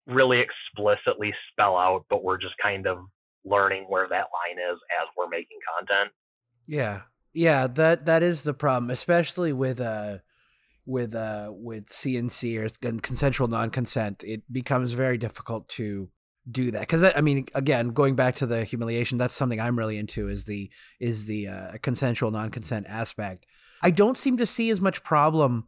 really 0.06 0.40
explicitly 0.42 1.34
spell 1.50 1.78
out, 1.78 2.06
but 2.10 2.24
we're 2.24 2.38
just 2.38 2.56
kind 2.62 2.86
of 2.88 3.00
learning 3.46 3.86
where 3.88 4.08
that 4.08 4.28
line 4.34 4.58
is 4.58 4.78
as 5.02 5.08
we're 5.18 5.30
making 5.30 5.58
content. 5.80 6.12
Yeah. 6.68 7.02
Yeah, 7.34 7.68
that 7.68 8.06
that 8.06 8.22
is 8.22 8.44
the 8.44 8.54
problem, 8.54 8.92
especially 8.92 9.54
with 9.54 9.80
uh 9.80 10.20
with 10.86 11.16
uh 11.16 11.50
with 11.52 11.88
CNC 11.88 12.58
or 12.58 13.00
consensual 13.00 13.48
non-consent. 13.48 14.24
It 14.24 14.44
becomes 14.52 14.94
very 14.94 15.18
difficult 15.18 15.68
to 15.70 16.10
do 16.50 16.72
that 16.72 16.82
because 16.82 17.04
I 17.04 17.22
mean, 17.22 17.46
again, 17.56 17.90
going 17.90 18.16
back 18.16 18.36
to 18.38 18.46
the 18.46 18.64
humiliation, 18.64 19.18
that's 19.18 19.34
something 19.34 19.60
I'm 19.60 19.78
really 19.78 19.98
into 19.98 20.28
is 20.30 20.46
the 20.46 20.70
is 21.00 21.26
the 21.26 21.48
uh, 21.48 21.72
consensual 21.82 22.32
non-consent 22.32 22.86
aspect. 22.88 23.46
I 23.82 23.92
don't 23.92 24.18
seem 24.18 24.38
to 24.38 24.46
see 24.46 24.70
as 24.70 24.82
much 24.82 25.04
problem 25.04 25.66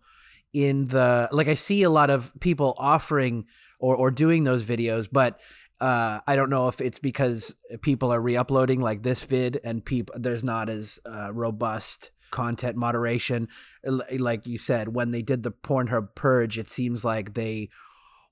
in 0.53 0.87
the 0.87 1.29
like. 1.31 1.47
I 1.47 1.53
see 1.53 1.83
a 1.83 1.89
lot 1.89 2.09
of 2.09 2.31
people 2.39 2.75
offering 2.77 3.45
or 3.79 3.95
or 3.95 4.11
doing 4.11 4.43
those 4.43 4.63
videos, 4.63 5.07
but 5.11 5.39
uh, 5.79 6.19
I 6.25 6.35
don't 6.35 6.49
know 6.49 6.67
if 6.67 6.81
it's 6.81 6.99
because 6.99 7.55
people 7.81 8.11
are 8.11 8.21
re-uploading 8.21 8.81
like 8.81 9.01
ThisVid 9.01 9.59
and 9.63 9.83
people 9.83 10.15
there's 10.17 10.43
not 10.43 10.69
as 10.69 10.99
uh, 11.05 11.33
robust 11.33 12.11
content 12.31 12.75
moderation. 12.75 13.47
Like 13.83 14.45
you 14.45 14.57
said, 14.57 14.89
when 14.89 15.11
they 15.11 15.21
did 15.21 15.43
the 15.43 15.51
Pornhub 15.51 16.15
purge, 16.15 16.57
it 16.57 16.69
seems 16.69 17.05
like 17.05 17.33
they 17.33 17.69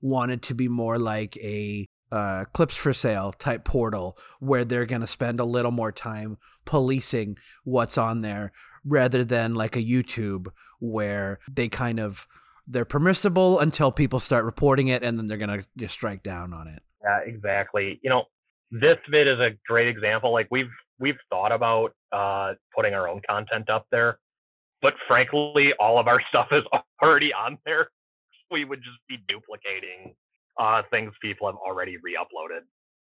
wanted 0.02 0.42
to 0.42 0.54
be 0.54 0.68
more 0.68 0.98
like 0.98 1.36
a 1.38 1.86
uh, 2.14 2.44
clips 2.52 2.76
for 2.76 2.94
sale 2.94 3.32
type 3.32 3.64
portal 3.64 4.16
where 4.38 4.64
they're 4.64 4.86
going 4.86 5.00
to 5.00 5.06
spend 5.06 5.40
a 5.40 5.44
little 5.44 5.72
more 5.72 5.90
time 5.90 6.38
policing 6.64 7.36
what's 7.64 7.98
on 7.98 8.20
there 8.20 8.52
rather 8.84 9.24
than 9.24 9.52
like 9.52 9.74
a 9.74 9.82
YouTube 9.82 10.46
where 10.78 11.40
they 11.50 11.68
kind 11.68 11.98
of 11.98 12.28
they're 12.68 12.84
permissible 12.84 13.58
until 13.58 13.90
people 13.90 14.20
start 14.20 14.44
reporting 14.44 14.86
it 14.88 15.02
and 15.02 15.18
then 15.18 15.26
they're 15.26 15.38
going 15.38 15.60
to 15.60 15.66
just 15.76 15.92
strike 15.92 16.22
down 16.22 16.52
on 16.54 16.68
it. 16.68 16.82
Yeah, 17.02 17.18
exactly. 17.26 17.98
You 18.04 18.10
know, 18.10 18.22
this 18.70 18.94
vid 19.10 19.28
is 19.28 19.40
a 19.40 19.50
great 19.66 19.88
example. 19.88 20.32
Like 20.32 20.46
we've 20.52 20.70
we've 21.00 21.18
thought 21.30 21.50
about 21.50 21.96
uh, 22.12 22.52
putting 22.76 22.94
our 22.94 23.08
own 23.08 23.22
content 23.28 23.68
up 23.68 23.88
there, 23.90 24.20
but 24.80 24.94
frankly, 25.08 25.72
all 25.80 25.98
of 25.98 26.06
our 26.06 26.20
stuff 26.28 26.46
is 26.52 26.62
already 27.02 27.32
on 27.34 27.58
there. 27.66 27.88
We 28.52 28.64
would 28.64 28.84
just 28.84 28.98
be 29.08 29.16
duplicating 29.26 30.14
uh, 30.58 30.82
things 30.90 31.12
people 31.20 31.46
have 31.46 31.56
already 31.56 31.96
re-uploaded. 32.02 32.62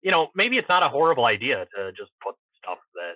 You 0.03 0.11
know, 0.11 0.29
maybe 0.35 0.57
it's 0.57 0.69
not 0.69 0.85
a 0.85 0.89
horrible 0.89 1.27
idea 1.27 1.67
to 1.77 1.93
just 1.93 2.11
put 2.25 2.35
stuff 2.63 2.79
that 2.95 3.15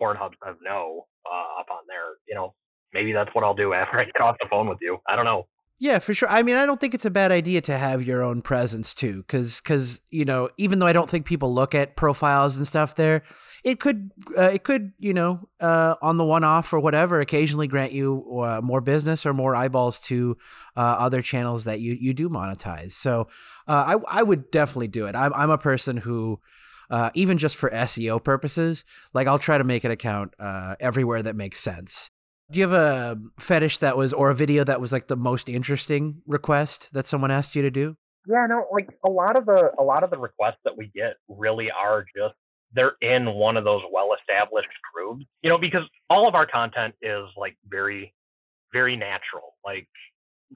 Pornhub 0.00 0.32
says 0.44 0.56
no 0.62 1.06
uh, 1.26 1.60
up 1.60 1.66
on 1.70 1.82
there. 1.88 2.16
You 2.28 2.34
know, 2.34 2.54
maybe 2.92 3.12
that's 3.12 3.30
what 3.34 3.44
I'll 3.44 3.54
do 3.54 3.72
after 3.74 3.98
I 3.98 4.04
get 4.04 4.20
off 4.20 4.36
the 4.40 4.48
phone 4.50 4.68
with 4.68 4.78
you. 4.80 4.98
I 5.08 5.16
don't 5.16 5.26
know. 5.26 5.46
Yeah, 5.82 5.98
for 5.98 6.12
sure. 6.12 6.28
I 6.28 6.42
mean, 6.42 6.56
I 6.56 6.66
don't 6.66 6.78
think 6.78 6.92
it's 6.92 7.06
a 7.06 7.10
bad 7.10 7.32
idea 7.32 7.62
to 7.62 7.78
have 7.78 8.02
your 8.02 8.22
own 8.22 8.42
presence 8.42 8.92
too, 8.92 9.22
because 9.22 9.62
because 9.62 9.98
you 10.10 10.26
know, 10.26 10.50
even 10.58 10.78
though 10.78 10.86
I 10.86 10.92
don't 10.92 11.08
think 11.08 11.24
people 11.24 11.54
look 11.54 11.74
at 11.74 11.96
profiles 11.96 12.54
and 12.54 12.68
stuff 12.68 12.96
there, 12.96 13.22
it 13.64 13.80
could 13.80 14.10
uh, 14.36 14.50
it 14.52 14.64
could 14.64 14.92
you 14.98 15.14
know 15.14 15.48
uh, 15.60 15.94
on 16.02 16.16
the 16.16 16.24
one 16.24 16.44
off 16.44 16.72
or 16.72 16.80
whatever 16.80 17.20
occasionally 17.20 17.66
grant 17.66 17.92
you 17.92 18.42
uh, 18.42 18.60
more 18.62 18.80
business 18.80 19.26
or 19.26 19.32
more 19.32 19.54
eyeballs 19.54 19.98
to 19.98 20.36
uh, 20.76 20.80
other 20.80 21.22
channels 21.22 21.64
that 21.64 21.80
you 21.80 21.96
you 21.98 22.14
do 22.14 22.28
monetize. 22.28 22.92
So 22.92 23.28
uh, 23.68 23.96
I 24.08 24.20
I 24.20 24.22
would 24.22 24.50
definitely 24.50 24.88
do 24.88 25.06
it. 25.06 25.14
I'm 25.16 25.32
I'm 25.34 25.50
a 25.50 25.58
person 25.58 25.96
who. 25.98 26.40
Uh, 26.92 27.08
even 27.14 27.38
just 27.38 27.54
for 27.54 27.70
SEO 27.70 28.20
purposes, 28.20 28.84
like 29.14 29.28
I'll 29.28 29.38
try 29.38 29.56
to 29.56 29.62
make 29.62 29.84
an 29.84 29.92
account 29.92 30.34
everywhere 30.80 31.22
that 31.22 31.36
makes 31.36 31.60
sense. 31.60 32.10
Do 32.50 32.58
you 32.58 32.68
have 32.68 32.72
a 32.72 33.16
fetish 33.38 33.78
that 33.78 33.96
was, 33.96 34.12
or 34.12 34.28
a 34.30 34.34
video 34.34 34.64
that 34.64 34.80
was 34.80 34.90
like 34.90 35.06
the 35.06 35.16
most 35.16 35.48
interesting 35.48 36.20
request 36.26 36.88
that 36.92 37.06
someone 37.06 37.30
asked 37.30 37.54
you 37.54 37.62
to 37.62 37.70
do? 37.70 37.96
Yeah, 38.28 38.46
no, 38.48 38.66
like 38.72 38.88
a 39.06 39.10
lot 39.10 39.36
of 39.36 39.46
the 39.46 39.70
a 39.78 39.84
lot 39.84 40.02
of 40.02 40.10
the 40.10 40.18
requests 40.18 40.58
that 40.64 40.76
we 40.76 40.90
get 40.92 41.14
really 41.28 41.68
are 41.70 42.04
just 42.16 42.34
they're 42.72 42.96
in 43.00 43.34
one 43.34 43.56
of 43.56 43.64
those 43.64 43.82
well-established 43.92 44.68
groups, 44.94 45.24
you 45.42 45.50
know, 45.50 45.58
because 45.58 45.82
all 46.08 46.28
of 46.28 46.34
our 46.34 46.46
content 46.46 46.94
is 47.02 47.24
like 47.36 47.56
very, 47.68 48.14
very 48.72 48.96
natural. 48.96 49.54
Like 49.64 49.88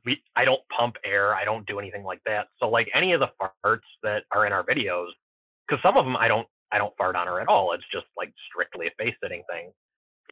we, 0.04 0.22
I 0.36 0.44
don't 0.44 0.62
pump 0.76 0.96
air, 1.04 1.34
I 1.34 1.44
don't 1.44 1.66
do 1.66 1.78
anything 1.78 2.04
like 2.04 2.20
that. 2.26 2.48
So 2.60 2.68
like 2.68 2.88
any 2.94 3.12
of 3.12 3.20
the 3.20 3.28
farts 3.40 3.80
that 4.02 4.24
are 4.32 4.46
in 4.46 4.52
our 4.52 4.64
videos, 4.64 5.08
because 5.66 5.82
some 5.84 5.96
of 5.96 6.04
them 6.04 6.16
I 6.16 6.28
don't, 6.28 6.46
I 6.72 6.78
don't 6.78 6.94
fart 6.96 7.16
on 7.16 7.26
her 7.26 7.40
at 7.40 7.48
all. 7.48 7.72
It's 7.72 7.84
just 7.92 8.06
like 8.16 8.32
strictly 8.50 8.86
a 8.86 8.90
face 9.02 9.14
sitting 9.22 9.42
thing 9.50 9.70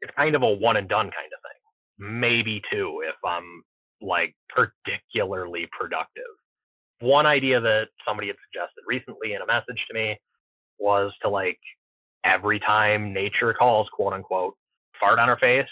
it's 0.02 0.12
kind 0.18 0.36
of 0.36 0.42
a 0.42 0.50
one 0.50 0.76
and 0.76 0.88
done 0.88 1.06
kind 1.06 1.32
of 1.32 1.40
thing. 1.40 2.20
Maybe 2.20 2.60
two 2.70 3.02
if 3.06 3.14
I'm 3.24 3.62
like 4.00 4.34
particularly 4.48 5.68
productive. 5.78 6.34
One 7.00 7.26
idea 7.26 7.60
that 7.60 7.88
somebody 8.06 8.28
had 8.28 8.36
suggested 8.46 8.82
recently 8.86 9.34
in 9.34 9.42
a 9.42 9.46
message 9.46 9.78
to 9.88 9.94
me 9.94 10.18
was 10.82 11.12
to 11.22 11.28
like 11.28 11.58
every 12.24 12.60
time 12.60 13.12
nature 13.12 13.54
calls, 13.54 13.88
quote 13.92 14.12
unquote, 14.12 14.54
fart 15.00 15.18
on 15.18 15.28
her 15.28 15.38
face, 15.42 15.68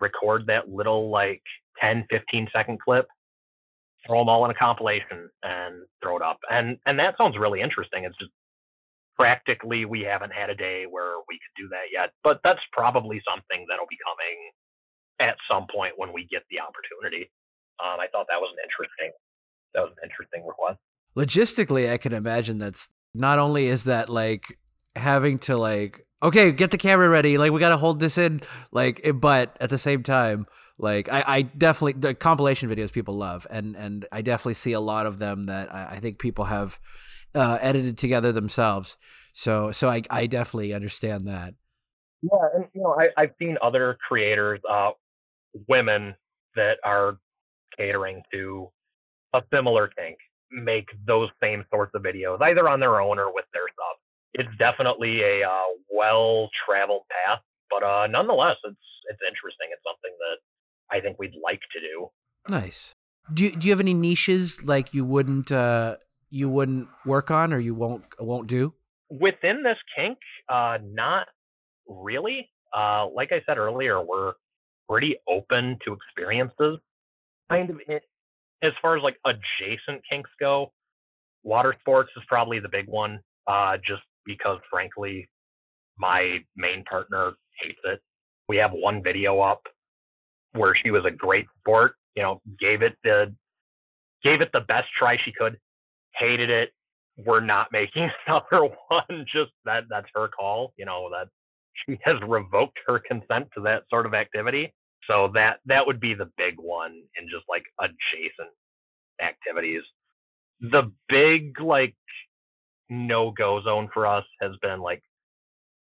record 0.00 0.46
that 0.46 0.68
little 0.68 1.10
like 1.10 1.42
10, 1.80 2.06
15 2.10 2.48
second 2.54 2.80
clip, 2.80 3.06
throw 4.06 4.18
them 4.18 4.28
all 4.28 4.44
in 4.44 4.50
a 4.50 4.54
compilation 4.54 5.28
and 5.42 5.84
throw 6.02 6.16
it 6.16 6.22
up. 6.22 6.38
And 6.50 6.78
and 6.86 6.98
that 6.98 7.14
sounds 7.20 7.36
really 7.38 7.60
interesting. 7.60 8.04
It's 8.04 8.16
just 8.18 8.32
practically 9.16 9.84
we 9.84 10.02
haven't 10.02 10.32
had 10.32 10.50
a 10.50 10.54
day 10.54 10.84
where 10.88 11.16
we 11.28 11.36
could 11.40 11.62
do 11.62 11.68
that 11.68 11.88
yet 11.92 12.10
but 12.22 12.38
that's 12.44 12.60
probably 12.72 13.20
something 13.28 13.64
that'll 13.68 13.88
be 13.88 13.96
coming 14.04 14.50
at 15.20 15.36
some 15.50 15.66
point 15.74 15.94
when 15.96 16.12
we 16.12 16.26
get 16.30 16.42
the 16.50 16.60
opportunity 16.60 17.30
um, 17.80 17.98
i 17.98 18.06
thought 18.12 18.26
that 18.28 18.40
was 18.40 18.52
an 18.52 18.60
interesting 18.62 19.10
that 19.74 19.80
was 19.80 19.92
an 20.02 20.08
interesting 20.08 20.46
request 20.46 20.78
logistically 21.16 21.90
i 21.90 21.96
can 21.96 22.12
imagine 22.12 22.58
that's 22.58 22.88
not 23.18 23.38
only 23.38 23.66
is 23.66 23.84
that 23.84 24.08
like 24.08 24.58
having 24.94 25.38
to 25.38 25.56
like 25.56 26.06
okay 26.22 26.52
get 26.52 26.70
the 26.70 26.78
camera 26.78 27.08
ready 27.08 27.38
like 27.38 27.52
we 27.52 27.60
got 27.60 27.70
to 27.70 27.76
hold 27.76 28.00
this 28.00 28.18
in 28.18 28.40
like 28.72 29.04
but 29.16 29.56
at 29.60 29.70
the 29.70 29.78
same 29.78 30.02
time 30.02 30.46
like 30.78 31.10
I, 31.10 31.24
I 31.26 31.42
definitely 31.42 31.94
the 31.94 32.14
compilation 32.14 32.68
videos 32.68 32.92
people 32.92 33.16
love 33.16 33.46
and 33.50 33.76
and 33.76 34.06
i 34.10 34.22
definitely 34.22 34.54
see 34.54 34.72
a 34.72 34.80
lot 34.80 35.06
of 35.06 35.18
them 35.18 35.44
that 35.44 35.74
i, 35.74 35.96
I 35.96 36.00
think 36.00 36.18
people 36.18 36.46
have 36.46 36.78
uh, 37.36 37.58
edited 37.60 37.98
together 37.98 38.32
themselves. 38.32 38.96
So 39.32 39.70
so 39.70 39.88
I 39.88 40.02
I 40.10 40.26
definitely 40.26 40.72
understand 40.72 41.28
that. 41.28 41.54
Yeah, 42.22 42.48
and 42.54 42.64
you 42.72 42.82
know 42.82 42.96
I 42.98 43.08
I've 43.16 43.34
seen 43.38 43.58
other 43.62 43.98
creators, 44.08 44.60
uh, 44.68 44.92
women 45.68 46.16
that 46.56 46.78
are 46.82 47.18
catering 47.76 48.22
to 48.32 48.70
a 49.34 49.42
similar 49.54 49.88
kink 49.88 50.16
make 50.50 50.86
those 51.06 51.28
same 51.42 51.64
sorts 51.70 51.92
of 51.94 52.02
videos 52.02 52.38
either 52.42 52.68
on 52.68 52.80
their 52.80 53.00
own 53.00 53.18
or 53.18 53.32
with 53.32 53.44
their 53.52 53.68
sub. 53.68 53.96
It's 54.34 54.58
definitely 54.58 55.22
a 55.22 55.46
uh, 55.46 55.76
well 55.90 56.50
traveled 56.66 57.02
path, 57.10 57.40
but 57.70 57.82
uh, 57.82 58.06
nonetheless, 58.06 58.56
it's 58.64 58.76
it's 59.08 59.20
interesting. 59.26 59.68
It's 59.72 59.82
something 59.84 60.12
that 60.18 60.96
I 60.96 61.00
think 61.00 61.18
we'd 61.18 61.34
like 61.42 61.60
to 61.72 61.80
do. 61.80 62.08
Nice. 62.48 62.92
Do 63.32 63.44
you, 63.44 63.50
do 63.52 63.66
you 63.66 63.72
have 63.72 63.80
any 63.80 63.94
niches 63.94 64.62
like 64.64 64.94
you 64.94 65.04
wouldn't 65.04 65.50
uh, 65.50 65.96
you 66.30 66.48
wouldn't 66.48 66.88
work 67.04 67.30
on 67.30 67.52
or 67.52 67.58
you 67.58 67.74
won't 67.74 68.04
won't 68.20 68.46
do? 68.46 68.74
Within 69.10 69.62
this 69.62 69.78
kink, 69.96 70.18
uh, 70.48 70.78
not 70.84 71.26
really. 71.88 72.50
Uh, 72.76 73.06
like 73.14 73.30
I 73.32 73.40
said 73.46 73.58
earlier, 73.58 74.02
we're 74.02 74.34
pretty 74.88 75.16
open 75.28 75.78
to 75.84 75.94
experiences. 75.94 76.78
Kind 77.50 77.70
of 77.70 77.80
as 78.62 78.72
far 78.80 78.96
as 78.96 79.02
like 79.02 79.16
adjacent 79.24 80.02
kinks 80.10 80.30
go, 80.40 80.72
water 81.42 81.74
sports 81.80 82.10
is 82.16 82.22
probably 82.28 82.58
the 82.58 82.68
big 82.68 82.86
one. 82.88 83.20
Uh, 83.46 83.76
just 83.76 84.02
because, 84.24 84.58
frankly, 84.68 85.28
my 85.98 86.38
main 86.56 86.82
partner 86.84 87.32
hates 87.62 87.78
it. 87.84 88.00
We 88.48 88.56
have 88.56 88.72
one 88.72 89.02
video 89.02 89.38
up 89.38 89.62
where 90.52 90.72
she 90.82 90.90
was 90.90 91.04
a 91.04 91.10
great 91.12 91.46
sport. 91.60 91.94
You 92.16 92.22
know, 92.22 92.40
gave 92.58 92.82
it 92.82 92.96
the 93.04 93.34
gave 94.24 94.40
it 94.40 94.50
the 94.52 94.62
best 94.62 94.88
try 94.98 95.16
she 95.24 95.32
could 95.32 95.58
hated 96.18 96.50
it. 96.50 96.70
We're 97.16 97.40
not 97.40 97.68
making 97.72 98.10
another 98.26 98.68
one. 98.88 99.26
Just 99.32 99.52
that 99.64 99.84
that's 99.88 100.08
her 100.14 100.28
call. 100.28 100.72
You 100.76 100.86
know 100.86 101.08
that 101.10 101.28
she 101.74 101.98
has 102.04 102.14
revoked 102.26 102.78
her 102.86 102.98
consent 102.98 103.48
to 103.54 103.62
that 103.62 103.84
sort 103.90 104.06
of 104.06 104.14
activity. 104.14 104.72
So 105.10 105.30
that 105.34 105.60
that 105.66 105.86
would 105.86 106.00
be 106.00 106.14
the 106.14 106.30
big 106.36 106.54
one 106.58 106.92
in 107.18 107.28
just 107.28 107.44
like 107.48 107.64
adjacent 107.80 108.54
activities. 109.22 109.82
The 110.60 110.90
big 111.08 111.60
like 111.60 111.94
no 112.88 113.30
go 113.30 113.62
zone 113.62 113.88
for 113.92 114.06
us 114.06 114.24
has 114.40 114.52
been 114.62 114.80
like 114.80 115.02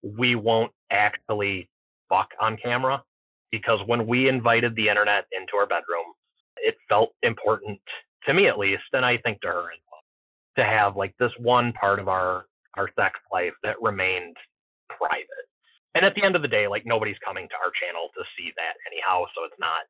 we 0.03 0.35
won't 0.35 0.71
actually 0.91 1.69
fuck 2.09 2.29
on 2.39 2.57
camera 2.63 3.03
because 3.51 3.79
when 3.85 4.05
we 4.07 4.29
invited 4.29 4.75
the 4.75 4.89
internet 4.89 5.25
into 5.31 5.55
our 5.57 5.65
bedroom, 5.65 6.05
it 6.57 6.75
felt 6.89 7.11
important 7.23 7.79
to 8.25 8.33
me 8.33 8.47
at 8.47 8.57
least, 8.57 8.83
and 8.93 9.05
I 9.05 9.17
think 9.17 9.41
to 9.41 9.47
her 9.47 9.71
as 9.71 9.79
well, 9.91 10.01
to 10.57 10.65
have 10.65 10.95
like 10.95 11.15
this 11.19 11.31
one 11.39 11.73
part 11.73 11.99
of 11.99 12.07
our 12.07 12.45
our 12.77 12.89
sex 12.99 13.19
life 13.31 13.53
that 13.63 13.81
remained 13.81 14.35
private. 14.89 15.47
And 15.95 16.03
at 16.03 16.13
the 16.13 16.23
end 16.23 16.35
of 16.35 16.41
the 16.41 16.47
day, 16.47 16.67
like 16.67 16.83
nobody's 16.85 17.17
coming 17.25 17.47
to 17.47 17.55
our 17.55 17.71
channel 17.71 18.09
to 18.13 18.23
see 18.37 18.51
that 18.57 18.75
anyhow, 18.85 19.25
so 19.33 19.45
it's 19.45 19.59
not 19.59 19.87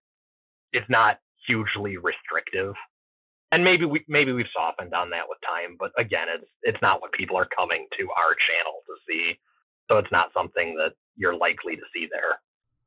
it's 0.71 0.89
not 0.89 1.17
hugely 1.47 1.97
restrictive. 1.97 2.73
And 3.51 3.63
maybe 3.63 3.85
we 3.85 4.05
maybe 4.07 4.31
we've 4.31 4.51
softened 4.55 4.93
on 4.93 5.09
that 5.09 5.25
with 5.27 5.39
time, 5.41 5.75
but 5.79 5.91
again, 5.97 6.27
it's 6.29 6.49
it's 6.61 6.81
not 6.81 7.01
what 7.01 7.11
people 7.13 7.37
are 7.37 7.47
coming 7.55 7.87
to 7.97 8.03
our 8.15 8.37
channel 8.37 8.85
to 8.85 8.93
see. 9.07 9.39
So 9.91 9.97
it's 9.97 10.11
not 10.11 10.29
something 10.33 10.75
that 10.77 10.93
you're 11.15 11.35
likely 11.35 11.75
to 11.75 11.81
see 11.93 12.07
there. 12.11 12.39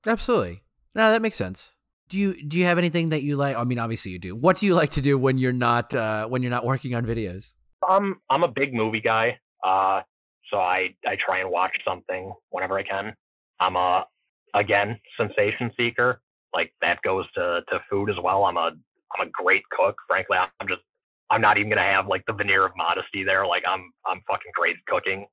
Absolutely. 0.07 0.63
No, 0.95 1.11
that 1.11 1.23
makes 1.23 1.37
sense. 1.37 1.75
Do 2.09 2.19
you 2.19 2.43
do 2.43 2.57
you 2.57 2.65
have 2.65 2.79
anything 2.79 3.11
that 3.11 3.23
you 3.23 3.37
like? 3.37 3.57
I 3.57 3.65
mean, 3.65 3.79
obviously 3.79 4.13
you 4.13 4.19
do. 4.19 4.35
What 4.35 4.57
do 4.59 4.67
you 4.67 4.75
like 4.75 4.91
to 4.91 5.03
do 5.03 5.19
when 5.19 5.39
you're 5.39 5.53
not 5.53 5.95
uh, 5.95 6.27
when 6.27 6.43
you're 6.43 6.51
not 6.51 6.65
working 6.65 6.95
on 6.95 7.05
videos? 7.05 7.53
I'm 7.87 8.21
I'm 8.31 8.43
a 8.43 8.49
big 8.49 8.75
movie 8.75 9.01
guy, 9.01 9.39
uh, 9.65 10.03
so 10.51 10.59
I 10.59 10.95
I 11.07 11.17
try 11.25 11.41
and 11.41 11.51
watch 11.51 11.77
something 11.87 12.33
whenever 12.51 12.79
I 12.79 12.83
can. 12.83 13.15
I'm 13.61 13.77
a 13.77 14.07
again 14.55 14.99
sensation 15.17 15.71
seeker. 15.77 16.21
Like 16.55 16.73
that 16.81 17.03
goes 17.03 17.27
to 17.35 17.61
to 17.69 17.81
food 17.91 18.11
as 18.11 18.17
well. 18.23 18.45
I'm 18.45 18.57
a 18.57 18.71
I'm 19.19 19.29
a 19.29 19.31
great 19.31 19.63
cook. 19.71 19.97
Frankly, 20.09 20.39
I'm 20.39 20.69
just 20.69 20.83
I'm 21.31 21.41
not 21.41 21.59
even 21.59 21.71
gonna 21.71 21.91
have 21.91 22.09
like 22.09 22.25
the 22.27 22.33
veneer 22.33 22.65
of 22.65 22.73
modesty 22.77 23.25
there. 23.25 23.47
Like 23.47 23.63
I'm 23.69 23.93
I'm 24.07 24.23
fucking 24.29 24.53
great 24.55 24.77
at 24.77 24.87
cooking. 24.87 25.27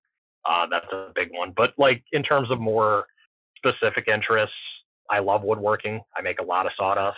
Uh, 0.47 0.68
that's 0.70 0.91
a 0.91 1.11
big 1.16 1.30
one. 1.32 1.53
But 1.55 1.74
like 1.78 2.03
in 2.11 2.24
terms 2.24 2.51
of 2.51 2.59
more 2.59 3.05
specific 3.57 4.07
interests, 4.07 4.55
I 5.09 5.20
love 5.20 5.43
woodworking. 5.43 6.01
I 6.16 6.22
make 6.22 6.39
a 6.39 6.43
lot 6.43 6.66
of 6.66 6.72
sawdust. 6.78 7.18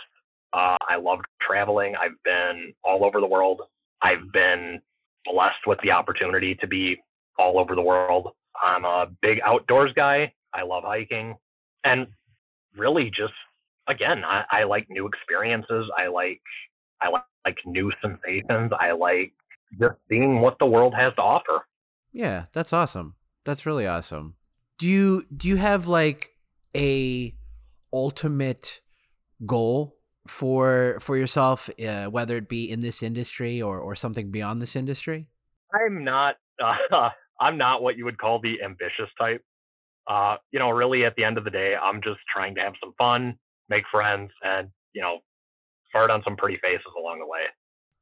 Uh, 0.52 0.76
I 0.88 0.96
love 0.96 1.18
traveling. 1.42 1.94
I've 2.00 2.16
been 2.24 2.72
all 2.84 3.04
over 3.04 3.20
the 3.20 3.26
world. 3.26 3.60
I've 4.00 4.32
been 4.32 4.80
blessed 5.30 5.66
with 5.66 5.78
the 5.82 5.92
opportunity 5.92 6.54
to 6.54 6.66
be 6.66 6.96
all 7.38 7.58
over 7.58 7.74
the 7.74 7.82
world. 7.82 8.28
I'm 8.62 8.84
a 8.84 9.06
big 9.22 9.38
outdoors 9.44 9.92
guy. 9.94 10.32
I 10.52 10.62
love 10.62 10.84
hiking. 10.84 11.36
And 11.84 12.08
really 12.76 13.10
just 13.14 13.34
again, 13.88 14.24
I, 14.24 14.44
I 14.50 14.64
like 14.64 14.86
new 14.88 15.06
experiences. 15.06 15.86
I 15.96 16.08
like 16.08 16.40
I 17.00 17.08
like, 17.08 17.24
like 17.44 17.58
new 17.66 17.90
sensations. 18.02 18.72
I 18.78 18.92
like 18.92 19.32
just 19.80 19.94
seeing 20.08 20.40
what 20.40 20.58
the 20.58 20.66
world 20.66 20.94
has 20.98 21.14
to 21.14 21.22
offer. 21.22 21.66
Yeah, 22.12 22.46
that's 22.52 22.72
awesome. 22.72 23.14
That's 23.44 23.66
really 23.66 23.86
awesome. 23.86 24.34
Do 24.78 24.86
you 24.86 25.24
do 25.34 25.48
you 25.48 25.56
have 25.56 25.86
like 25.86 26.30
a 26.76 27.34
ultimate 27.92 28.80
goal 29.46 29.96
for 30.26 30.98
for 31.00 31.16
yourself, 31.16 31.70
uh, 31.84 32.06
whether 32.06 32.36
it 32.36 32.48
be 32.48 32.70
in 32.70 32.80
this 32.80 33.02
industry 33.02 33.62
or 33.62 33.78
or 33.80 33.94
something 33.94 34.30
beyond 34.30 34.60
this 34.60 34.76
industry? 34.76 35.28
I'm 35.74 36.04
not. 36.04 36.36
Uh, 36.90 37.10
I'm 37.40 37.58
not 37.58 37.82
what 37.82 37.96
you 37.96 38.04
would 38.04 38.18
call 38.18 38.40
the 38.40 38.62
ambitious 38.64 39.10
type. 39.18 39.42
Uh, 40.08 40.36
you 40.50 40.58
know, 40.58 40.70
really, 40.70 41.04
at 41.04 41.14
the 41.16 41.24
end 41.24 41.38
of 41.38 41.44
the 41.44 41.50
day, 41.50 41.74
I'm 41.80 42.00
just 42.02 42.20
trying 42.32 42.54
to 42.54 42.60
have 42.62 42.72
some 42.82 42.94
fun, 42.98 43.38
make 43.68 43.84
friends, 43.90 44.30
and 44.42 44.68
you 44.94 45.02
know, 45.02 45.18
fart 45.92 46.10
on 46.10 46.22
some 46.24 46.36
pretty 46.36 46.58
faces 46.62 46.92
along 46.98 47.18
the 47.18 47.26
way. 47.26 47.42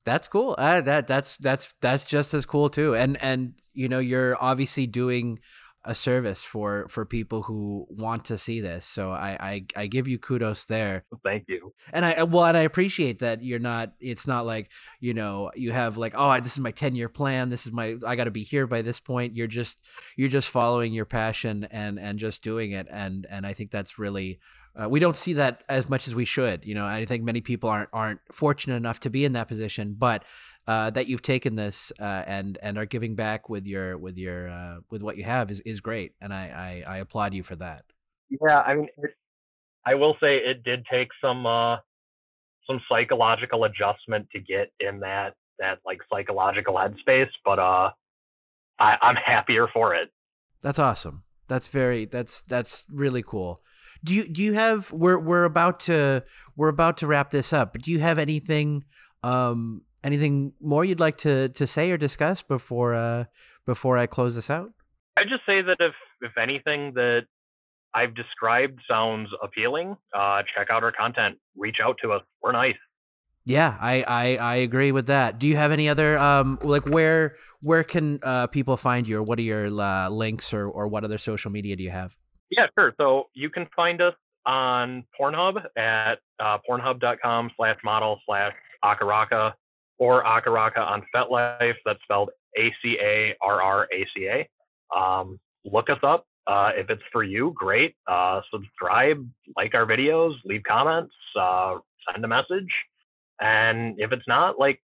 That's 0.05 0.29
cool. 0.29 0.55
Uh, 0.57 0.81
that 0.83 1.09
that's 1.09 1.37
that's 1.39 1.75
that's 1.81 2.05
just 2.05 2.33
as 2.33 2.47
cool 2.47 2.71
too. 2.71 2.95
And 2.95 3.21
and 3.21 3.55
you 3.73 3.89
know, 3.89 3.99
you're 3.99 4.37
obviously 4.41 4.87
doing 4.87 5.41
a 5.87 5.95
service 5.95 6.43
for 6.43 6.89
for 6.89 7.07
people 7.07 7.43
who 7.43 7.87
want 7.89 8.25
to 8.27 8.37
see 8.37 8.61
this. 8.61 8.85
So 8.85 9.13
I 9.13 9.37
I, 9.41 9.67
I 9.77 9.87
give 9.87 10.09
you 10.09 10.19
kudos 10.19 10.65
there. 10.65 11.05
Thank 11.25 11.45
you. 11.49 11.73
And 11.93 12.05
I 12.05 12.25
well, 12.25 12.45
and 12.45 12.57
I 12.57 12.63
appreciate 12.63 13.21
that 13.21 13.43
you're 13.43 13.59
not. 13.59 13.93
It's 14.01 14.27
not 14.27 14.45
like 14.45 14.71
you 15.01 15.15
know 15.15 15.51
you 15.55 15.73
have 15.73 15.97
like 15.97 16.15
oh 16.17 16.39
this 16.41 16.53
is 16.53 16.59
my 16.59 16.73
ten 16.73 16.97
year 16.97 17.09
plan. 17.09 17.49
This 17.49 17.67
is 17.67 17.73
my 17.73 17.97
I 18.07 18.17
got 18.17 18.25
to 18.25 18.31
be 18.31 18.43
here 18.43 18.67
by 18.67 18.83
this 18.83 19.01
point. 19.01 19.37
You're 19.37 19.47
just 19.47 19.79
you're 20.17 20.29
just 20.29 20.49
following 20.49 20.93
your 20.93 21.07
passion 21.07 21.65
and 21.71 21.99
and 21.99 22.19
just 22.19 22.43
doing 22.43 22.73
it. 22.73 22.87
And 22.91 23.27
and 23.31 23.47
I 23.47 23.53
think 23.53 23.71
that's 23.71 23.99
really 23.99 24.41
uh, 24.81 24.89
we 24.89 25.01
don't 25.01 25.17
see 25.17 25.35
that 25.35 25.63
as 25.69 25.89
much 25.89 26.07
as 26.07 26.15
we 26.15 26.25
should. 26.25 26.65
You 26.67 26.75
know, 26.75 26.85
I 26.85 27.05
think 27.05 27.25
many 27.25 27.41
people 27.41 27.71
aren't 27.71 27.89
aren't 27.93 28.21
fortunate 28.33 28.77
enough 28.77 29.01
to 29.01 29.11
be 29.11 29.25
in 29.25 29.33
that 29.33 29.49
position, 29.49 29.95
but 29.99 30.25
uh, 30.67 30.91
that 30.91 31.07
you've 31.07 31.23
taken 31.23 31.55
this 31.55 31.93
uh, 32.01 32.23
and 32.27 32.59
and 32.63 32.77
are 32.79 32.87
giving 32.87 33.15
back 33.15 33.49
with 33.49 33.67
your 33.67 33.97
with 33.99 34.19
your 34.19 34.49
uh, 34.49 34.77
with 34.91 35.03
what 35.03 35.17
you 35.17 35.25
have 35.25 35.51
is, 35.51 35.61
is 35.61 35.81
great, 35.81 36.15
and 36.21 36.35
I, 36.35 36.83
I, 36.87 36.95
I 36.95 36.99
applaud 36.99 37.35
you 37.35 37.43
for 37.43 37.57
that. 37.57 37.85
Yeah, 38.29 38.59
I 38.59 38.75
mean, 38.75 38.89
it, 38.99 39.11
I 39.87 39.95
will 39.95 40.17
say 40.21 40.39
it 40.39 40.65
did 40.65 40.85
take 40.91 41.09
some 41.23 41.47
uh, 41.47 41.77
some 42.67 42.81
psychological 42.89 43.65
adjustment 43.65 44.29
to 44.33 44.41
get 44.41 44.73
in 44.81 45.01
that 45.01 45.35
that 45.59 45.79
like 45.87 46.01
psychological 46.13 46.75
headspace, 46.75 47.31
but 47.45 47.59
uh, 47.59 47.91
I, 48.79 48.99
I'm 49.01 49.17
happier 49.17 49.69
for 49.73 49.95
it. 49.95 50.11
That's 50.63 50.79
awesome. 50.79 51.23
That's 51.49 51.69
very 51.69 52.07
that's 52.07 52.43
that's 52.43 52.87
really 52.93 53.23
cool. 53.23 53.63
Do 54.03 54.15
you 54.15 54.29
do 54.29 54.43
you 54.43 54.55
have 54.55 54.91
we're 54.93 55.19
we're 55.19 55.45
about 55.45 55.81
to 55.81 56.25
we're 56.57 56.69
about 56.69 56.97
to 56.99 57.07
wrap 57.07 57.31
this 57.31 57.53
up, 57.53 57.73
but 57.73 57.83
do 57.83 57.93
you 57.93 58.01
have 58.01 58.19
anything 58.19 58.85
um 59.23 59.83
anything 60.07 60.53
more 60.61 60.85
you'd 60.85 61.01
like 61.01 61.19
to 61.19 61.49
to 61.51 61.67
say 61.67 61.91
or 61.91 61.99
discuss 61.99 62.43
before 62.43 62.95
uh 62.95 63.25
before 63.67 63.99
I 63.99 64.07
close 64.07 64.37
this 64.37 64.49
out? 64.49 64.71
I 65.19 65.25
just 65.25 65.45
say 65.45 65.61
that 65.63 65.77
if 65.81 65.95
if 66.23 66.39
anything 66.39 66.95
that 66.95 67.23
I've 67.95 68.15
described 68.15 68.81
sounds 68.89 69.29
appealing, 69.43 69.97
uh, 70.15 70.43
check 70.55 70.69
out 70.71 70.85
our 70.85 70.93
content. 70.93 71.39
Reach 71.57 71.77
out 71.83 71.97
to 72.03 72.13
us. 72.13 72.23
We're 72.43 72.53
nice. 72.53 72.77
Yeah, 73.45 73.77
I, 73.81 74.03
I 74.03 74.37
I 74.37 74.55
agree 74.57 74.93
with 74.93 75.07
that. 75.07 75.39
Do 75.39 75.47
you 75.47 75.57
have 75.57 75.73
any 75.73 75.89
other 75.89 76.19
um 76.19 76.59
like 76.63 76.89
where 76.89 77.37
where 77.61 77.85
can 77.85 78.21
uh 78.23 78.47
people 78.49 78.77
find 78.77 79.07
you 79.09 79.19
or 79.19 79.23
what 79.23 79.39
are 79.39 79.43
your 79.43 79.67
uh, 79.81 80.09
links 80.09 80.55
or 80.55 80.69
or 80.69 80.89
what 80.89 81.05
other 81.05 81.19
social 81.19 81.51
media 81.51 81.77
do 81.77 81.83
you 81.83 81.91
have? 81.91 82.17
Yeah, 82.51 82.67
sure. 82.79 82.95
So 83.01 83.25
you 83.35 83.51
can 83.51 83.67
find 83.75 84.01
us 84.01 84.15
on 84.45 85.05
Pornhub 85.19 85.57
at 85.77 86.19
uh, 86.39 86.59
pornhub.com 86.69 87.51
slash 87.57 87.77
model 87.85 88.21
slash 88.27 88.53
Acarraca 88.85 89.53
or 89.99 90.23
Acarraca 90.25 90.79
on 90.79 91.03
FetLife. 91.15 91.75
That's 91.85 92.03
spelled 92.03 92.31
A 92.59 92.73
C 92.83 92.97
A 93.01 93.35
R 93.41 93.63
R 93.63 93.89
A 93.93 94.07
C 94.15 94.29
A. 94.29 94.49
Um, 94.97 95.39
look 95.65 95.91
us 95.91 95.99
up. 96.03 96.27
Uh, 96.47 96.71
if 96.77 96.91
it's 96.91 97.03
for 97.13 97.25
you, 97.25 97.53
great. 97.57 97.97
Uh, 98.07 98.41
subscribe, 98.53 99.29
like 99.57 99.75
our 99.75 99.85
videos, 99.85 100.35
leave 100.45 100.63
comments, 100.69 101.13
uh, 101.39 101.77
send 102.11 102.25
a 102.25 102.29
message. 102.29 102.71
And 103.41 103.97
if 103.99 104.13
it's 104.13 104.27
not, 104.29 104.59
like, 104.59 104.81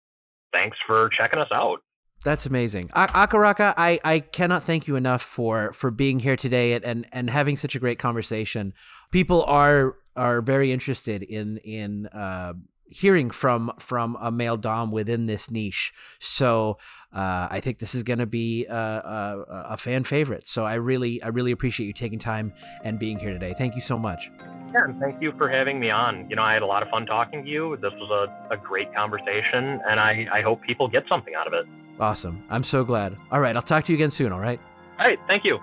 thanks 0.53 0.77
for 0.87 1.09
checking 1.09 1.39
us 1.39 1.49
out. 1.53 1.79
That's 2.23 2.45
amazing, 2.45 2.89
A- 2.93 3.07
Acarraca. 3.07 3.73
I, 3.77 3.99
I 4.03 4.19
cannot 4.19 4.63
thank 4.63 4.87
you 4.87 4.95
enough 4.97 5.21
for 5.21 5.71
for 5.71 5.89
being 5.89 6.19
here 6.19 6.35
today 6.35 6.73
and, 6.73 6.83
and 6.83 7.07
and 7.13 7.29
having 7.29 7.55
such 7.55 7.75
a 7.75 7.79
great 7.79 7.97
conversation. 7.97 8.73
People 9.11 9.43
are 9.45 9.95
are 10.17 10.41
very 10.41 10.73
interested 10.73 11.23
in 11.23 11.57
in 11.59 12.07
uh, 12.07 12.53
hearing 12.89 13.29
from 13.29 13.71
from 13.79 14.17
a 14.19 14.31
male 14.31 14.57
dom 14.57 14.91
within 14.91 15.25
this 15.25 15.49
niche. 15.49 15.93
So 16.19 16.77
uh, 17.13 17.47
I 17.49 17.59
think 17.59 17.79
this 17.79 17.95
is 17.95 18.03
going 18.03 18.19
to 18.19 18.25
be 18.25 18.65
a, 18.65 18.75
a, 18.75 19.45
a, 19.71 19.77
fan 19.77 20.03
favorite. 20.03 20.47
So 20.47 20.65
I 20.65 20.75
really 20.75 21.21
I 21.23 21.29
really 21.29 21.51
appreciate 21.51 21.87
you 21.87 21.93
taking 21.93 22.19
time 22.19 22.53
and 22.83 22.99
being 22.99 23.19
here 23.19 23.31
today. 23.31 23.55
Thank 23.57 23.75
you 23.75 23.81
so 23.81 23.97
much. 23.97 24.29
Yeah, 24.73 24.83
and 24.83 24.99
thank 24.99 25.21
you 25.21 25.33
for 25.37 25.49
having 25.49 25.79
me 25.79 25.89
on. 25.89 26.29
You 26.29 26.35
know, 26.35 26.43
I 26.43 26.53
had 26.53 26.61
a 26.61 26.67
lot 26.67 26.83
of 26.83 26.89
fun 26.89 27.07
talking 27.07 27.43
to 27.43 27.49
you. 27.49 27.75
This 27.77 27.93
was 27.93 28.11
a, 28.11 28.53
a 28.53 28.57
great 28.57 28.93
conversation, 28.93 29.81
and 29.89 29.99
I, 29.99 30.27
I 30.31 30.41
hope 30.41 30.61
people 30.61 30.87
get 30.87 31.05
something 31.09 31.33
out 31.33 31.47
of 31.47 31.53
it. 31.53 31.65
Awesome. 31.99 32.43
I'm 32.49 32.63
so 32.63 32.83
glad. 32.83 33.17
All 33.31 33.39
right, 33.39 33.55
I'll 33.55 33.63
talk 33.63 33.85
to 33.85 33.91
you 33.91 33.97
again 33.97 34.11
soon, 34.11 34.31
all 34.31 34.39
right? 34.39 34.59
All 34.99 35.05
right, 35.05 35.19
thank 35.27 35.43
you. 35.43 35.59